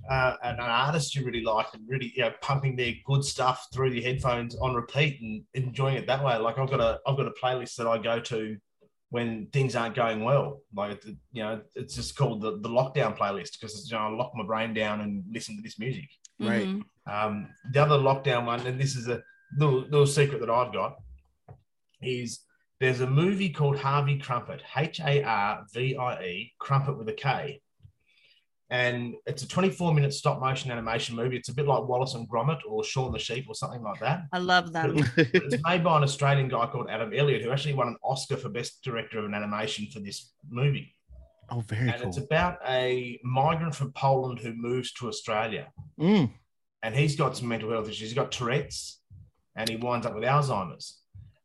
uh, 0.10 0.36
an 0.44 0.60
artist 0.60 1.16
you 1.16 1.26
really 1.26 1.44
like 1.44 1.68
and 1.74 1.84
really 1.88 2.14
you 2.16 2.22
know 2.24 2.32
pumping 2.42 2.76
their 2.76 2.94
good 3.06 3.24
stuff 3.24 3.68
through 3.74 3.90
the 3.90 4.02
headphones 4.02 4.56
on 4.58 4.76
repeat 4.76 5.20
and 5.22 5.44
enjoying 5.54 5.96
it 5.96 6.06
that 6.08 6.24
way. 6.24 6.38
Like 6.38 6.60
I've 6.60 6.70
got 6.70 6.80
a 6.80 7.00
I've 7.08 7.18
got 7.18 7.28
a 7.28 7.34
playlist 7.42 7.76
that 7.78 7.88
I 7.88 7.98
go 7.98 8.20
to 8.20 8.58
when 9.14 9.46
things 9.54 9.76
aren't 9.76 9.94
going 9.94 10.24
well. 10.24 10.64
Like 10.76 11.06
you 11.06 11.44
know, 11.44 11.62
it's 11.76 11.94
just 11.94 12.18
called 12.18 12.42
the, 12.42 12.58
the 12.62 12.68
lockdown 12.68 13.16
playlist 13.16 13.60
because 13.60 13.88
you 13.88 13.96
know 13.96 14.06
I 14.06 14.10
lock 14.10 14.32
my 14.34 14.44
brain 14.44 14.74
down 14.74 15.02
and 15.02 15.24
listen 15.32 15.56
to 15.56 15.62
this 15.62 15.78
music. 15.78 16.10
Right. 16.40 16.66
Mhm. 16.68 16.82
Um, 17.06 17.50
the 17.72 17.80
other 17.84 18.00
lockdown 18.00 18.48
one, 18.48 18.66
and 18.66 18.82
this 18.82 18.96
is 18.96 19.08
a 19.08 19.22
little, 19.60 19.82
little 19.82 20.08
secret 20.08 20.40
that 20.40 20.50
I've 20.50 20.74
got, 20.74 20.96
is 22.02 22.40
there's 22.80 23.02
a 23.02 23.08
movie 23.08 23.50
called 23.52 23.78
Harvie 23.78 24.18
Krumpet, 24.18 24.62
H 24.76 25.00
A 25.00 25.22
R 25.22 25.64
V 25.72 25.96
I 25.96 26.24
E, 26.24 26.54
Krumpet 26.60 26.98
with 26.98 27.08
a 27.08 27.14
K. 27.14 27.62
And 28.70 29.14
it's 29.28 29.44
a 29.44 29.48
24 29.48 29.94
minute 29.94 30.14
stop 30.14 30.40
motion 30.40 30.72
animation 30.72 31.16
movie. 31.16 31.38
It's 31.38 31.50
a 31.50 31.54
bit 31.54 31.68
like 31.68 31.84
Wallace 31.88 32.16
and 32.16 32.28
Gromit 32.30 32.60
or 32.68 32.84
Shaun 32.84 33.12
the 33.12 33.20
Sheep 33.20 33.46
or 33.48 33.54
something 33.56 33.84
like 33.84 34.00
that. 34.00 34.24
I 34.32 34.40
love 34.40 34.74
that. 34.74 34.90
It's 35.18 35.64
made 35.64 35.84
by 35.84 35.98
an 35.98 36.04
Australian 36.04 36.48
guy 36.48 36.66
called 36.68 36.88
Adam 36.90 37.12
Elliot, 37.14 37.42
who 37.44 37.52
actually 37.52 37.74
won 37.76 37.90
an 37.90 37.98
Oscar 38.04 38.36
for 38.38 38.50
Best 38.50 38.82
Director 38.84 39.20
of 39.20 39.26
an 39.26 39.34
Animation 39.36 39.88
for 39.94 40.00
this 40.00 40.32
movie. 40.50 40.96
oh, 41.52 41.60
very 41.60 41.82
cool. 41.84 41.90
and 41.94 42.00
cool. 42.02 42.10
it's 42.10 42.18
about 42.18 42.58
a 42.68 43.20
migrant 43.24 43.76
from 43.76 43.92
Poland 43.92 44.40
who 44.40 44.54
moves 44.54 44.92
to 44.94 45.08
Australia 45.08 45.68
Mm. 46.00 46.32
and 46.82 46.96
he's 46.96 47.16
got 47.16 47.38
some 47.38 47.50
mental 47.50 47.70
health 47.70 47.86
issues. 47.90 48.00
He's 48.00 48.14
got 48.14 48.32
Tourette's, 48.32 49.02
and 49.56 49.70
he 49.70 49.76
winds 49.76 50.08
up 50.08 50.16
with 50.16 50.24
Alzheimer's. 50.24 51.00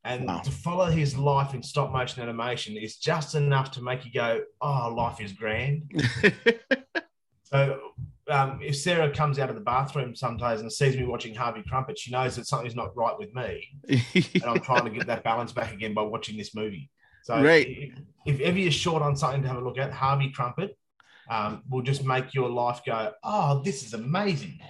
And 0.04 0.24
Wow. 0.26 0.38
to 0.40 0.50
follow 0.50 0.86
his 0.86 1.18
life 1.18 1.52
in 1.52 1.62
stop 1.62 1.92
motion 1.92 2.22
animation 2.22 2.76
is 2.76 2.96
just 2.96 3.34
enough 3.34 3.72
to 3.72 3.82
make 3.82 4.06
you 4.06 4.12
go, 4.12 4.40
"Oh, 4.62 4.94
life 4.96 5.20
is 5.20 5.32
grand." 5.32 5.90
So, 7.50 7.78
um, 8.28 8.60
if 8.62 8.76
Sarah 8.76 9.10
comes 9.10 9.38
out 9.38 9.48
of 9.48 9.54
the 9.54 9.62
bathroom 9.62 10.14
sometimes 10.14 10.60
and 10.60 10.70
sees 10.70 10.96
me 10.96 11.04
watching 11.04 11.34
Harvie 11.34 11.62
Krumpet, 11.62 11.96
she 11.98 12.10
knows 12.10 12.36
that 12.36 12.46
something's 12.46 12.76
not 12.76 12.94
right 12.94 13.18
with 13.18 13.34
me, 13.34 13.64
and 13.88 14.44
I'm 14.44 14.60
trying 14.60 14.84
to 14.84 14.90
get 14.90 15.06
that 15.06 15.24
balance 15.24 15.52
back 15.52 15.72
again 15.72 15.94
by 15.94 16.02
watching 16.02 16.36
this 16.36 16.54
movie. 16.54 16.90
So, 17.22 17.42
Right. 17.42 17.66
if, 17.66 17.94
if 18.26 18.40
ever 18.40 18.58
you're 18.58 18.70
short 18.70 19.02
on 19.02 19.16
something 19.16 19.42
to 19.42 19.48
have 19.48 19.56
a 19.56 19.60
look 19.64 19.78
at, 19.78 19.92
Harvie 19.92 20.30
Krumpet 20.30 20.70
um, 21.30 21.62
will 21.70 21.80
just 21.82 22.04
make 22.04 22.34
your 22.34 22.50
life 22.50 22.80
go, 22.84 23.12
"Oh, 23.24 23.62
this 23.64 23.82
is 23.82 23.94
amazing." 23.94 24.60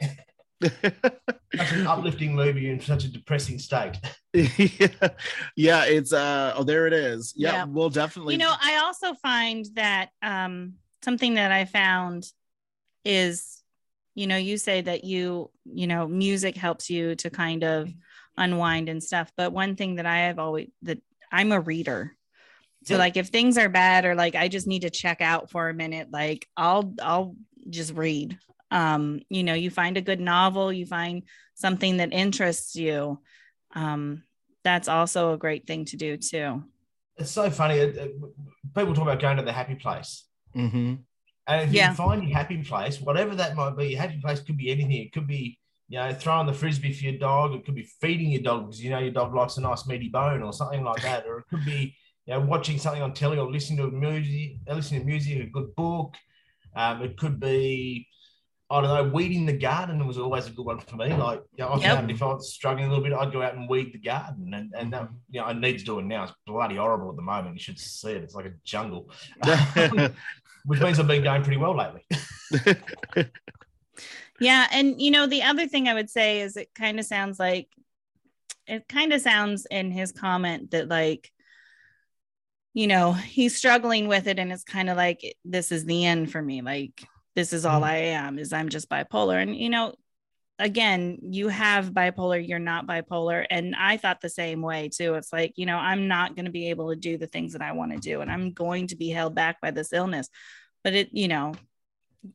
such 0.62 1.72
an 1.72 1.86
uplifting 1.86 2.34
movie 2.34 2.70
in 2.70 2.80
such 2.80 3.04
a 3.04 3.08
depressing 3.08 3.58
state. 3.58 3.96
yeah. 4.32 4.88
yeah, 5.56 5.84
it's 5.84 6.12
uh 6.12 6.52
oh 6.56 6.62
there 6.64 6.86
it 6.86 6.92
is. 6.92 7.32
Yeah, 7.36 7.52
Yeah. 7.52 7.64
we'll 7.64 7.90
definitely 7.90 8.34
you 8.34 8.38
know 8.38 8.54
i 8.60 8.76
also 8.76 9.14
find 9.14 9.66
that 9.74 10.10
um 10.22 10.74
something 11.04 11.34
that 11.34 11.52
i 11.52 11.64
found 11.64 12.26
is 13.08 13.62
you 14.14 14.26
know 14.26 14.36
you 14.36 14.58
say 14.58 14.80
that 14.82 15.02
you 15.04 15.50
you 15.64 15.86
know 15.86 16.06
music 16.06 16.56
helps 16.56 16.90
you 16.90 17.14
to 17.16 17.30
kind 17.30 17.64
of 17.64 17.88
unwind 18.36 18.88
and 18.88 19.02
stuff 19.02 19.32
but 19.36 19.50
one 19.52 19.74
thing 19.76 19.96
that 19.96 20.06
i 20.06 20.18
have 20.28 20.38
always 20.38 20.68
that 20.82 20.98
i'm 21.32 21.50
a 21.52 21.60
reader 21.60 22.14
so 22.84 22.94
like 22.98 23.16
if 23.16 23.28
things 23.28 23.56
are 23.58 23.68
bad 23.68 24.04
or 24.04 24.14
like 24.14 24.34
i 24.34 24.46
just 24.48 24.66
need 24.66 24.82
to 24.82 24.90
check 24.90 25.20
out 25.20 25.50
for 25.50 25.68
a 25.68 25.74
minute 25.74 26.08
like 26.12 26.46
i'll 26.56 26.94
i'll 27.02 27.34
just 27.70 27.94
read 27.94 28.38
um 28.70 29.20
you 29.30 29.42
know 29.42 29.54
you 29.54 29.70
find 29.70 29.96
a 29.96 30.02
good 30.02 30.20
novel 30.20 30.72
you 30.72 30.86
find 30.86 31.22
something 31.54 31.96
that 31.96 32.12
interests 32.12 32.76
you 32.76 33.18
um 33.74 34.22
that's 34.64 34.88
also 34.88 35.32
a 35.32 35.38
great 35.38 35.66
thing 35.66 35.84
to 35.86 35.96
do 35.96 36.16
too 36.16 36.62
It's 37.16 37.32
so 37.32 37.50
funny. 37.50 37.76
It- 37.78 37.96
it- 37.96 38.14
people 38.76 38.94
talk 38.94 39.02
about 39.08 39.18
going 39.20 39.38
to 39.38 39.42
the 39.42 39.52
happy 39.52 39.74
place. 39.74 40.24
Mhm. 40.54 41.02
And 41.48 41.62
if 41.62 41.72
you 41.72 41.76
Yeah. 41.78 41.88
can 41.88 41.96
find 41.96 42.22
your 42.28 42.36
happy 42.36 42.62
place, 42.62 43.00
whatever 43.00 43.34
that 43.34 43.56
might 43.56 43.76
be, 43.76 43.88
your 43.88 44.00
happy 44.00 44.20
place 44.20 44.40
could 44.40 44.58
be 44.58 44.70
anything. 44.70 44.92
It 44.92 45.12
could 45.12 45.26
be, 45.26 45.58
you 45.88 45.98
know, 45.98 46.12
throwing 46.12 46.46
the 46.46 46.52
frisbee 46.52 46.92
for 46.92 47.04
your 47.04 47.18
dog. 47.18 47.54
It 47.54 47.64
could 47.64 47.74
be 47.74 47.88
feeding 48.00 48.30
your 48.30 48.42
dog 48.42 48.66
because 48.66 48.84
you 48.84 48.90
know 48.90 48.98
your 48.98 49.12
dog 49.12 49.34
likes 49.34 49.56
a 49.56 49.62
nice 49.62 49.86
meaty 49.86 50.10
bone 50.10 50.42
or 50.42 50.52
something 50.52 50.84
like 50.84 51.02
that. 51.02 51.26
Or 51.26 51.38
it 51.38 51.46
could 51.48 51.64
be, 51.64 51.96
you 52.26 52.34
know, 52.34 52.40
watching 52.40 52.78
something 52.78 53.00
on 53.02 53.14
telly 53.14 53.38
or 53.38 53.50
listening 53.50 53.78
to 53.78 53.84
a 53.84 53.90
music, 53.90 54.58
uh, 54.70 54.74
listening 54.74 55.00
to 55.00 55.06
music, 55.06 55.42
a 55.42 55.46
good 55.46 55.74
book. 55.74 56.14
Um, 56.76 57.02
it 57.02 57.16
could 57.16 57.40
be, 57.40 58.06
I 58.70 58.82
don't 58.82 58.94
know, 58.94 59.10
weeding 59.10 59.46
the 59.46 59.54
garden 59.54 60.06
was 60.06 60.18
always 60.18 60.46
a 60.46 60.50
good 60.50 60.66
one 60.66 60.78
for 60.80 60.96
me. 60.96 61.14
Like, 61.14 61.40
you 61.56 61.64
know, 61.64 61.72
I 61.72 61.78
Yep. 61.78 61.96
found 61.96 62.10
if 62.10 62.22
I 62.22 62.26
was 62.26 62.52
struggling 62.52 62.84
a 62.84 62.88
little 62.90 63.02
bit, 63.02 63.14
I'd 63.14 63.32
go 63.32 63.40
out 63.40 63.54
and 63.54 63.66
weed 63.70 63.94
the 63.94 63.98
garden. 63.98 64.52
And, 64.52 64.74
and 64.76 64.92
that, 64.92 65.08
you 65.30 65.40
know, 65.40 65.46
I 65.46 65.54
need 65.54 65.78
to 65.78 65.84
do 65.84 65.98
it 65.98 66.04
now. 66.04 66.24
It's 66.24 66.32
bloody 66.46 66.76
horrible 66.76 67.08
at 67.08 67.16
the 67.16 67.22
moment. 67.22 67.54
You 67.54 67.60
should 67.60 67.78
see 67.78 68.10
it. 68.10 68.22
It's 68.22 68.34
like 68.34 68.44
a 68.44 68.52
jungle, 68.64 69.10
which 70.68 70.80
means 70.80 71.00
I've 71.00 71.06
been 71.06 71.22
going 71.24 71.42
pretty 71.42 71.58
well 71.58 71.74
lately. 71.74 72.04
Yeah. 74.40 74.68
And, 74.70 75.02
you 75.02 75.10
know, 75.10 75.26
the 75.26 75.42
other 75.42 75.66
thing 75.66 75.88
I 75.88 75.94
would 75.94 76.10
say 76.10 76.42
is 76.42 76.56
it 76.56 76.70
kind 76.74 77.00
of 77.00 77.04
sounds 77.04 77.40
like, 77.40 77.68
it 78.66 78.86
kind 78.88 79.12
of 79.12 79.20
sounds 79.20 79.66
in 79.68 79.90
his 79.90 80.12
comment 80.12 80.70
that, 80.70 80.88
like, 80.88 81.32
you 82.72 82.86
know, 82.86 83.12
he's 83.12 83.56
struggling 83.56 84.06
with 84.06 84.28
it 84.28 84.38
and 84.38 84.52
it's 84.52 84.62
kind 84.62 84.88
of 84.88 84.96
like, 84.96 85.36
this 85.44 85.72
is 85.72 85.84
the 85.84 86.04
end 86.04 86.30
for 86.30 86.40
me. 86.40 86.62
Like, 86.62 87.04
this 87.34 87.52
is 87.52 87.64
all 87.64 87.80
Mhm. 87.80 87.86
I 87.86 87.96
am, 87.96 88.38
is 88.38 88.52
I'm 88.52 88.68
just 88.68 88.88
bipolar. 88.88 89.42
And, 89.42 89.56
you 89.56 89.70
know, 89.70 89.94
again, 90.58 91.18
you 91.22 91.48
have 91.48 91.90
bipolar, 91.92 92.46
you're 92.46 92.58
not 92.58 92.86
bipolar. 92.86 93.46
And 93.50 93.74
I 93.76 93.96
thought 93.96 94.20
the 94.20 94.28
same 94.28 94.60
way 94.62 94.88
too. 94.88 95.14
It's 95.14 95.32
like, 95.32 95.52
you 95.56 95.66
know, 95.66 95.76
I'm 95.76 96.08
not 96.08 96.34
going 96.34 96.46
to 96.46 96.50
be 96.50 96.70
able 96.70 96.90
to 96.90 96.96
do 96.96 97.16
the 97.16 97.26
things 97.26 97.52
that 97.52 97.62
I 97.62 97.72
want 97.72 97.92
to 97.92 97.98
do 97.98 98.20
and 98.20 98.30
I'm 98.30 98.52
going 98.52 98.88
to 98.88 98.96
be 98.96 99.10
held 99.10 99.34
back 99.34 99.60
by 99.60 99.70
this 99.70 99.92
illness. 99.92 100.28
But 100.84 100.94
it, 100.94 101.10
you 101.12 101.28
know, 101.28 101.54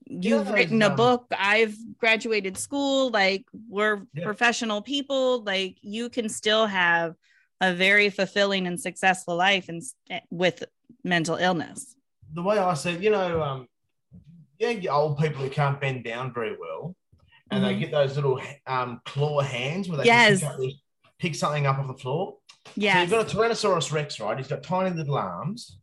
you've 0.05 0.47
Yeah, 0.47 0.53
written 0.53 0.82
a 0.82 0.89
um, 0.89 0.95
book, 0.95 1.26
I've 1.38 1.76
graduated 1.99 2.57
school, 2.57 3.09
like 3.11 3.45
we're 3.69 4.03
Yeah. 4.13 4.24
professional 4.24 4.82
people, 4.82 5.43
like 5.43 5.78
you 5.82 6.09
can 6.09 6.30
still 6.30 6.65
have 6.67 7.15
a 7.61 7.74
very 7.74 8.09
fulfilling 8.09 8.67
and 8.67 8.80
successful 8.80 9.36
life 9.36 9.69
and 9.69 9.82
with 10.30 10.63
mental 11.03 11.36
illness. 11.36 11.95
the 12.34 12.41
way 12.41 12.57
I 12.57 12.71
it, 12.74 13.01
you 13.01 13.09
know, 13.11 13.41
um, 13.41 13.67
yeah, 14.59 14.91
old 14.91 15.17
people 15.19 15.43
who 15.43 15.49
can't 15.49 15.80
bend 15.80 16.03
down 16.03 16.34
very 16.34 16.55
well, 16.57 16.95
and 17.53 17.63
they 17.63 17.75
Mhm. 17.75 17.79
get 17.79 17.91
those 17.91 18.15
little 18.15 18.41
um, 18.67 19.01
claw 19.05 19.41
hands 19.41 19.87
where 19.87 19.97
they 19.97 20.05
Yes. 20.05 20.39
can 20.41 20.57
pick, 20.57 20.69
up 21.05 21.13
pick 21.19 21.35
something 21.35 21.65
up 21.65 21.77
off 21.79 21.87
the 21.87 21.93
floor. 22.01 22.37
So 22.65 22.71
Yeah. 22.75 23.01
you've 23.01 23.11
got 23.11 23.31
a 23.31 23.35
Tyrannosaurus 23.35 23.91
Rex, 23.91 24.19
right? 24.19 24.37
He's 24.37 24.47
got 24.47 24.63
tiny 24.63 24.95
little 24.95 25.15
arms, 25.17 25.79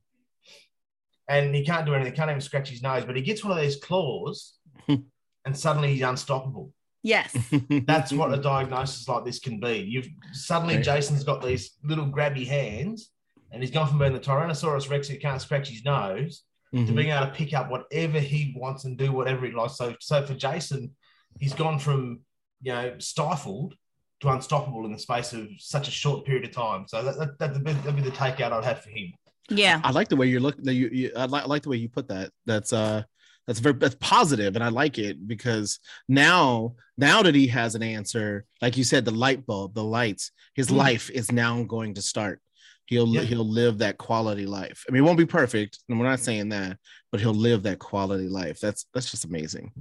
and 1.28 1.54
he 1.54 1.64
can't 1.64 1.86
do 1.86 1.94
anything. 1.94 2.12
He 2.12 2.16
can't 2.16 2.30
even 2.30 2.40
scratch 2.40 2.68
his 2.70 2.82
nose, 2.82 3.04
but 3.04 3.16
he 3.16 3.22
gets 3.22 3.44
one 3.44 3.56
of 3.56 3.62
these 3.62 3.76
claws, 3.76 4.54
and 4.88 5.56
suddenly 5.56 5.92
he's 5.94 6.02
unstoppable. 6.02 6.72
Yes. 7.02 7.34
That's 7.86 8.12
what 8.12 8.34
a 8.34 8.36
diagnosis 8.36 9.08
like 9.08 9.24
this 9.24 9.38
can 9.38 9.58
be. 9.60 9.78
You've 9.88 10.08
suddenly 10.32 10.76
Right. 10.76 10.84
Jason's 10.84 11.24
got 11.24 11.42
these 11.42 11.78
little 11.82 12.06
grabby 12.06 12.46
hands, 12.46 13.10
and 13.52 13.62
he's 13.62 13.70
gone 13.70 13.88
from 13.88 13.98
being 13.98 14.12
the 14.12 14.20
Tyrannosaurus 14.20 14.90
Rex 14.90 15.08
who 15.08 15.18
can't 15.18 15.40
scratch 15.40 15.68
his 15.68 15.84
nose 15.84 16.44
to 16.72 16.78
Mhm. 16.78 16.94
being 16.94 17.08
able 17.10 17.26
to 17.26 17.32
pick 17.32 17.52
up 17.54 17.68
whatever 17.70 18.20
he 18.20 18.54
wants 18.56 18.84
and 18.84 18.96
do 18.98 19.10
whatever 19.12 19.44
he 19.46 19.52
likes. 19.52 19.76
So, 19.76 19.96
so 20.00 20.24
for 20.24 20.34
Jason, 20.34 20.94
he's 21.39 21.55
gone 21.55 21.78
from 21.78 22.20
you 22.62 22.72
know 22.72 22.95
stifled 22.99 23.74
to 24.20 24.28
unstoppable 24.28 24.85
in 24.85 24.93
the 24.93 24.99
space 24.99 25.33
of 25.33 25.49
such 25.59 25.89
a 25.89 25.91
short 25.91 26.26
period 26.26 26.45
of 26.45 26.53
time. 26.53 26.85
So 26.87 27.03
that, 27.03 27.18
that, 27.18 27.39
that'd, 27.39 27.64
be, 27.64 27.72
that'd 27.72 27.97
be 27.97 28.03
the 28.03 28.11
takeout 28.11 28.53
I'd 28.53 28.64
have 28.64 28.83
for 28.83 28.91
him. 28.91 29.14
Yeah. 29.49 29.81
I 29.83 29.93
like 29.93 30.09
the 30.09 30.16
way 30.16 30.26
you're 30.26 30.41
looking. 30.41 30.64
You, 30.66 30.91
you, 30.93 31.11
I, 31.16 31.24
like, 31.24 31.45
I 31.45 31.47
like 31.47 31.62
the 31.62 31.70
way 31.70 31.78
you 31.78 31.89
put 31.89 32.09
that. 32.09 32.31
That's 32.45 32.72
uh, 32.72 33.03
that's 33.47 33.59
very 33.61 33.74
that's 33.76 33.97
positive, 33.99 34.55
and 34.55 34.62
I 34.62 34.68
like 34.68 34.99
it 34.99 35.26
because 35.26 35.81
now, 36.09 36.74
now 36.99 37.22
that 37.22 37.35
he 37.35 37.47
has 37.49 37.74
an 37.74 37.83
answer, 37.83 38.45
like 38.61 38.76
you 38.76 38.85
said, 38.85 39.05
the 39.05 39.11
light 39.11 39.47
bulb, 39.47 39.74
the 39.74 39.83
lights, 39.83 40.31
his 40.55 40.68
Mm. 40.68 40.76
life 40.76 41.11
is 41.11 41.33
now 41.33 41.62
going 41.64 41.95
to 41.95 42.03
start. 42.03 42.41
He'll 42.87 43.09
Yeah. 43.09 43.22
he'll 43.22 43.49
live 43.49 43.78
that 43.78 43.97
quality 43.99 44.47
life. 44.47 44.85
I 44.89 44.93
mean, 44.93 45.03
it 45.03 45.07
won't 45.07 45.18
be 45.18 45.26
perfect, 45.26 45.78
and 45.89 45.99
we're 45.99 46.07
not 46.07 46.20
saying 46.20 46.51
that, 46.51 46.76
but 47.11 47.20
he'll 47.20 47.33
live 47.35 47.62
that 47.62 47.78
quality 47.78 48.28
life. 48.28 48.61
That's 48.61 48.85
that's 48.93 49.11
just 49.11 49.24
amazing. 49.24 49.72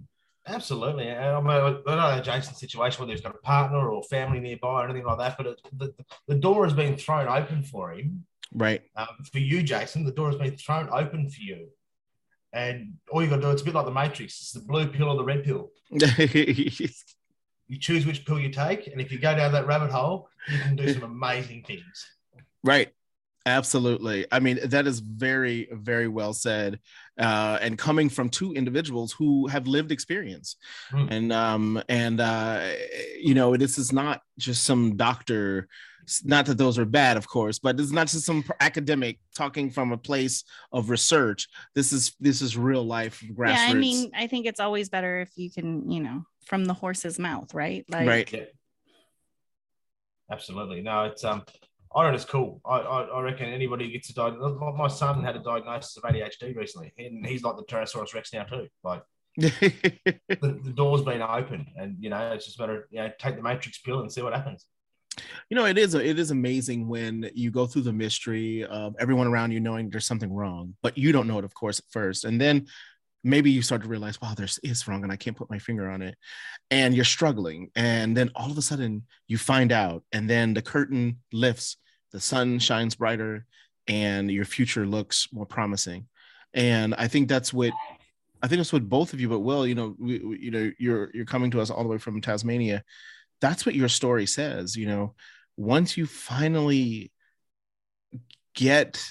Absolutely. 0.49 1.07
And 1.07 1.19
I 1.19 1.39
mean, 1.39 1.49
I 1.51 1.59
don't 1.59 1.85
know 1.85 2.21
Jason's 2.23 2.59
situation, 2.59 2.99
whether 2.99 3.11
he's 3.11 3.21
got 3.21 3.35
a 3.35 3.39
partner 3.39 3.89
or 3.89 4.03
family 4.03 4.39
nearby 4.39 4.81
or 4.81 4.85
anything 4.85 5.05
like 5.05 5.19
that, 5.19 5.37
but 5.37 5.47
it, 5.47 5.61
the, 5.73 5.93
the 6.27 6.35
door 6.35 6.63
has 6.65 6.73
been 6.73 6.97
thrown 6.97 7.27
open 7.27 7.63
for 7.63 7.91
him. 7.91 8.25
Right. 8.53 8.81
Um, 8.95 9.07
for 9.31 9.39
you, 9.39 9.61
Jason, 9.61 10.03
the 10.03 10.11
door 10.11 10.29
has 10.29 10.37
been 10.37 10.57
thrown 10.57 10.89
open 10.91 11.29
for 11.29 11.41
you. 11.41 11.67
And 12.51 12.95
all 13.11 13.21
you've 13.21 13.29
got 13.29 13.37
to 13.37 13.41
do, 13.43 13.51
it's 13.51 13.61
a 13.61 13.65
bit 13.65 13.75
like 13.75 13.85
the 13.85 13.91
Matrix. 13.91 14.41
It's 14.41 14.51
the 14.53 14.61
blue 14.61 14.87
pill 14.87 15.09
or 15.09 15.15
the 15.15 15.23
red 15.23 15.43
pill. 15.43 15.71
You 17.71 17.77
choose 17.77 18.03
which 18.03 18.25
pill 18.25 18.39
you 18.39 18.49
take. 18.49 18.87
And 18.87 18.99
if 18.99 19.11
you 19.11 19.19
go 19.19 19.35
down 19.35 19.51
that 19.51 19.67
rabbit 19.67 19.91
hole, 19.91 20.27
you 20.51 20.57
can 20.57 20.75
do 20.75 20.91
some 20.91 21.03
amazing 21.03 21.63
things. 21.67 22.03
Right. 22.63 22.91
Absolutely. 23.45 24.25
I 24.31 24.39
mean, 24.39 24.59
that 24.65 24.85
is 24.85 24.99
very, 24.99 25.69
very 25.71 26.07
well 26.07 26.33
said. 26.33 26.79
Uh, 27.17 27.57
and 27.61 27.77
coming 27.77 28.09
from 28.09 28.29
two 28.29 28.53
individuals 28.53 29.11
who 29.11 29.47
have 29.47 29.67
lived 29.67 29.91
experience. 29.91 30.57
Hmm. 30.91 31.07
And 31.09 31.33
um, 31.33 31.83
and 31.89 32.21
uh, 32.21 32.69
you 33.19 33.33
know, 33.33 33.55
this 33.57 33.77
is 33.77 33.91
not 33.91 34.21
just 34.37 34.63
some 34.63 34.95
doctor, 34.95 35.67
not 36.23 36.45
that 36.45 36.57
those 36.57 36.77
are 36.77 36.85
bad, 36.85 37.17
of 37.17 37.27
course, 37.27 37.59
but 37.59 37.79
it's 37.79 37.91
not 37.91 38.07
just 38.07 38.25
some 38.25 38.43
academic 38.59 39.19
talking 39.35 39.69
from 39.69 39.91
a 39.91 39.97
place 39.97 40.43
of 40.71 40.89
research. 40.89 41.47
This 41.75 41.91
is 41.91 42.15
this 42.19 42.41
is 42.41 42.57
real 42.57 42.83
life 42.83 43.23
grassroots. 43.33 43.67
Yeah. 43.67 43.67
I 43.69 43.73
mean, 43.73 44.11
I 44.15 44.27
think 44.27 44.45
it's 44.45 44.59
always 44.59 44.89
better 44.89 45.21
if 45.21 45.31
you 45.37 45.49
can, 45.49 45.89
you 45.89 46.01
know, 46.01 46.23
from 46.45 46.65
the 46.65 46.73
horse's 46.73 47.19
mouth, 47.19 47.53
right? 47.53 47.85
Like, 47.89 48.07
right. 48.07 48.31
Yeah. 48.31 48.43
Absolutely. 50.31 50.81
No, 50.81 51.05
it's 51.05 51.23
um 51.23 51.43
I 51.95 52.03
don't 52.03 52.11
know. 52.11 52.15
It's 52.15 52.25
cool. 52.25 52.61
I, 52.65 52.77
I, 52.77 53.01
I 53.01 53.21
reckon 53.21 53.47
anybody 53.47 53.85
who 53.85 53.91
gets 53.91 54.09
a 54.11 54.13
diagnosis. 54.13 54.59
My 54.77 54.87
son 54.87 55.23
had 55.23 55.35
a 55.35 55.39
diagnosis 55.39 55.97
of 55.97 56.03
ADHD 56.03 56.55
recently, 56.55 56.93
and 56.97 57.25
he's 57.25 57.43
like 57.43 57.55
the 57.57 57.63
Tyrannosaurus 57.63 58.13
Rex 58.13 58.31
now 58.31 58.43
too. 58.43 58.67
Like 58.83 59.01
the, 59.37 60.19
the 60.29 60.73
door's 60.75 61.01
been 61.01 61.21
open, 61.21 61.65
and 61.77 61.95
you 61.99 62.09
know 62.09 62.31
it's 62.33 62.45
just 62.45 62.59
a 62.59 62.61
matter 62.61 62.77
of 62.79 62.83
you 62.91 62.99
know 62.99 63.11
take 63.19 63.35
the 63.35 63.41
Matrix 63.41 63.79
pill 63.79 64.01
and 64.01 64.11
see 64.11 64.21
what 64.21 64.33
happens. 64.33 64.65
you 65.49 65.55
know, 65.55 65.65
it 65.65 65.77
is 65.79 65.95
it 65.95 66.19
is 66.19 66.29
amazing 66.29 66.87
when 66.87 67.29
you 67.33 67.49
go 67.49 67.65
through 67.65 67.83
the 67.83 67.93
mystery 67.93 68.63
of 68.65 68.95
everyone 68.99 69.27
around 69.27 69.51
you 69.51 69.59
knowing 69.59 69.89
there's 69.89 70.05
something 70.05 70.31
wrong, 70.31 70.75
but 70.83 70.97
you 70.97 71.11
don't 71.11 71.27
know 71.27 71.39
it, 71.39 71.45
of 71.45 71.55
course, 71.55 71.79
at 71.79 71.85
first, 71.89 72.23
and 72.23 72.39
then 72.39 72.67
maybe 73.23 73.51
you 73.51 73.61
start 73.61 73.81
to 73.81 73.87
realize, 73.87 74.21
wow, 74.21 74.33
there's 74.35 74.59
is 74.63 74.87
wrong, 74.87 75.03
and 75.03 75.11
I 75.11 75.15
can't 75.17 75.35
put 75.37 75.49
my 75.49 75.59
finger 75.59 75.89
on 75.89 76.01
it, 76.01 76.15
and 76.71 76.95
you're 76.95 77.05
struggling, 77.05 77.69
and 77.75 78.15
then 78.15 78.31
all 78.35 78.51
of 78.51 78.57
a 78.57 78.61
sudden 78.61 79.03
you 79.27 79.37
find 79.37 79.71
out, 79.71 80.03
and 80.11 80.29
then 80.29 80.53
the 80.53 80.61
curtain 80.61 81.19
lifts, 81.33 81.77
the 82.11 82.19
sun 82.19 82.59
shines 82.59 82.95
brighter, 82.95 83.45
and 83.87 84.31
your 84.31 84.45
future 84.45 84.85
looks 84.85 85.27
more 85.31 85.45
promising, 85.45 86.07
and 86.53 86.95
I 86.95 87.07
think 87.07 87.27
that's 87.29 87.53
what. 87.53 87.73
I 88.41 88.47
think 88.47 88.59
that's 88.59 88.71
what 88.71 88.87
both 88.87 89.11
of 89.11 89.19
you, 89.19 89.27
but 89.27 89.41
Will, 89.41 89.67
you 89.67 89.75
know, 89.75 89.95
we, 89.99 90.19
we- 90.19 90.39
you 90.39 90.49
know, 90.51 90.71
you're 90.79 91.11
you're 91.13 91.25
coming 91.25 91.51
to 91.51 91.59
us 91.59 91.69
all 91.69 91.83
the 91.83 91.89
way 91.89 91.97
from 91.97 92.21
Tasmania. 92.21 92.85
That's 93.41 93.65
what 93.65 93.75
your 93.75 93.89
story 93.89 94.25
says. 94.25 94.77
You 94.77 94.87
know, 94.87 95.15
once 95.57 95.97
you 95.97 96.05
finally 96.05 97.11
get 98.55 99.03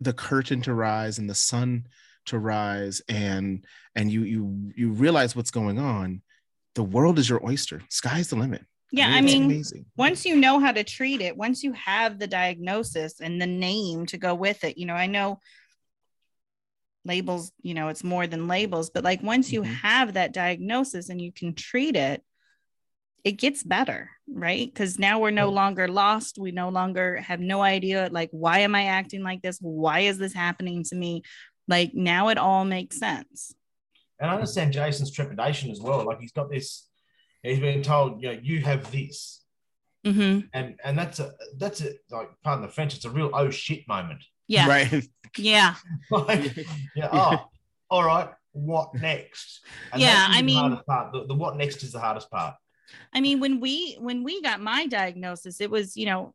the 0.00 0.12
curtain 0.12 0.62
to 0.62 0.74
rise 0.74 1.18
and 1.18 1.30
the 1.30 1.34
sun 1.34 1.86
to 2.30 2.38
rise 2.38 3.00
and 3.08 3.64
and 3.94 4.10
you 4.10 4.22
you 4.22 4.72
you 4.76 4.90
realize 4.90 5.36
what's 5.36 5.50
going 5.50 5.78
on 5.78 6.22
the 6.74 6.82
world 6.82 7.18
is 7.18 7.28
your 7.28 7.44
oyster 7.46 7.82
sky's 7.88 8.28
the 8.30 8.36
limit 8.36 8.64
Yeah, 8.92 9.08
I 9.10 9.20
mean, 9.20 9.44
amazing 9.44 9.86
once 9.96 10.24
you 10.24 10.34
know 10.36 10.58
how 10.58 10.72
to 10.72 10.82
treat 10.84 11.20
it, 11.20 11.36
once 11.36 11.62
you 11.62 11.72
have 11.74 12.18
the 12.18 12.26
diagnosis 12.26 13.20
and 13.20 13.40
the 13.40 13.46
name 13.46 14.06
to 14.06 14.16
go 14.16 14.34
with 14.34 14.64
it, 14.64 14.78
you 14.78 14.86
know, 14.86 14.94
I 14.94 15.06
know 15.06 15.40
labels, 17.04 17.52
you 17.62 17.74
know, 17.74 17.88
it's 17.88 18.04
more 18.04 18.26
than 18.26 18.48
labels, 18.48 18.90
but 18.90 19.04
like 19.04 19.22
once 19.22 19.52
you 19.52 19.62
Mhm. 19.62 19.74
have 19.82 20.14
that 20.14 20.32
diagnosis 20.32 21.08
and 21.08 21.20
you 21.20 21.32
can 21.32 21.54
treat 21.54 21.96
it, 21.96 22.22
it 23.24 23.32
gets 23.32 23.62
better, 23.62 24.10
right? 24.32 24.66
Because 24.72 24.98
now 24.98 25.18
we're 25.18 25.30
no 25.30 25.50
longer 25.50 25.86
lost. 25.88 26.38
We 26.38 26.52
no 26.52 26.70
longer 26.70 27.16
have 27.16 27.40
no 27.40 27.60
idea, 27.60 28.08
like, 28.10 28.30
why 28.32 28.60
am 28.60 28.74
I 28.74 28.84
acting 28.84 29.22
like 29.22 29.42
this? 29.42 29.58
Why 29.60 30.00
is 30.00 30.16
this 30.18 30.32
happening 30.32 30.84
to 30.84 30.94
me? 30.96 31.22
Like, 31.70 31.94
now 31.94 32.28
it 32.28 32.36
all 32.36 32.64
makes 32.64 32.98
sense. 32.98 33.54
And 34.18 34.28
I 34.28 34.34
understand 34.34 34.72
Jason's 34.72 35.12
trepidation 35.12 35.70
as 35.70 35.80
well. 35.80 36.04
Like 36.04 36.20
he's 36.20 36.32
got 36.32 36.50
this, 36.50 36.88
he's 37.42 37.60
been 37.60 37.82
told, 37.82 38.20
you 38.20 38.32
know, 38.32 38.38
you 38.42 38.60
have 38.60 38.90
this, 38.90 39.42
hmm 40.04 40.40
and 40.54 40.76
and 40.82 40.98
that's 40.98 41.20
a 41.20 41.32
that's 41.58 41.82
a 41.82 41.92
like 42.10 42.30
pardon 42.42 42.62
the 42.62 42.72
French, 42.72 42.96
it's 42.96 43.04
a 43.04 43.10
real 43.10 43.30
oh 43.32 43.50
shit 43.50 43.86
moment. 43.86 44.22
Yeah. 44.48 44.66
right 44.68 45.08
Yeah. 45.38 45.74
like, 46.10 46.56
yeah, 46.96 47.08
oh, 47.12 47.46
all 47.88 48.04
right, 48.04 48.28
what 48.52 48.94
next? 48.94 49.60
Yeah, 49.96 50.26
I 50.28 50.42
mean- 50.42 50.58
hardest 50.58 50.86
part. 50.86 51.12
The, 51.12 51.26
the 51.26 51.34
what 51.34 51.56
next 51.56 51.82
is 51.82 51.92
the 51.92 52.00
hardest 52.00 52.30
part. 52.30 52.56
I 53.14 53.20
mean, 53.20 53.38
when 53.38 53.60
we 53.60 53.96
when 54.00 54.24
we 54.24 54.42
got 54.42 54.60
my 54.60 54.86
diagnosis, 54.86 55.60
it 55.60 55.70
was, 55.70 55.96
you 55.96 56.06
know, 56.06 56.34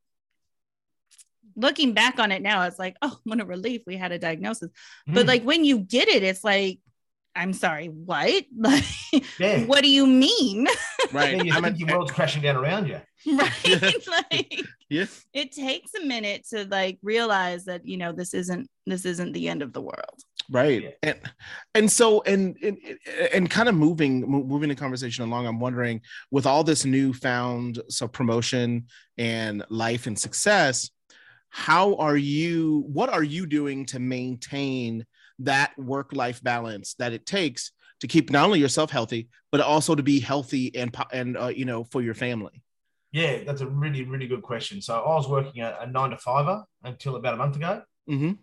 looking 1.56 1.94
back 1.94 2.20
on 2.20 2.32
it 2.32 2.42
now, 2.42 2.64
it's 2.64 2.80
like, 2.80 2.96
oh, 3.02 3.18
what 3.24 3.42
a 3.42 3.46
relief 3.46 3.82
we 3.88 3.98
had 3.98 4.12
a 4.12 4.20
diagnosis. 4.20 4.70
But 5.14 5.26
Mm, 5.26 5.28
like 5.28 5.44
when 5.44 5.66
you 5.66 5.80
get 5.80 6.08
it, 6.08 6.24
it's 6.24 6.44
like, 6.44 6.80
I'm 7.36 7.54
sorry, 7.54 7.88
what? 7.88 8.46
Like, 8.58 8.84
yeah, 9.40 9.66
what 9.66 9.82
do 9.82 9.90
you 9.90 10.08
mean? 10.08 10.68
right 11.12 11.38
yeah, 11.38 11.44
you 11.44 11.54
I'm 11.54 11.64
think 11.64 11.80
your 11.80 11.90
world's 11.90 12.12
crashing 12.12 12.42
down 12.42 12.56
around 12.58 12.88
you. 12.88 13.00
right? 13.38 13.94
like 14.08 14.62
yeah 14.90 15.06
it 15.34 15.52
takes 15.52 15.92
a 15.96 16.06
minute 16.06 16.46
to 16.52 16.66
like 16.66 17.00
realize 17.02 17.66
that, 17.66 17.86
you 17.88 17.98
know, 17.98 18.12
this 18.12 18.34
isn't 18.34 18.70
this 18.86 19.06
isn't 19.06 19.34
the 19.34 19.50
end 19.50 19.62
of 19.62 19.74
the 19.74 19.82
world. 19.82 20.20
right 20.50 20.84
Yeah. 20.84 20.90
and 21.04 21.20
and 21.74 21.92
so 21.92 22.22
and 22.24 22.56
and, 22.62 22.78
and 23.34 23.50
kind 23.50 23.68
of 23.68 23.76
moving 23.76 24.22
moving 24.22 24.70
the 24.70 24.76
conversation 24.76 25.24
along 25.26 25.48
i'm 25.48 25.60
wondering 25.60 26.02
with 26.30 26.46
all 26.46 26.64
this 26.64 26.86
newfound 26.86 27.82
so 27.90 28.08
promotion 28.08 28.86
and 29.18 29.66
life 29.70 30.06
and 30.06 30.18
success 30.20 30.92
how 31.56 31.96
are 31.96 32.18
you 32.18 32.84
what 32.88 33.10
are 33.10 33.24
you 33.24 33.46
doing 33.46 33.86
to 33.86 34.00
maintain 34.00 35.06
that 35.40 35.72
work 35.78 36.12
life 36.14 36.42
balance 36.44 36.96
that 37.00 37.14
it 37.14 37.26
takes 37.26 37.72
to 38.02 38.08
keep 38.08 38.30
not 38.30 38.46
only 38.46 38.60
yourself 38.60 38.92
healthy 38.92 39.30
but 39.52 39.62
also 39.62 39.96
to 39.96 40.04
be 40.04 40.20
healthy 40.20 40.76
and 40.76 40.96
and 41.14 41.38
uh, 41.38 41.48
you 41.48 41.66
know 41.66 41.84
for 41.86 42.02
your 42.02 42.14
family 42.14 42.62
Yeah, 43.12 43.44
that's 43.46 43.62
a 43.62 43.68
really 43.68 44.04
really 44.04 44.28
good 44.28 44.42
question. 44.42 44.82
So 44.82 44.94
I 45.00 45.16
was 45.16 45.28
working 45.30 45.62
a, 45.62 45.78
a 45.82 45.88
nine 45.88 46.10
to 46.10 46.18
fiver 46.18 46.66
until 46.84 47.16
about 47.16 47.34
a 47.36 47.38
month 47.38 47.56
ago. 47.56 47.82
hmm 48.08 48.34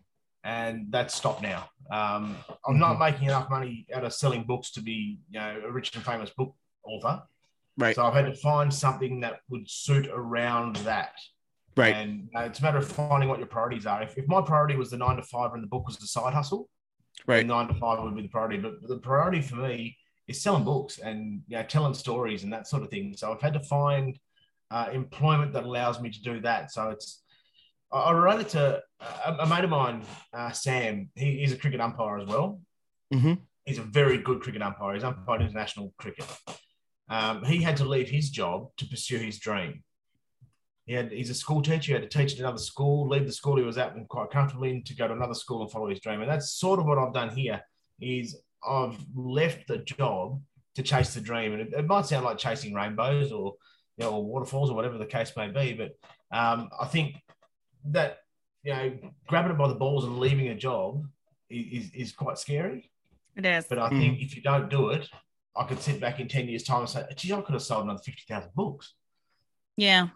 and 0.44 0.86
that's 0.90 1.14
stopped 1.14 1.42
now. 1.42 1.68
Um, 1.90 2.36
I'm 2.66 2.78
not 2.78 2.92
Mm-hmm. 2.94 2.98
making 2.98 3.28
enough 3.28 3.48
money 3.50 3.86
out 3.94 4.04
of 4.04 4.12
selling 4.12 4.44
books 4.44 4.72
to 4.72 4.80
be, 4.82 5.18
you 5.30 5.38
know, 5.38 5.60
a 5.66 5.70
rich 5.70 5.94
and 5.94 6.04
famous 6.04 6.30
book 6.30 6.54
author. 6.84 7.22
right 7.76 7.94
So 7.94 8.04
I've 8.04 8.14
had 8.14 8.26
to 8.26 8.34
find 8.34 8.72
something 8.72 9.20
that 9.20 9.40
would 9.50 9.68
suit 9.70 10.08
around 10.08 10.76
that. 10.76 11.12
Right 11.76 11.94
And 11.94 12.28
uh, 12.36 12.40
it's 12.40 12.60
a 12.60 12.62
matter 12.62 12.78
of 12.78 12.88
finding 12.88 13.28
what 13.28 13.38
your 13.38 13.46
priorities 13.48 13.86
are. 13.86 14.02
If, 14.02 14.16
if 14.16 14.26
my 14.28 14.40
priority 14.40 14.76
was 14.76 14.90
the 14.90 14.98
nine 14.98 15.16
to 15.16 15.22
five 15.22 15.52
and 15.54 15.62
the 15.62 15.66
book 15.68 15.86
was 15.86 15.98
the 15.98 16.06
side 16.06 16.34
hustle, 16.34 16.68
right 17.26 17.46
nine 17.46 17.68
to 17.68 17.74
five 17.74 18.02
would 18.02 18.14
be 18.16 18.22
the 18.22 18.28
priority. 18.28 18.58
But 18.58 18.86
the 18.86 18.98
priority 18.98 19.40
for 19.40 19.56
me 19.56 19.96
is 20.28 20.42
selling 20.42 20.64
books 20.64 20.98
and 20.98 21.42
you 21.48 21.56
know, 21.56 21.62
telling 21.64 21.94
stories 21.94 22.44
and 22.44 22.52
that 22.52 22.66
sort 22.66 22.82
of 22.82 22.90
thing. 22.90 23.14
So 23.16 23.32
I've 23.32 23.40
had 23.40 23.54
to 23.54 23.60
find 23.60 24.18
uh, 24.70 24.88
employment 24.92 25.52
that 25.52 25.64
allows 25.64 26.00
me 26.00 26.10
to 26.10 26.22
do 26.22 26.40
that. 26.40 26.72
So 26.72 26.90
it's 26.90 27.22
I 27.92 27.98
I 27.98 28.12
related 28.12 28.48
to 28.50 28.82
a, 29.26 29.32
a 29.40 29.46
mate 29.46 29.64
of 29.64 29.70
mine, 29.70 30.02
uh, 30.32 30.50
Sam. 30.50 31.10
He, 31.14 31.38
he's 31.38 31.52
a 31.52 31.56
cricket 31.58 31.80
umpire 31.80 32.18
as 32.18 32.26
well. 32.26 32.60
hmm 33.12 33.34
He's 33.64 33.78
a 33.78 33.82
very 33.82 34.18
good 34.18 34.40
cricket 34.40 34.60
umpire. 34.60 34.94
He's 34.94 35.04
umpired 35.04 35.40
international 35.42 35.94
cricket. 35.96 36.26
Um, 37.08 37.44
he 37.44 37.62
had 37.62 37.76
to 37.76 37.84
leave 37.84 38.08
his 38.08 38.30
job 38.30 38.70
to 38.78 38.86
pursue 38.86 39.18
his 39.18 39.38
dream. 39.38 39.84
He 40.92 40.96
had, 40.96 41.10
he's 41.10 41.30
a 41.30 41.34
school 41.34 41.62
teacher. 41.62 41.86
He 41.86 41.92
had 41.92 42.02
to 42.02 42.18
teach 42.18 42.34
at 42.34 42.40
another 42.40 42.58
school, 42.58 43.08
leave 43.08 43.24
the 43.24 43.32
school 43.32 43.56
he 43.56 43.62
was 43.62 43.78
at 43.78 43.94
and 43.94 44.06
quite 44.10 44.30
comfortably 44.30 44.68
in 44.68 44.84
to 44.84 44.94
go 44.94 45.08
to 45.08 45.14
another 45.14 45.32
school 45.32 45.62
and 45.62 45.70
follow 45.70 45.88
his 45.88 46.00
dream. 46.00 46.20
And 46.20 46.30
that's 46.30 46.52
sort 46.52 46.78
of 46.78 46.84
what 46.84 46.98
I've 46.98 47.14
done 47.14 47.30
here. 47.30 47.62
Is 47.98 48.36
I've 48.62 48.98
left 49.14 49.68
the 49.68 49.78
job 49.78 50.42
to 50.74 50.82
chase 50.82 51.14
the 51.14 51.22
dream, 51.22 51.54
and 51.54 51.62
it, 51.62 51.72
it 51.72 51.86
might 51.86 52.04
sound 52.04 52.26
like 52.26 52.36
chasing 52.36 52.74
rainbows 52.74 53.32
or 53.32 53.54
you 53.96 54.04
know 54.04 54.16
or 54.16 54.22
waterfalls 54.22 54.68
or 54.68 54.76
whatever 54.76 54.98
the 54.98 55.06
case 55.06 55.32
may 55.34 55.48
be, 55.48 55.72
but 55.72 55.92
um, 56.30 56.68
I 56.78 56.84
think 56.84 57.16
that 57.86 58.18
you 58.62 58.74
know 58.74 58.98
grabbing 59.26 59.52
it 59.52 59.58
by 59.58 59.68
the 59.68 59.74
balls 59.74 60.04
and 60.04 60.18
leaving 60.18 60.48
a 60.48 60.54
job 60.54 61.06
is, 61.48 61.86
is, 61.86 61.94
is 61.94 62.12
quite 62.12 62.36
scary. 62.36 62.90
It 63.34 63.46
is. 63.46 63.64
But 63.64 63.78
I 63.78 63.88
think 63.88 64.20
if 64.20 64.36
you 64.36 64.42
don't 64.42 64.68
do 64.68 64.90
it, 64.90 65.08
I 65.56 65.64
could 65.64 65.80
sit 65.80 66.00
back 66.02 66.20
in 66.20 66.28
10 66.28 66.48
years' 66.48 66.64
time 66.64 66.80
and 66.80 66.88
say, 66.90 67.06
gee, 67.16 67.32
I 67.32 67.40
could 67.40 67.54
have 67.54 67.62
sold 67.62 67.84
another 67.84 68.02
50,000 68.04 68.50
books 68.54 68.92
Yeah. 69.78 70.08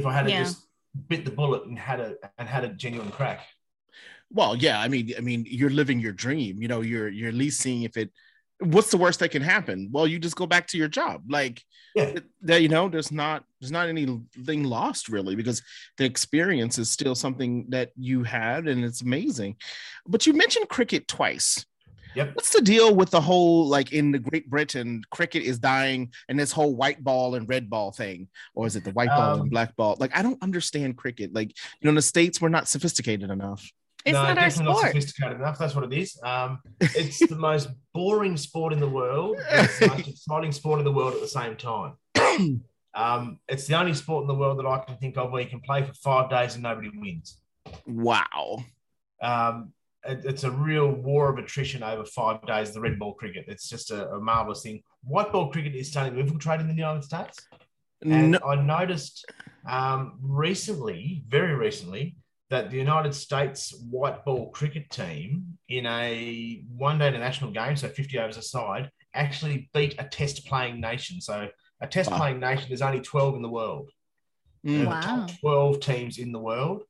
If 0.00 0.06
I 0.06 0.12
had 0.12 0.28
Yeah. 0.28 0.42
just 0.44 0.66
bit 1.08 1.24
the 1.24 1.30
bullet 1.30 1.66
and 1.66 1.78
had 1.78 2.00
a 2.00 2.16
and 2.38 2.48
had 2.48 2.64
a 2.64 2.68
genuine 2.68 3.10
crack. 3.10 3.46
Well, 4.32 4.56
yeah, 4.56 4.80
I 4.80 4.88
mean, 4.88 5.12
I 5.16 5.20
mean, 5.20 5.44
you're 5.48 5.70
living 5.70 6.00
your 6.00 6.12
dream. 6.12 6.62
You 6.62 6.68
know, 6.68 6.80
you're 6.80 7.08
you're 7.08 7.28
at 7.28 7.34
least 7.34 7.60
seeing 7.60 7.82
if 7.84 7.96
it. 7.96 8.10
What's 8.62 8.90
the 8.90 8.98
worst 8.98 9.20
that 9.20 9.30
can 9.30 9.40
happen? 9.42 9.88
Well, 9.90 10.06
you 10.06 10.18
just 10.18 10.36
go 10.36 10.46
back 10.46 10.66
to 10.68 10.76
your 10.78 10.88
job. 10.88 11.22
Like 11.30 11.64
Yeah. 11.94 12.18
that, 12.42 12.60
you 12.60 12.68
know, 12.68 12.88
there's 12.90 13.10
not 13.10 13.44
there's 13.58 13.72
not 13.72 13.88
anything 13.88 14.64
lost 14.64 15.08
really 15.08 15.34
because 15.34 15.62
the 15.96 16.04
experience 16.04 16.78
is 16.78 16.90
still 16.90 17.14
something 17.14 17.66
that 17.70 17.90
you 17.96 18.22
had 18.22 18.68
and 18.68 18.84
it's 18.84 19.00
amazing. 19.00 19.56
But 20.06 20.26
you 20.26 20.34
mentioned 20.34 20.68
cricket 20.68 21.08
twice. 21.08 21.64
Yep. 22.14 22.34
What's 22.34 22.50
the 22.52 22.60
deal 22.60 22.94
with 22.94 23.10
the 23.10 23.20
whole 23.20 23.66
like 23.66 23.92
in 23.92 24.10
the 24.12 24.18
Great 24.18 24.48
Britain, 24.50 25.02
cricket 25.10 25.42
is 25.42 25.58
dying 25.58 26.12
and 26.28 26.38
this 26.38 26.52
whole 26.52 26.74
white 26.74 27.02
ball 27.04 27.34
and 27.36 27.48
red 27.48 27.70
ball 27.70 27.92
thing, 27.92 28.28
or 28.54 28.66
is 28.66 28.76
it 28.76 28.84
the 28.84 28.90
white 28.92 29.08
ball 29.08 29.34
Um, 29.34 29.40
and 29.42 29.50
black 29.50 29.76
ball? 29.76 29.96
Like 30.00 30.16
I 30.16 30.22
don't 30.22 30.42
understand 30.42 30.96
cricket. 30.96 31.32
Like 31.32 31.48
you 31.50 31.84
know, 31.84 31.90
in 31.90 31.94
the 31.94 32.02
states 32.02 32.40
we're 32.40 32.48
not 32.48 32.68
sophisticated 32.68 33.30
enough. 33.30 33.68
It's 34.04 34.14
no, 34.14 34.22
not 34.22 34.28
our 34.30 34.34
definitely 34.36 34.64
not 34.72 34.78
sport. 34.78 34.92
sophisticated 34.92 35.36
enough. 35.38 35.58
That's 35.58 35.74
what 35.74 35.84
it 35.84 35.92
is. 35.92 36.18
Um, 36.22 36.60
it's 36.80 37.18
the 37.18 37.36
most 37.36 37.68
boring 37.92 38.36
sport 38.38 38.72
in 38.72 38.80
the 38.80 38.88
world. 38.88 39.36
and 39.50 39.66
It's 39.66 39.78
the 39.78 39.88
most 39.88 40.08
exciting 40.08 40.52
sport 40.52 40.78
in 40.78 40.84
the 40.86 40.92
world 40.92 41.14
at 41.14 41.20
the 41.20 41.28
same 41.28 41.56
time. 41.56 41.94
Um, 42.92 43.38
it's 43.48 43.68
the 43.68 43.78
only 43.78 43.94
sport 43.94 44.22
in 44.22 44.26
the 44.26 44.34
world 44.34 44.58
that 44.58 44.66
I 44.66 44.78
can 44.80 44.96
think 44.96 45.16
of 45.16 45.30
where 45.30 45.42
you 45.42 45.48
can 45.48 45.60
play 45.60 45.84
for 45.84 45.92
five 45.94 46.28
days 46.28 46.54
and 46.54 46.64
nobody 46.64 46.90
wins. 46.92 47.38
Wow. 47.86 48.64
Um, 49.22 49.72
it- 49.72 49.79
it's 50.04 50.44
a 50.44 50.50
real 50.50 50.90
war 50.90 51.30
of 51.30 51.38
attrition 51.38 51.82
over 51.82 52.04
five 52.04 52.44
days. 52.46 52.72
The 52.72 52.80
red 52.80 52.98
ball 52.98 53.14
cricket. 53.14 53.44
It's 53.48 53.68
just 53.68 53.90
a, 53.90 54.08
a 54.12 54.20
marvelous 54.20 54.62
thing. 54.62 54.82
White 55.04 55.32
ball 55.32 55.50
cricket 55.50 55.74
is 55.74 55.88
starting 55.88 56.14
to 56.14 56.20
infiltrate 56.20 56.60
in 56.60 56.68
the 56.68 56.74
United 56.74 57.04
States. 57.04 57.38
And 58.02 58.32
No, 58.32 58.38
I 58.46 58.54
noticed 58.54 59.26
um, 59.68 60.18
recently, 60.22 61.24
very 61.28 61.54
recently, 61.54 62.16
that 62.48 62.70
the 62.70 62.76
United 62.78 63.14
States 63.14 63.74
white 63.90 64.24
ball 64.24 64.50
cricket 64.50 64.90
team 64.90 65.58
in 65.68 65.86
a 65.86 66.64
one 66.76 66.98
day 66.98 67.08
international 67.08 67.50
game, 67.52 67.76
so 67.76 67.88
50 67.88 68.18
overs 68.18 68.38
aside, 68.38 68.90
actually 69.14 69.70
beat 69.74 69.94
a 69.98 70.04
test 70.04 70.46
playing 70.46 70.80
nation. 70.80 71.20
So 71.20 71.48
a 71.80 71.86
test 71.86 72.10
Wow. 72.10 72.16
playing 72.18 72.40
nation 72.40 72.72
is 72.72 72.82
only 72.82 73.00
12 73.00 73.36
in 73.36 73.42
the 73.42 73.48
world. 73.48 73.90
Mm. 74.66 74.86
Wow. 74.86 75.00
the 75.00 75.06
top 75.06 75.40
12 75.40 75.80
teams 75.80 76.18
in 76.18 76.32
the 76.32 76.38
world. 76.38 76.82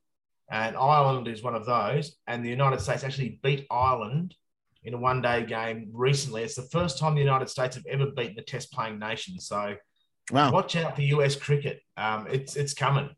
And 0.51 0.75
Ireland 0.75 1.27
is 1.29 1.41
one 1.41 1.55
of 1.55 1.65
those. 1.65 2.17
And 2.27 2.43
the 2.43 2.49
United 2.49 2.81
States 2.81 3.03
actually 3.03 3.39
beat 3.41 3.65
Ireland 3.71 4.35
in 4.83 4.93
a 4.93 4.97
one 4.97 5.21
day 5.21 5.45
game 5.45 5.89
recently. 5.93 6.43
It's 6.43 6.55
the 6.55 6.63
first 6.63 6.99
time 6.99 7.15
the 7.15 7.21
United 7.21 7.49
States 7.49 7.75
have 7.75 7.85
ever 7.85 8.07
beaten 8.07 8.37
a 8.37 8.43
test 8.43 8.71
playing 8.71 8.99
nation. 8.99 9.39
So 9.39 9.75
Wow. 10.31 10.51
watch 10.51 10.75
out 10.75 10.95
for 10.95 11.01
US 11.01 11.35
cricket. 11.35 11.81
Um, 11.97 12.27
it's 12.29 12.55
it's 12.55 12.73
coming. 12.73 13.09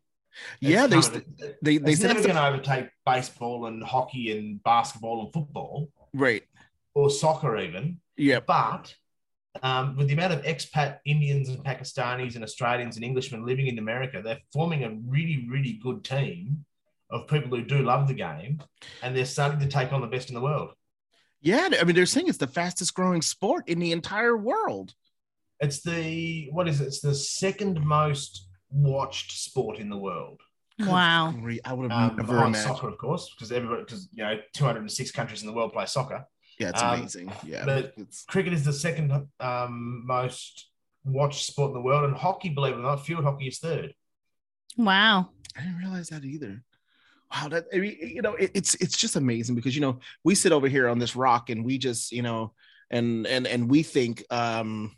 It's 0.60 0.70
Yeah, 0.70 0.86
they 0.86 1.00
coming. 1.00 1.24
they 1.62 1.78
they 1.78 1.92
it's 1.92 2.00
said 2.00 2.08
never 2.08 2.20
it's 2.20 2.26
going 2.26 2.36
to 2.36 2.46
overtake 2.46 2.88
baseball 3.04 3.66
and 3.66 3.82
hockey 3.82 4.36
and 4.36 4.62
basketball 4.62 5.24
and 5.24 5.32
football 5.32 5.90
right. 6.12 6.42
or 6.94 7.10
soccer 7.10 7.56
even. 7.58 8.00
Yeah. 8.16 8.40
But 8.40 8.94
um, 9.62 9.96
with 9.96 10.08
the 10.08 10.14
amount 10.14 10.32
of 10.32 10.42
expat 10.42 10.98
Indians 11.04 11.48
and 11.48 11.62
Pakistanis 11.64 12.34
and 12.34 12.42
Australians 12.42 12.96
and 12.96 13.04
Englishmen 13.04 13.46
living 13.46 13.66
in 13.68 13.78
America, 13.78 14.20
they're 14.22 14.40
forming 14.52 14.84
a 14.84 14.90
really, 15.06 15.46
really 15.48 15.74
good 15.82 16.04
team 16.04 16.64
of 17.10 17.28
people 17.28 17.56
who 17.56 17.64
do 17.64 17.82
love 17.82 18.08
the 18.08 18.14
game, 18.14 18.60
and 19.02 19.16
they're 19.16 19.24
starting 19.26 19.60
to 19.60 19.68
take 19.68 19.92
on 19.92 20.00
the 20.00 20.06
best 20.06 20.28
in 20.28 20.34
the 20.34 20.40
world. 20.40 20.70
Yeah, 21.40 21.68
I 21.80 21.84
mean 21.84 21.94
they're 21.94 22.06
saying 22.06 22.28
it's 22.28 22.38
the 22.38 22.46
fastest 22.46 22.94
growing 22.94 23.20
sport 23.22 23.68
in 23.68 23.78
the 23.78 23.92
entire 23.92 24.36
world. 24.36 24.94
It's 25.60 25.82
the 25.82 26.48
what 26.52 26.68
is 26.68 26.80
it? 26.80 26.86
It's 26.86 27.00
the 27.00 27.14
second 27.14 27.84
most 27.84 28.48
watched 28.70 29.32
sport 29.32 29.78
in 29.78 29.90
the 29.90 29.98
world. 29.98 30.40
Wow. 30.80 31.32
I 31.64 31.72
would 31.72 31.90
have 31.90 32.10
Um, 32.12 32.16
never 32.16 32.36
imagined. 32.38 32.56
soccer, 32.56 32.88
of 32.88 32.98
course, 32.98 33.30
because 33.30 33.52
everybody, 33.52 33.82
because 33.84 34.08
you 34.12 34.24
know, 34.24 34.40
206 34.54 35.12
countries 35.12 35.42
in 35.42 35.46
the 35.46 35.52
world 35.52 35.72
play 35.72 35.86
soccer. 35.86 36.26
Yeah, 36.58 36.70
it's 36.70 36.82
Um, 36.82 36.98
amazing. 36.98 37.32
Yeah, 37.44 37.64
but- 37.64 37.94
it's 37.96 38.24
cricket 38.24 38.52
is 38.52 38.64
the 38.64 38.72
second 38.72 39.12
um, 39.38 40.04
most 40.06 40.70
watched 41.04 41.44
sport 41.46 41.68
in 41.68 41.74
the 41.74 41.80
world, 41.82 42.04
and 42.04 42.16
hockey, 42.16 42.48
believe 42.48 42.72
it 42.74 42.78
or 42.78 42.82
not, 42.82 43.04
field 43.06 43.22
hockey 43.22 43.46
is 43.48 43.58
third. 43.58 43.94
Wow. 44.76 45.28
I 45.56 45.60
didn't 45.60 45.78
realize 45.78 46.08
that 46.08 46.24
either. 46.24 46.64
Wow, 47.34 47.48
that 47.48 47.64
I 47.74 47.78
mean, 47.78 47.96
you 48.00 48.22
know, 48.22 48.34
it, 48.34 48.50
it's 48.54 48.74
it's 48.76 48.96
just 48.96 49.16
amazing 49.16 49.54
because 49.54 49.74
you 49.74 49.80
know 49.80 49.98
we 50.22 50.34
sit 50.34 50.52
over 50.52 50.68
here 50.68 50.88
on 50.88 50.98
this 50.98 51.16
rock 51.16 51.50
and 51.50 51.64
we 51.64 51.78
just 51.78 52.12
you 52.12 52.22
know 52.22 52.52
and 52.90 53.26
and 53.26 53.46
and 53.46 53.68
we 53.70 53.82
think 53.82 54.24
um 54.30 54.94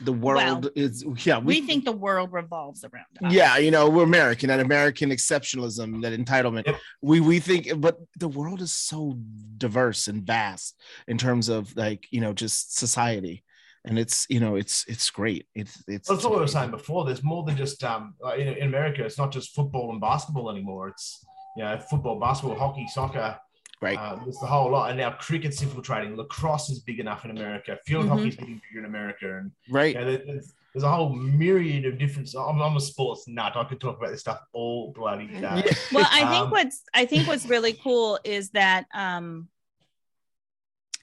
the 0.00 0.12
world 0.12 0.64
Well, 0.64 0.72
is 0.76 1.04
yeah 1.24 1.38
We 1.38 1.60
think 1.60 1.84
the 1.84 1.92
world 1.92 2.32
revolves 2.32 2.84
around 2.84 3.06
us. 3.24 3.32
yeah 3.32 3.56
you 3.56 3.70
know 3.72 3.88
we're 3.88 4.04
American 4.04 4.48
that 4.48 4.60
American 4.60 5.10
exceptionalism 5.10 6.02
that 6.02 6.12
entitlement 6.12 6.66
Yep. 6.66 6.76
we 7.02 7.20
we 7.20 7.40
think 7.40 7.80
but 7.80 7.98
the 8.18 8.28
world 8.28 8.60
is 8.60 8.72
so 8.72 9.18
diverse 9.56 10.06
and 10.06 10.22
vast 10.24 10.80
in 11.08 11.18
terms 11.18 11.48
of 11.48 11.74
like 11.76 12.06
you 12.10 12.20
know 12.20 12.32
just 12.32 12.76
society 12.76 13.42
and 13.84 13.98
it's 13.98 14.26
you 14.28 14.38
know 14.40 14.54
it's 14.56 14.84
it's 14.88 15.10
great 15.10 15.46
it's 15.54 15.82
it's 15.88 16.08
Well, 16.08 16.16
that's 16.16 16.24
what 16.26 16.34
we 16.34 16.40
were 16.40 16.46
saying 16.46 16.70
before. 16.70 17.04
There's 17.04 17.22
more 17.24 17.44
than 17.44 17.56
just 17.56 17.82
um, 17.82 18.14
like 18.20 18.38
in, 18.40 18.48
in 18.48 18.66
America. 18.68 19.04
It's 19.04 19.18
not 19.18 19.32
just 19.32 19.54
football 19.54 19.90
and 19.92 20.00
basketball 20.00 20.50
anymore. 20.50 20.88
It's 20.88 21.24
you 21.58 21.64
know 21.64 21.78
football, 21.90 22.18
basketball, 22.20 22.56
hockey, 22.56 22.86
soccer. 22.88 23.36
right 23.80 23.98
Uh, 23.98 24.16
there's 24.22 24.38
the 24.38 24.46
whole 24.46 24.70
lot, 24.70 24.90
and 24.90 24.98
now 24.98 25.10
cricket's 25.10 25.60
infiltrating. 25.62 26.16
Lacrosse 26.16 26.70
is 26.70 26.78
big 26.80 27.00
enough 27.00 27.24
in 27.24 27.30
America. 27.32 27.78
Field 27.84 28.06
Mhm. 28.06 28.08
hockey's 28.10 28.36
getting 28.36 28.60
bigger 28.64 28.78
in 28.78 28.84
America, 28.84 29.38
and 29.38 29.50
right 29.68 29.94
you 29.94 30.00
know, 30.00 30.16
there's, 30.16 30.52
there's 30.72 30.84
a 30.84 30.90
whole 30.90 31.12
myriad 31.12 31.84
of 31.84 31.98
different. 31.98 32.32
I'm, 32.38 32.60
I'm 32.60 32.76
a 32.76 32.80
sports 32.80 33.26
nut. 33.26 33.56
I 33.56 33.64
could 33.64 33.80
talk 33.80 33.96
about 33.98 34.10
this 34.10 34.20
stuff 34.20 34.40
all 34.52 34.92
bloody 34.92 35.26
day. 35.26 35.40
Yeah. 35.40 35.72
Well, 35.92 36.06
I 36.10 36.20
think 36.30 36.44
Um, 36.46 36.50
what's 36.50 36.82
I 36.94 37.06
think 37.06 37.26
what's 37.26 37.46
really 37.46 37.72
cool 37.72 38.18
is 38.24 38.50
that 38.50 38.86
um 38.94 39.48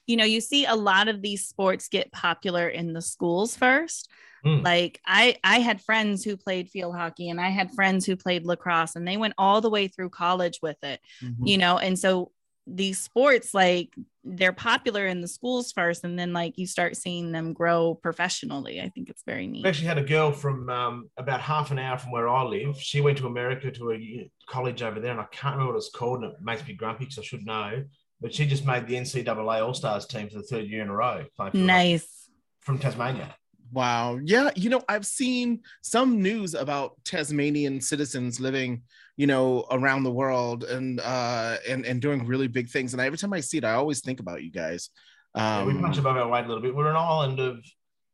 you 0.07 0.17
know, 0.17 0.23
you 0.23 0.39
see 0.39 0.65
a 0.65 0.75
lot 0.75 1.07
of 1.07 1.21
these 1.23 1.47
sports 1.47 1.89
get 1.89 2.11
popular 2.11 2.69
in 2.69 2.93
the 2.93 3.01
schools 3.01 3.57
first. 3.57 4.07
Mm. 4.45 4.63
Like 4.63 5.01
I 5.05 5.37
I 5.43 5.59
had 5.59 5.81
friends 5.81 6.23
who 6.23 6.37
played 6.37 6.69
field 6.69 6.95
hockey 6.95 7.29
and 7.29 7.41
I 7.41 7.49
had 7.49 7.71
friends 7.73 8.05
who 8.05 8.15
played 8.15 8.45
lacrosse 8.45 8.95
and 8.95 9.07
they 9.07 9.17
went 9.17 9.33
all 9.37 9.59
the 9.61 9.69
way 9.69 9.87
through 9.87 10.09
college 10.11 10.59
with 10.61 10.77
it, 10.83 10.99
Mhm. 11.23 11.35
you 11.47 11.57
know, 11.57 11.77
and 11.79 11.97
so 11.97 12.31
these 12.67 12.99
sports 12.99 13.53
like 13.53 13.93
they're 14.23 14.51
popular 14.51 15.05
in 15.05 15.21
the 15.21 15.27
schools 15.27 15.71
first 15.71 16.03
and 16.03 16.17
then 16.17 16.33
like 16.33 16.57
you 16.57 16.65
start 16.65 16.97
seeing 16.97 17.31
them 17.31 17.53
grow 17.53 17.93
professionally. 17.93 18.81
I 18.81 18.89
think 18.89 19.09
it's 19.09 19.21
very 19.23 19.45
We 19.45 19.51
neat. 19.53 19.65
actually 19.67 19.87
had 19.87 19.99
a 19.99 20.03
girl 20.03 20.31
from 20.31 20.67
um, 20.69 21.09
about 21.17 21.41
half 21.41 21.69
an 21.71 21.77
hour 21.77 21.97
from 21.99 22.11
where 22.11 22.27
I 22.27 22.43
live. 22.43 22.79
She 22.81 23.01
went 23.01 23.19
to 23.19 23.27
America 23.27 23.69
to 23.71 23.91
a 23.91 24.29
college 24.47 24.81
over 24.81 24.99
there, 24.99 25.11
and 25.11 25.19
I 25.21 25.25
can't 25.31 25.55
remember 25.55 25.73
what 25.73 25.77
it's 25.77 25.91
called, 25.91 26.23
and 26.23 26.33
it 26.33 26.39
makes 26.41 26.65
me 26.67 26.73
grumpy 26.73 27.05
because 27.05 27.19
I 27.19 27.21
should 27.21 27.45
know. 27.45 27.83
But 28.19 28.33
she 28.33 28.47
just 28.47 28.65
made 28.65 28.87
the 28.87 28.95
NCAA 28.95 29.63
All 29.63 29.75
Stars 29.75 30.07
team 30.07 30.27
for 30.29 30.37
the 30.37 30.43
third 30.43 30.65
year 30.65 30.81
in 30.81 30.89
a 30.89 30.95
row. 30.95 31.25
playing 31.35 31.51
field 31.51 31.53
hockey 31.53 31.59
Nice. 31.67 32.29
From 32.61 32.79
Tasmania. 32.79 33.35
Wow. 33.72 34.20
Yeah. 34.24 34.51
You 34.55 34.70
know, 34.70 34.84
I've 34.88 35.05
seen 35.05 35.61
some 35.82 36.22
news 36.22 36.53
about 36.53 36.93
Tasmanian 37.03 37.82
citizens 37.82 38.39
living, 38.39 38.84
you 39.18 39.28
know, 39.28 39.66
around 39.72 40.03
the 40.03 40.11
world 40.11 40.63
and 40.63 40.99
uh 40.99 41.57
and, 41.68 41.86
and 41.86 42.01
doing 42.01 42.26
really 42.26 42.47
big 42.47 42.70
things. 42.70 42.93
And 42.93 43.01
every 43.01 43.18
time 43.18 43.34
I 43.34 43.39
see 43.41 43.57
it, 43.57 43.63
I 43.66 43.74
always 43.74 44.01
think 44.01 44.20
about 44.20 44.43
you 44.43 44.51
guys. 44.51 44.89
Yeah, 45.36 45.66
we 45.66 45.74
Um, 45.74 45.82
punch 45.82 45.97
above 45.97 46.16
our 46.18 46.28
weight 46.28 46.45
a 46.45 46.47
little 46.47 46.61
bit. 46.61 46.76
We're 46.76 46.89
an 46.89 46.95
island 46.95 47.39
of 47.39 47.59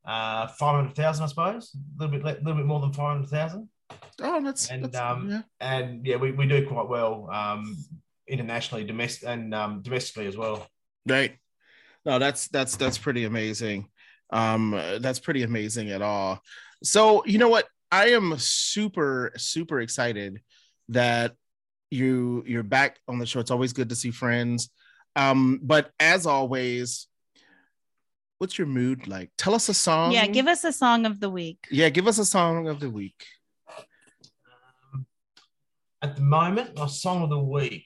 uh, 0.05 0.47
500,000, 0.47 1.23
I 1.23 1.27
suppose. 1.27 1.75
A 1.75 2.01
little 2.03 2.17
bit, 2.17 2.25
le- 2.25 2.43
little 2.43 2.55
bit 2.55 2.65
more 2.65 2.79
than 2.79 2.91
500,000. 2.93 3.69
oh, 4.21 4.41
that's, 4.41 4.71
And, 4.71 4.85
that's 4.85 4.97
um, 4.97 5.29
yeah. 5.29 5.41
And 5.59 6.03
yeah, 6.05 6.15
we, 6.15 6.31
we 6.31 6.47
do 6.47 6.65
quite 6.67 6.87
well 6.87 7.29
um, 7.31 7.77
internationally, 8.27 8.83
domestic, 8.83 9.29
and 9.29 9.53
um, 9.53 9.81
domestically 9.83 10.25
as 10.27 10.35
well. 10.37 10.65
right. 11.05 11.37
No, 12.03 12.17
that's 12.17 12.47
that's 12.47 12.77
that's 12.77 12.97
pretty 12.97 13.25
amazing. 13.25 13.87
Um, 14.31 14.71
that's 14.99 15.19
pretty 15.19 15.43
amazing 15.43 15.91
at 15.91 16.01
all. 16.01 16.41
So 16.83 17.23
you 17.25 17.37
know 17.37 17.49
what? 17.49 17.67
I 17.91 18.09
am 18.11 18.35
super, 18.37 19.33
super 19.37 19.81
excited 19.81 20.41
that 20.89 21.35
you 21.89 22.43
you're 22.47 22.63
back 22.63 22.99
on 23.07 23.19
the 23.19 23.25
show. 23.25 23.39
It's 23.39 23.51
always 23.51 23.73
good 23.73 23.89
to 23.89 23.95
see 23.95 24.11
friends. 24.11 24.69
Um, 25.15 25.59
but 25.61 25.91
as 25.99 26.25
always, 26.25 27.07
what's 28.37 28.57
your 28.57 28.67
mood 28.67 29.07
like? 29.07 29.29
Tell 29.37 29.53
us 29.53 29.67
a 29.67 29.73
song. 29.73 30.13
Yeah, 30.13 30.25
give 30.27 30.47
us 30.47 30.63
a 30.63 30.71
song 30.71 31.05
of 31.05 31.19
the 31.19 31.29
week. 31.29 31.67
yeah, 31.69 31.89
give 31.89 32.07
us 32.07 32.17
a 32.17 32.25
song 32.25 32.69
of 32.69 32.79
the 32.79 32.89
week. 32.89 33.25
Um, 34.93 35.05
at 36.01 36.15
the 36.15 36.21
moment, 36.21 36.77
my 36.77 36.87
song 36.87 37.23
of 37.23 37.29
the 37.29 37.37
week. 37.39 37.85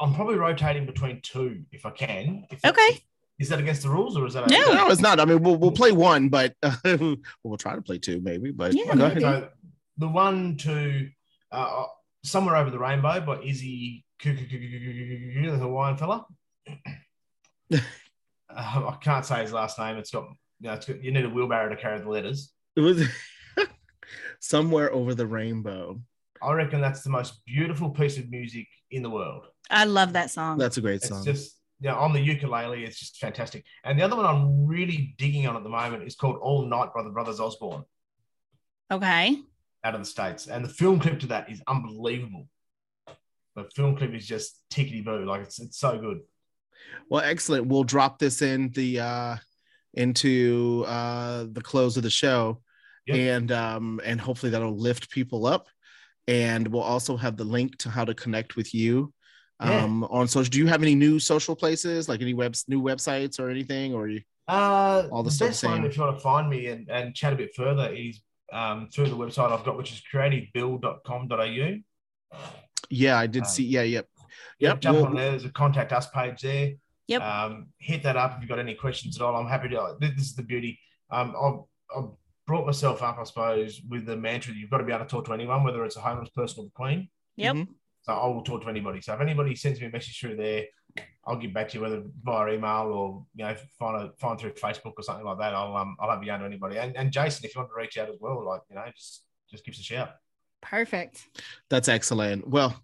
I'm 0.00 0.14
probably 0.14 0.36
rotating 0.36 0.86
between 0.86 1.20
two 1.20 1.62
if 1.70 1.86
I 1.86 1.90
can. 1.90 2.46
If 2.50 2.64
Okay. 2.64 3.04
Is 3.42 3.48
that 3.48 3.58
against 3.58 3.82
the 3.82 3.88
rules 3.90 4.16
or 4.16 4.24
is 4.24 4.34
that? 4.34 4.48
No. 4.48 4.72
No, 4.72 4.88
it's 4.88 5.00
not. 5.00 5.18
I 5.18 5.24
mean, 5.24 5.42
we'll 5.42 5.56
we'll 5.56 5.72
play 5.72 5.90
one, 5.90 6.28
but 6.28 6.54
we'll 7.42 7.56
try 7.58 7.74
to 7.74 7.82
play 7.82 7.98
two, 7.98 8.20
maybe. 8.20 8.52
But 8.52 8.72
Yeah, 8.72 8.94
go 8.94 9.08
maybe. 9.08 9.22
ahead. 9.24 9.42
So 9.42 9.48
the 9.98 10.08
one 10.08 10.56
to 10.58 11.08
uh, 11.50 11.84
somewhere 12.24 12.56
over 12.56 12.70
the 12.70 12.78
rainbow 12.78 13.20
by 13.20 13.40
Izzy, 13.42 14.04
the 14.22 14.30
Hawaiian 15.60 15.96
fella. 15.96 16.24
uh, 17.72 17.78
I 18.56 18.96
can't 19.00 19.26
say 19.26 19.42
his 19.42 19.52
last 19.52 19.76
name. 19.78 19.96
It's 19.96 20.10
got 20.12 20.24
you 20.60 20.68
know, 20.68 20.74
it's 20.74 20.86
got, 20.86 21.02
you 21.02 21.10
need 21.10 21.24
a 21.24 21.28
wheelbarrow 21.30 21.68
to 21.68 21.76
carry 21.76 21.98
the 21.98 22.08
letters. 22.08 22.52
It 22.76 22.80
was 22.80 23.02
somewhere 24.40 24.92
over 24.92 25.14
the 25.14 25.26
rainbow. 25.26 26.00
I 26.42 26.52
reckon 26.52 26.80
that's 26.80 27.02
the 27.02 27.10
most 27.10 27.44
beautiful 27.44 27.90
piece 27.90 28.18
of 28.18 28.30
music 28.30 28.66
in 28.90 29.02
the 29.02 29.10
world. 29.10 29.46
I 29.70 29.84
love 29.84 30.12
that 30.14 30.30
song. 30.30 30.58
That's 30.58 30.76
a 30.76 30.80
great 30.80 30.96
It's 30.96 31.08
song. 31.08 31.24
just 31.24 31.56
you 31.82 31.88
know, 31.88 31.96
on 31.96 32.12
the 32.12 32.20
ukulele, 32.20 32.84
it's 32.84 32.98
just 32.98 33.18
fantastic. 33.18 33.64
And 33.82 33.98
the 33.98 34.04
other 34.04 34.14
one 34.14 34.24
I'm 34.24 34.66
really 34.66 35.16
digging 35.18 35.48
on 35.48 35.56
at 35.56 35.64
the 35.64 35.68
moment 35.68 36.04
is 36.04 36.14
called 36.14 36.36
All 36.40 36.64
Night 36.64 36.90
by 36.94 37.02
the 37.02 37.10
Brothers 37.10 37.40
Osborne 37.40 37.82
okay. 38.88 39.36
out 39.82 39.94
of 39.94 40.00
the 40.00 40.06
States. 40.06 40.46
And 40.46 40.64
the 40.64 40.68
film 40.68 41.00
clip 41.00 41.18
to 41.20 41.26
that 41.28 41.50
is 41.50 41.60
unbelievable. 41.66 42.46
The 43.56 43.64
film 43.74 43.96
clip 43.96 44.14
is 44.14 44.28
just 44.28 44.62
tickety 44.72 45.04
boo. 45.04 45.24
Like 45.24 45.42
it's 45.42 45.58
it's 45.58 45.78
so 45.78 45.98
good. 45.98 46.20
Well, 47.10 47.22
excellent. 47.24 47.66
We'll 47.66 47.84
drop 47.84 48.20
this 48.20 48.42
in 48.42 48.70
the 48.70 49.00
uh 49.00 49.36
into 49.94 50.84
uh 50.86 51.46
the 51.50 51.62
close 51.62 51.96
of 51.96 52.04
the 52.04 52.10
show. 52.10 52.62
Yep. 53.08 53.16
And 53.16 53.52
um 53.52 54.00
and 54.04 54.20
hopefully 54.20 54.50
that'll 54.50 54.78
lift 54.78 55.10
people 55.10 55.46
up. 55.46 55.66
And 56.28 56.68
we'll 56.68 56.82
also 56.82 57.16
have 57.16 57.36
the 57.36 57.44
link 57.44 57.76
to 57.78 57.90
how 57.90 58.04
to 58.04 58.14
connect 58.14 58.54
with 58.54 58.72
you 58.72 59.12
Yeah. 59.64 59.84
um 59.84 60.04
on 60.04 60.26
social. 60.28 60.50
Do 60.50 60.58
you 60.58 60.66
have 60.66 60.82
any 60.82 60.94
new 60.94 61.18
social 61.18 61.54
places, 61.56 62.08
like 62.08 62.20
any 62.20 62.34
webs 62.34 62.64
new 62.68 62.80
websites 62.82 63.38
or 63.40 63.48
anything? 63.50 63.94
Or 63.94 64.08
you 64.08 64.22
Uh, 64.48 65.08
All 65.12 65.22
the 65.22 65.28
the 65.28 65.34
stuff 65.34 65.48
best 65.48 65.60
the 65.62 65.68
one, 65.68 65.76
same. 65.78 65.84
if 65.86 65.96
you 65.96 66.02
want 66.02 66.16
to 66.16 66.22
find 66.22 66.48
me 66.50 66.66
and, 66.66 66.88
and 66.90 67.14
chat 67.14 67.32
a 67.32 67.36
bit 67.36 67.54
further, 67.54 67.92
is 67.94 68.20
um, 68.52 68.88
through 68.92 69.08
the 69.08 69.16
website 69.16 69.50
I've 69.52 69.64
got, 69.64 69.76
which 69.76 69.92
is 69.92 70.02
creativebuild.com.au. 70.12 71.76
yeah, 72.90 73.18
I 73.18 73.26
did 73.26 73.42
Um, 73.44 73.48
see. 73.48 73.64
Yeah, 73.64 73.82
yep. 73.82 74.08
Yeah, 74.58 74.70
Yep, 74.70 74.80
jump 74.80 74.96
well- 74.98 75.06
on 75.06 75.14
there. 75.14 75.30
There's 75.30 75.44
a 75.44 75.50
contact 75.50 75.92
us 75.92 76.08
page 76.10 76.40
there. 76.42 76.72
Yep. 77.08 77.20
Um, 77.22 77.66
hit 77.78 78.02
that 78.04 78.16
up 78.16 78.34
if 78.36 78.40
you've 78.40 78.48
got 78.48 78.58
any 78.58 78.74
questions 78.74 79.16
at 79.16 79.22
all. 79.22 79.34
I'm 79.36 79.46
happy 79.48 79.68
to. 79.70 79.96
This 80.00 80.12
is 80.18 80.34
the 80.34 80.42
beauty. 80.42 80.78
Um, 81.10 81.34
I've, 81.40 81.60
I've 81.96 82.10
brought 82.46 82.64
myself 82.66 83.02
up, 83.02 83.18
I 83.18 83.24
suppose, 83.24 83.80
with 83.88 84.06
the 84.06 84.16
mantra 84.16 84.52
that 84.52 84.58
you've 84.58 84.70
got 84.70 84.78
to 84.78 84.84
be 84.84 84.92
able 84.92 85.04
to 85.04 85.10
talk 85.10 85.24
to 85.26 85.32
anyone, 85.32 85.62
whether 85.64 85.84
it's 85.84 85.96
a 85.96 86.00
homeless 86.00 86.30
person 86.30 86.60
or 86.60 86.64
the 86.66 86.70
Queen. 86.70 87.08
Yep. 87.36 87.54
Mhm. 87.56 87.68
So 88.02 88.12
I 88.12 88.26
will 88.26 88.42
talk 88.42 88.62
to 88.62 88.68
anybody. 88.68 89.00
So 89.00 89.14
if 89.14 89.20
anybody 89.20 89.54
sends 89.54 89.80
me 89.80 89.86
a 89.86 89.90
message 89.90 90.18
through 90.18 90.36
there, 90.36 90.64
I'll 91.24 91.36
get 91.36 91.54
back 91.54 91.68
to 91.68 91.78
you 91.78 91.82
whether 91.82 92.02
via 92.22 92.54
email 92.54 92.92
or 92.92 93.26
you 93.34 93.44
know 93.44 93.54
find 93.78 93.96
a 93.96 94.12
find 94.18 94.38
through 94.38 94.52
Facebook 94.52 94.94
or 94.96 95.02
something 95.02 95.24
like 95.24 95.38
that. 95.38 95.54
I'll 95.54 95.76
um 95.76 95.96
I'll 96.00 96.10
have 96.10 96.22
you 96.22 96.32
on 96.32 96.40
to 96.40 96.46
anybody. 96.46 96.78
And, 96.78 96.96
and 96.96 97.12
Jason, 97.12 97.44
if 97.44 97.54
you 97.54 97.60
want 97.60 97.70
to 97.70 97.80
reach 97.80 97.96
out 97.98 98.08
as 98.08 98.16
well, 98.20 98.44
like 98.44 98.62
you 98.68 98.76
know, 98.76 98.84
just 98.94 99.24
just 99.50 99.64
give 99.64 99.72
us 99.72 99.80
a 99.80 99.84
shout. 99.84 100.10
Perfect. 100.60 101.26
That's 101.70 101.88
excellent. 101.88 102.46
Well, 102.46 102.76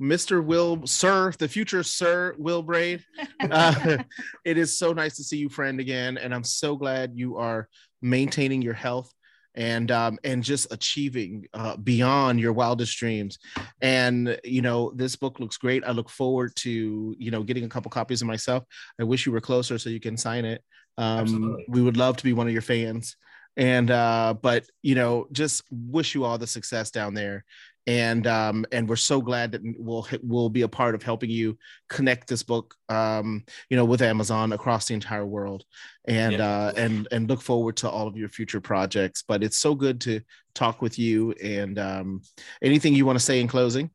Mr. 0.00 0.44
Will, 0.44 0.86
Sir, 0.86 1.32
the 1.38 1.48
future 1.48 1.82
Sir 1.82 2.34
Will 2.38 2.62
Braid, 2.62 3.04
uh, 3.40 3.98
it 4.44 4.58
is 4.58 4.78
so 4.78 4.92
nice 4.92 5.16
to 5.16 5.24
see 5.24 5.38
you, 5.38 5.48
friend, 5.48 5.80
again, 5.80 6.18
and 6.18 6.34
I'm 6.34 6.44
so 6.44 6.76
glad 6.76 7.12
you 7.14 7.36
are 7.36 7.68
maintaining 8.02 8.62
your 8.62 8.74
health 8.74 9.12
and 9.56 9.90
um, 9.90 10.18
and 10.22 10.42
just 10.42 10.72
achieving 10.72 11.46
uh, 11.54 11.76
beyond 11.76 12.38
your 12.38 12.52
wildest 12.52 12.96
dreams. 12.98 13.38
And 13.80 14.38
you 14.44 14.62
know, 14.62 14.92
this 14.94 15.16
book 15.16 15.40
looks 15.40 15.56
great. 15.56 15.84
I 15.84 15.90
look 15.90 16.10
forward 16.10 16.54
to 16.56 17.14
you 17.18 17.30
know 17.30 17.42
getting 17.42 17.64
a 17.64 17.68
couple 17.68 17.90
copies 17.90 18.22
of 18.22 18.28
myself. 18.28 18.64
I 19.00 19.04
wish 19.04 19.26
you 19.26 19.32
were 19.32 19.40
closer 19.40 19.78
so 19.78 19.90
you 19.90 20.00
can 20.00 20.16
sign 20.16 20.44
it. 20.44 20.62
Um, 20.98 21.20
Absolutely. 21.20 21.64
we 21.68 21.82
would 21.82 21.96
love 21.96 22.16
to 22.18 22.24
be 22.24 22.32
one 22.32 22.46
of 22.46 22.52
your 22.52 22.62
fans. 22.62 23.16
And 23.56 23.90
uh, 23.90 24.34
but 24.40 24.66
you 24.82 24.94
know, 24.94 25.26
just 25.32 25.62
wish 25.70 26.14
you 26.14 26.24
all 26.24 26.38
the 26.38 26.46
success 26.46 26.90
down 26.90 27.14
there 27.14 27.44
and 27.86 28.26
um, 28.26 28.66
and 28.72 28.88
we're 28.88 28.96
so 28.96 29.20
glad 29.20 29.52
that 29.52 29.62
we'll 29.78 30.06
we'll 30.22 30.48
be 30.48 30.62
a 30.62 30.68
part 30.68 30.94
of 30.94 31.02
helping 31.02 31.30
you 31.30 31.56
connect 31.88 32.28
this 32.28 32.42
book, 32.42 32.74
um, 32.88 33.44
you 33.70 33.76
know, 33.76 33.84
with 33.84 34.02
Amazon 34.02 34.52
across 34.52 34.88
the 34.88 34.94
entire 34.94 35.26
world, 35.26 35.64
and 36.06 36.34
Yeah. 36.34 36.46
uh, 36.46 36.72
and 36.76 37.08
and 37.12 37.28
look 37.28 37.40
forward 37.40 37.76
to 37.78 37.90
all 37.90 38.08
of 38.08 38.16
your 38.16 38.28
future 38.28 38.60
projects. 38.60 39.22
But 39.26 39.44
it's 39.44 39.58
so 39.58 39.74
good 39.74 40.00
to 40.02 40.20
talk 40.54 40.82
with 40.82 40.98
you. 40.98 41.32
And 41.42 41.78
um, 41.78 42.22
anything 42.60 42.94
you 42.94 43.06
want 43.06 43.18
to 43.18 43.24
say 43.24 43.40
in 43.40 43.48
closing? 43.48 43.90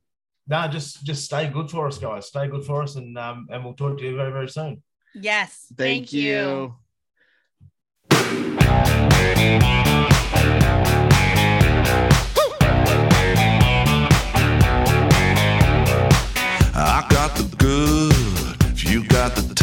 No, 0.48 0.68
just 0.68 1.04
just 1.04 1.26
stay 1.26 1.50
good 1.50 1.70
for 1.70 1.88
us, 1.88 1.98
guys. 1.98 2.28
Stay 2.28 2.48
good 2.48 2.64
for 2.64 2.84
us, 2.84 2.96
and 2.96 3.18
um, 3.18 3.48
and 3.52 3.64
we'll 3.64 3.74
talk 3.74 3.98
to 3.98 4.06
you 4.06 4.16
very 4.16 4.32
very 4.32 4.50
soon. 4.50 4.82
Yes. 5.14 5.66
Thank, 5.76 6.14
you. 6.14 6.76
I 8.10 10.21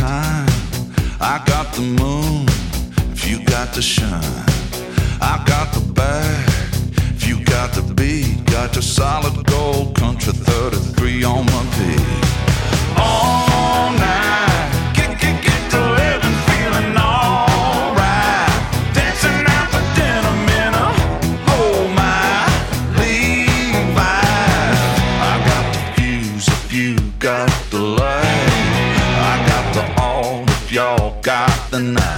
time. 0.09 0.49
I 1.21 1.37
got 1.53 1.67
the 1.75 1.83
moon 2.01 2.47
if 3.13 3.29
you 3.29 3.45
got 3.45 3.69
the 3.75 3.83
shine. 3.83 4.49
I 5.33 5.35
got 5.53 5.67
the 5.77 5.85
bag 6.01 6.49
if 7.17 7.29
you 7.29 7.37
got 7.45 7.69
the 7.79 7.83
beat. 7.99 8.45
Got 8.47 8.75
your 8.75 8.87
solid 9.01 9.37
gold 9.47 9.95
country 9.95 10.33
33 10.33 11.25
on 11.25 11.45
my 11.55 11.65
feet. 11.77 12.07
All 12.97 13.48
the 31.79 31.93
night. 31.93 32.18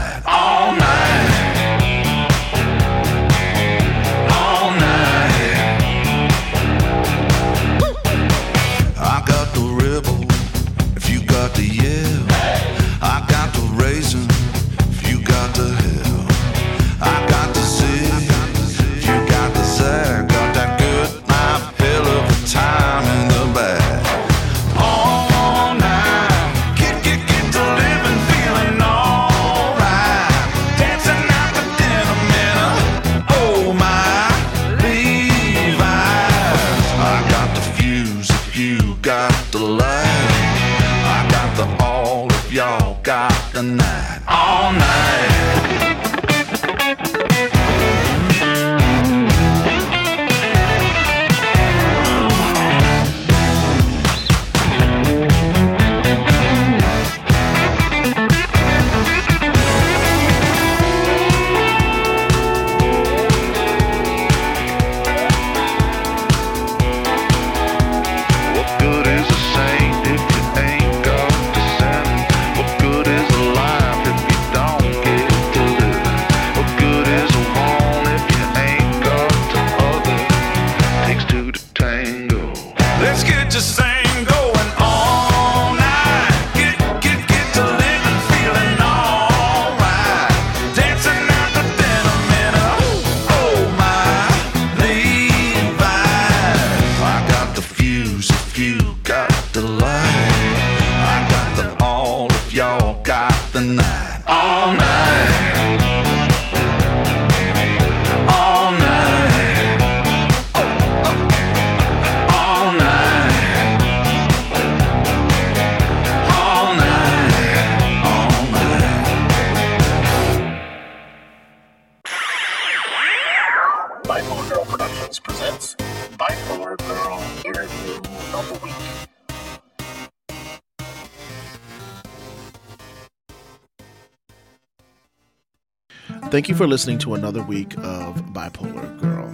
Thank 136.41 136.49
you 136.49 136.55
for 136.55 136.67
listening 136.67 136.97
to 137.01 137.13
another 137.13 137.43
week 137.43 137.77
of 137.81 138.17
Bipolar 138.33 138.99
Girl. 138.99 139.29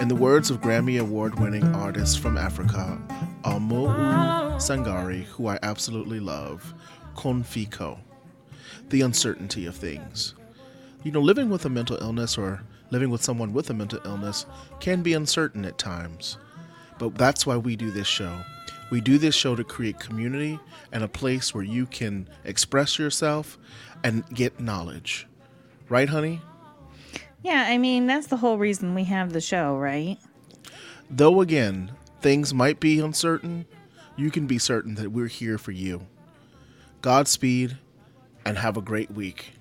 In 0.00 0.08
the 0.08 0.16
words 0.16 0.50
of 0.50 0.60
Grammy 0.60 1.00
Award 1.00 1.38
winning 1.38 1.62
artist 1.76 2.18
from 2.18 2.36
Africa, 2.36 3.00
Oumou 3.44 3.86
Sangaré, 4.56 5.22
who 5.26 5.46
I 5.46 5.60
absolutely 5.62 6.18
love, 6.18 6.74
Konfiko, 7.14 8.00
the 8.88 9.02
uncertainty 9.02 9.64
of 9.66 9.76
things. 9.76 10.34
You 11.04 11.12
know, 11.12 11.20
living 11.20 11.50
with 11.50 11.66
a 11.66 11.70
mental 11.70 11.98
illness 12.00 12.36
or 12.36 12.64
living 12.90 13.10
with 13.10 13.22
someone 13.22 13.52
with 13.52 13.70
a 13.70 13.74
mental 13.74 14.00
illness 14.04 14.44
can 14.80 15.04
be 15.04 15.12
uncertain 15.12 15.64
at 15.64 15.78
times. 15.78 16.36
But 16.98 17.14
that's 17.14 17.46
why 17.46 17.58
we 17.58 17.76
do 17.76 17.92
this 17.92 18.08
show. 18.08 18.40
We 18.90 19.00
do 19.00 19.18
this 19.18 19.36
show 19.36 19.54
to 19.54 19.62
create 19.62 20.00
community 20.00 20.58
and 20.90 21.04
a 21.04 21.08
place 21.08 21.54
where 21.54 21.62
you 21.62 21.86
can 21.86 22.28
express 22.42 22.98
yourself 22.98 23.56
and 24.02 24.28
get 24.34 24.58
knowledge. 24.58 25.28
Right, 25.90 26.08
honey? 26.08 26.40
Yeah, 27.42 27.64
I 27.66 27.76
mean, 27.76 28.06
that's 28.06 28.28
the 28.28 28.36
whole 28.36 28.58
reason 28.58 28.94
we 28.94 29.02
have 29.04 29.32
the 29.32 29.40
show, 29.40 29.76
right? 29.76 30.18
Though 31.10 31.40
again, 31.40 31.90
things 32.20 32.54
might 32.54 32.78
be 32.78 33.00
uncertain, 33.00 33.66
you 34.16 34.30
can 34.30 34.46
be 34.46 34.56
certain 34.56 34.94
that 34.94 35.10
we're 35.10 35.26
here 35.26 35.58
for 35.58 35.72
you. 35.72 36.06
Godspeed 37.02 37.76
and 38.46 38.58
have 38.58 38.76
a 38.76 38.80
great 38.80 39.10
week. 39.10 39.54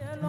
Ate 0.00 0.22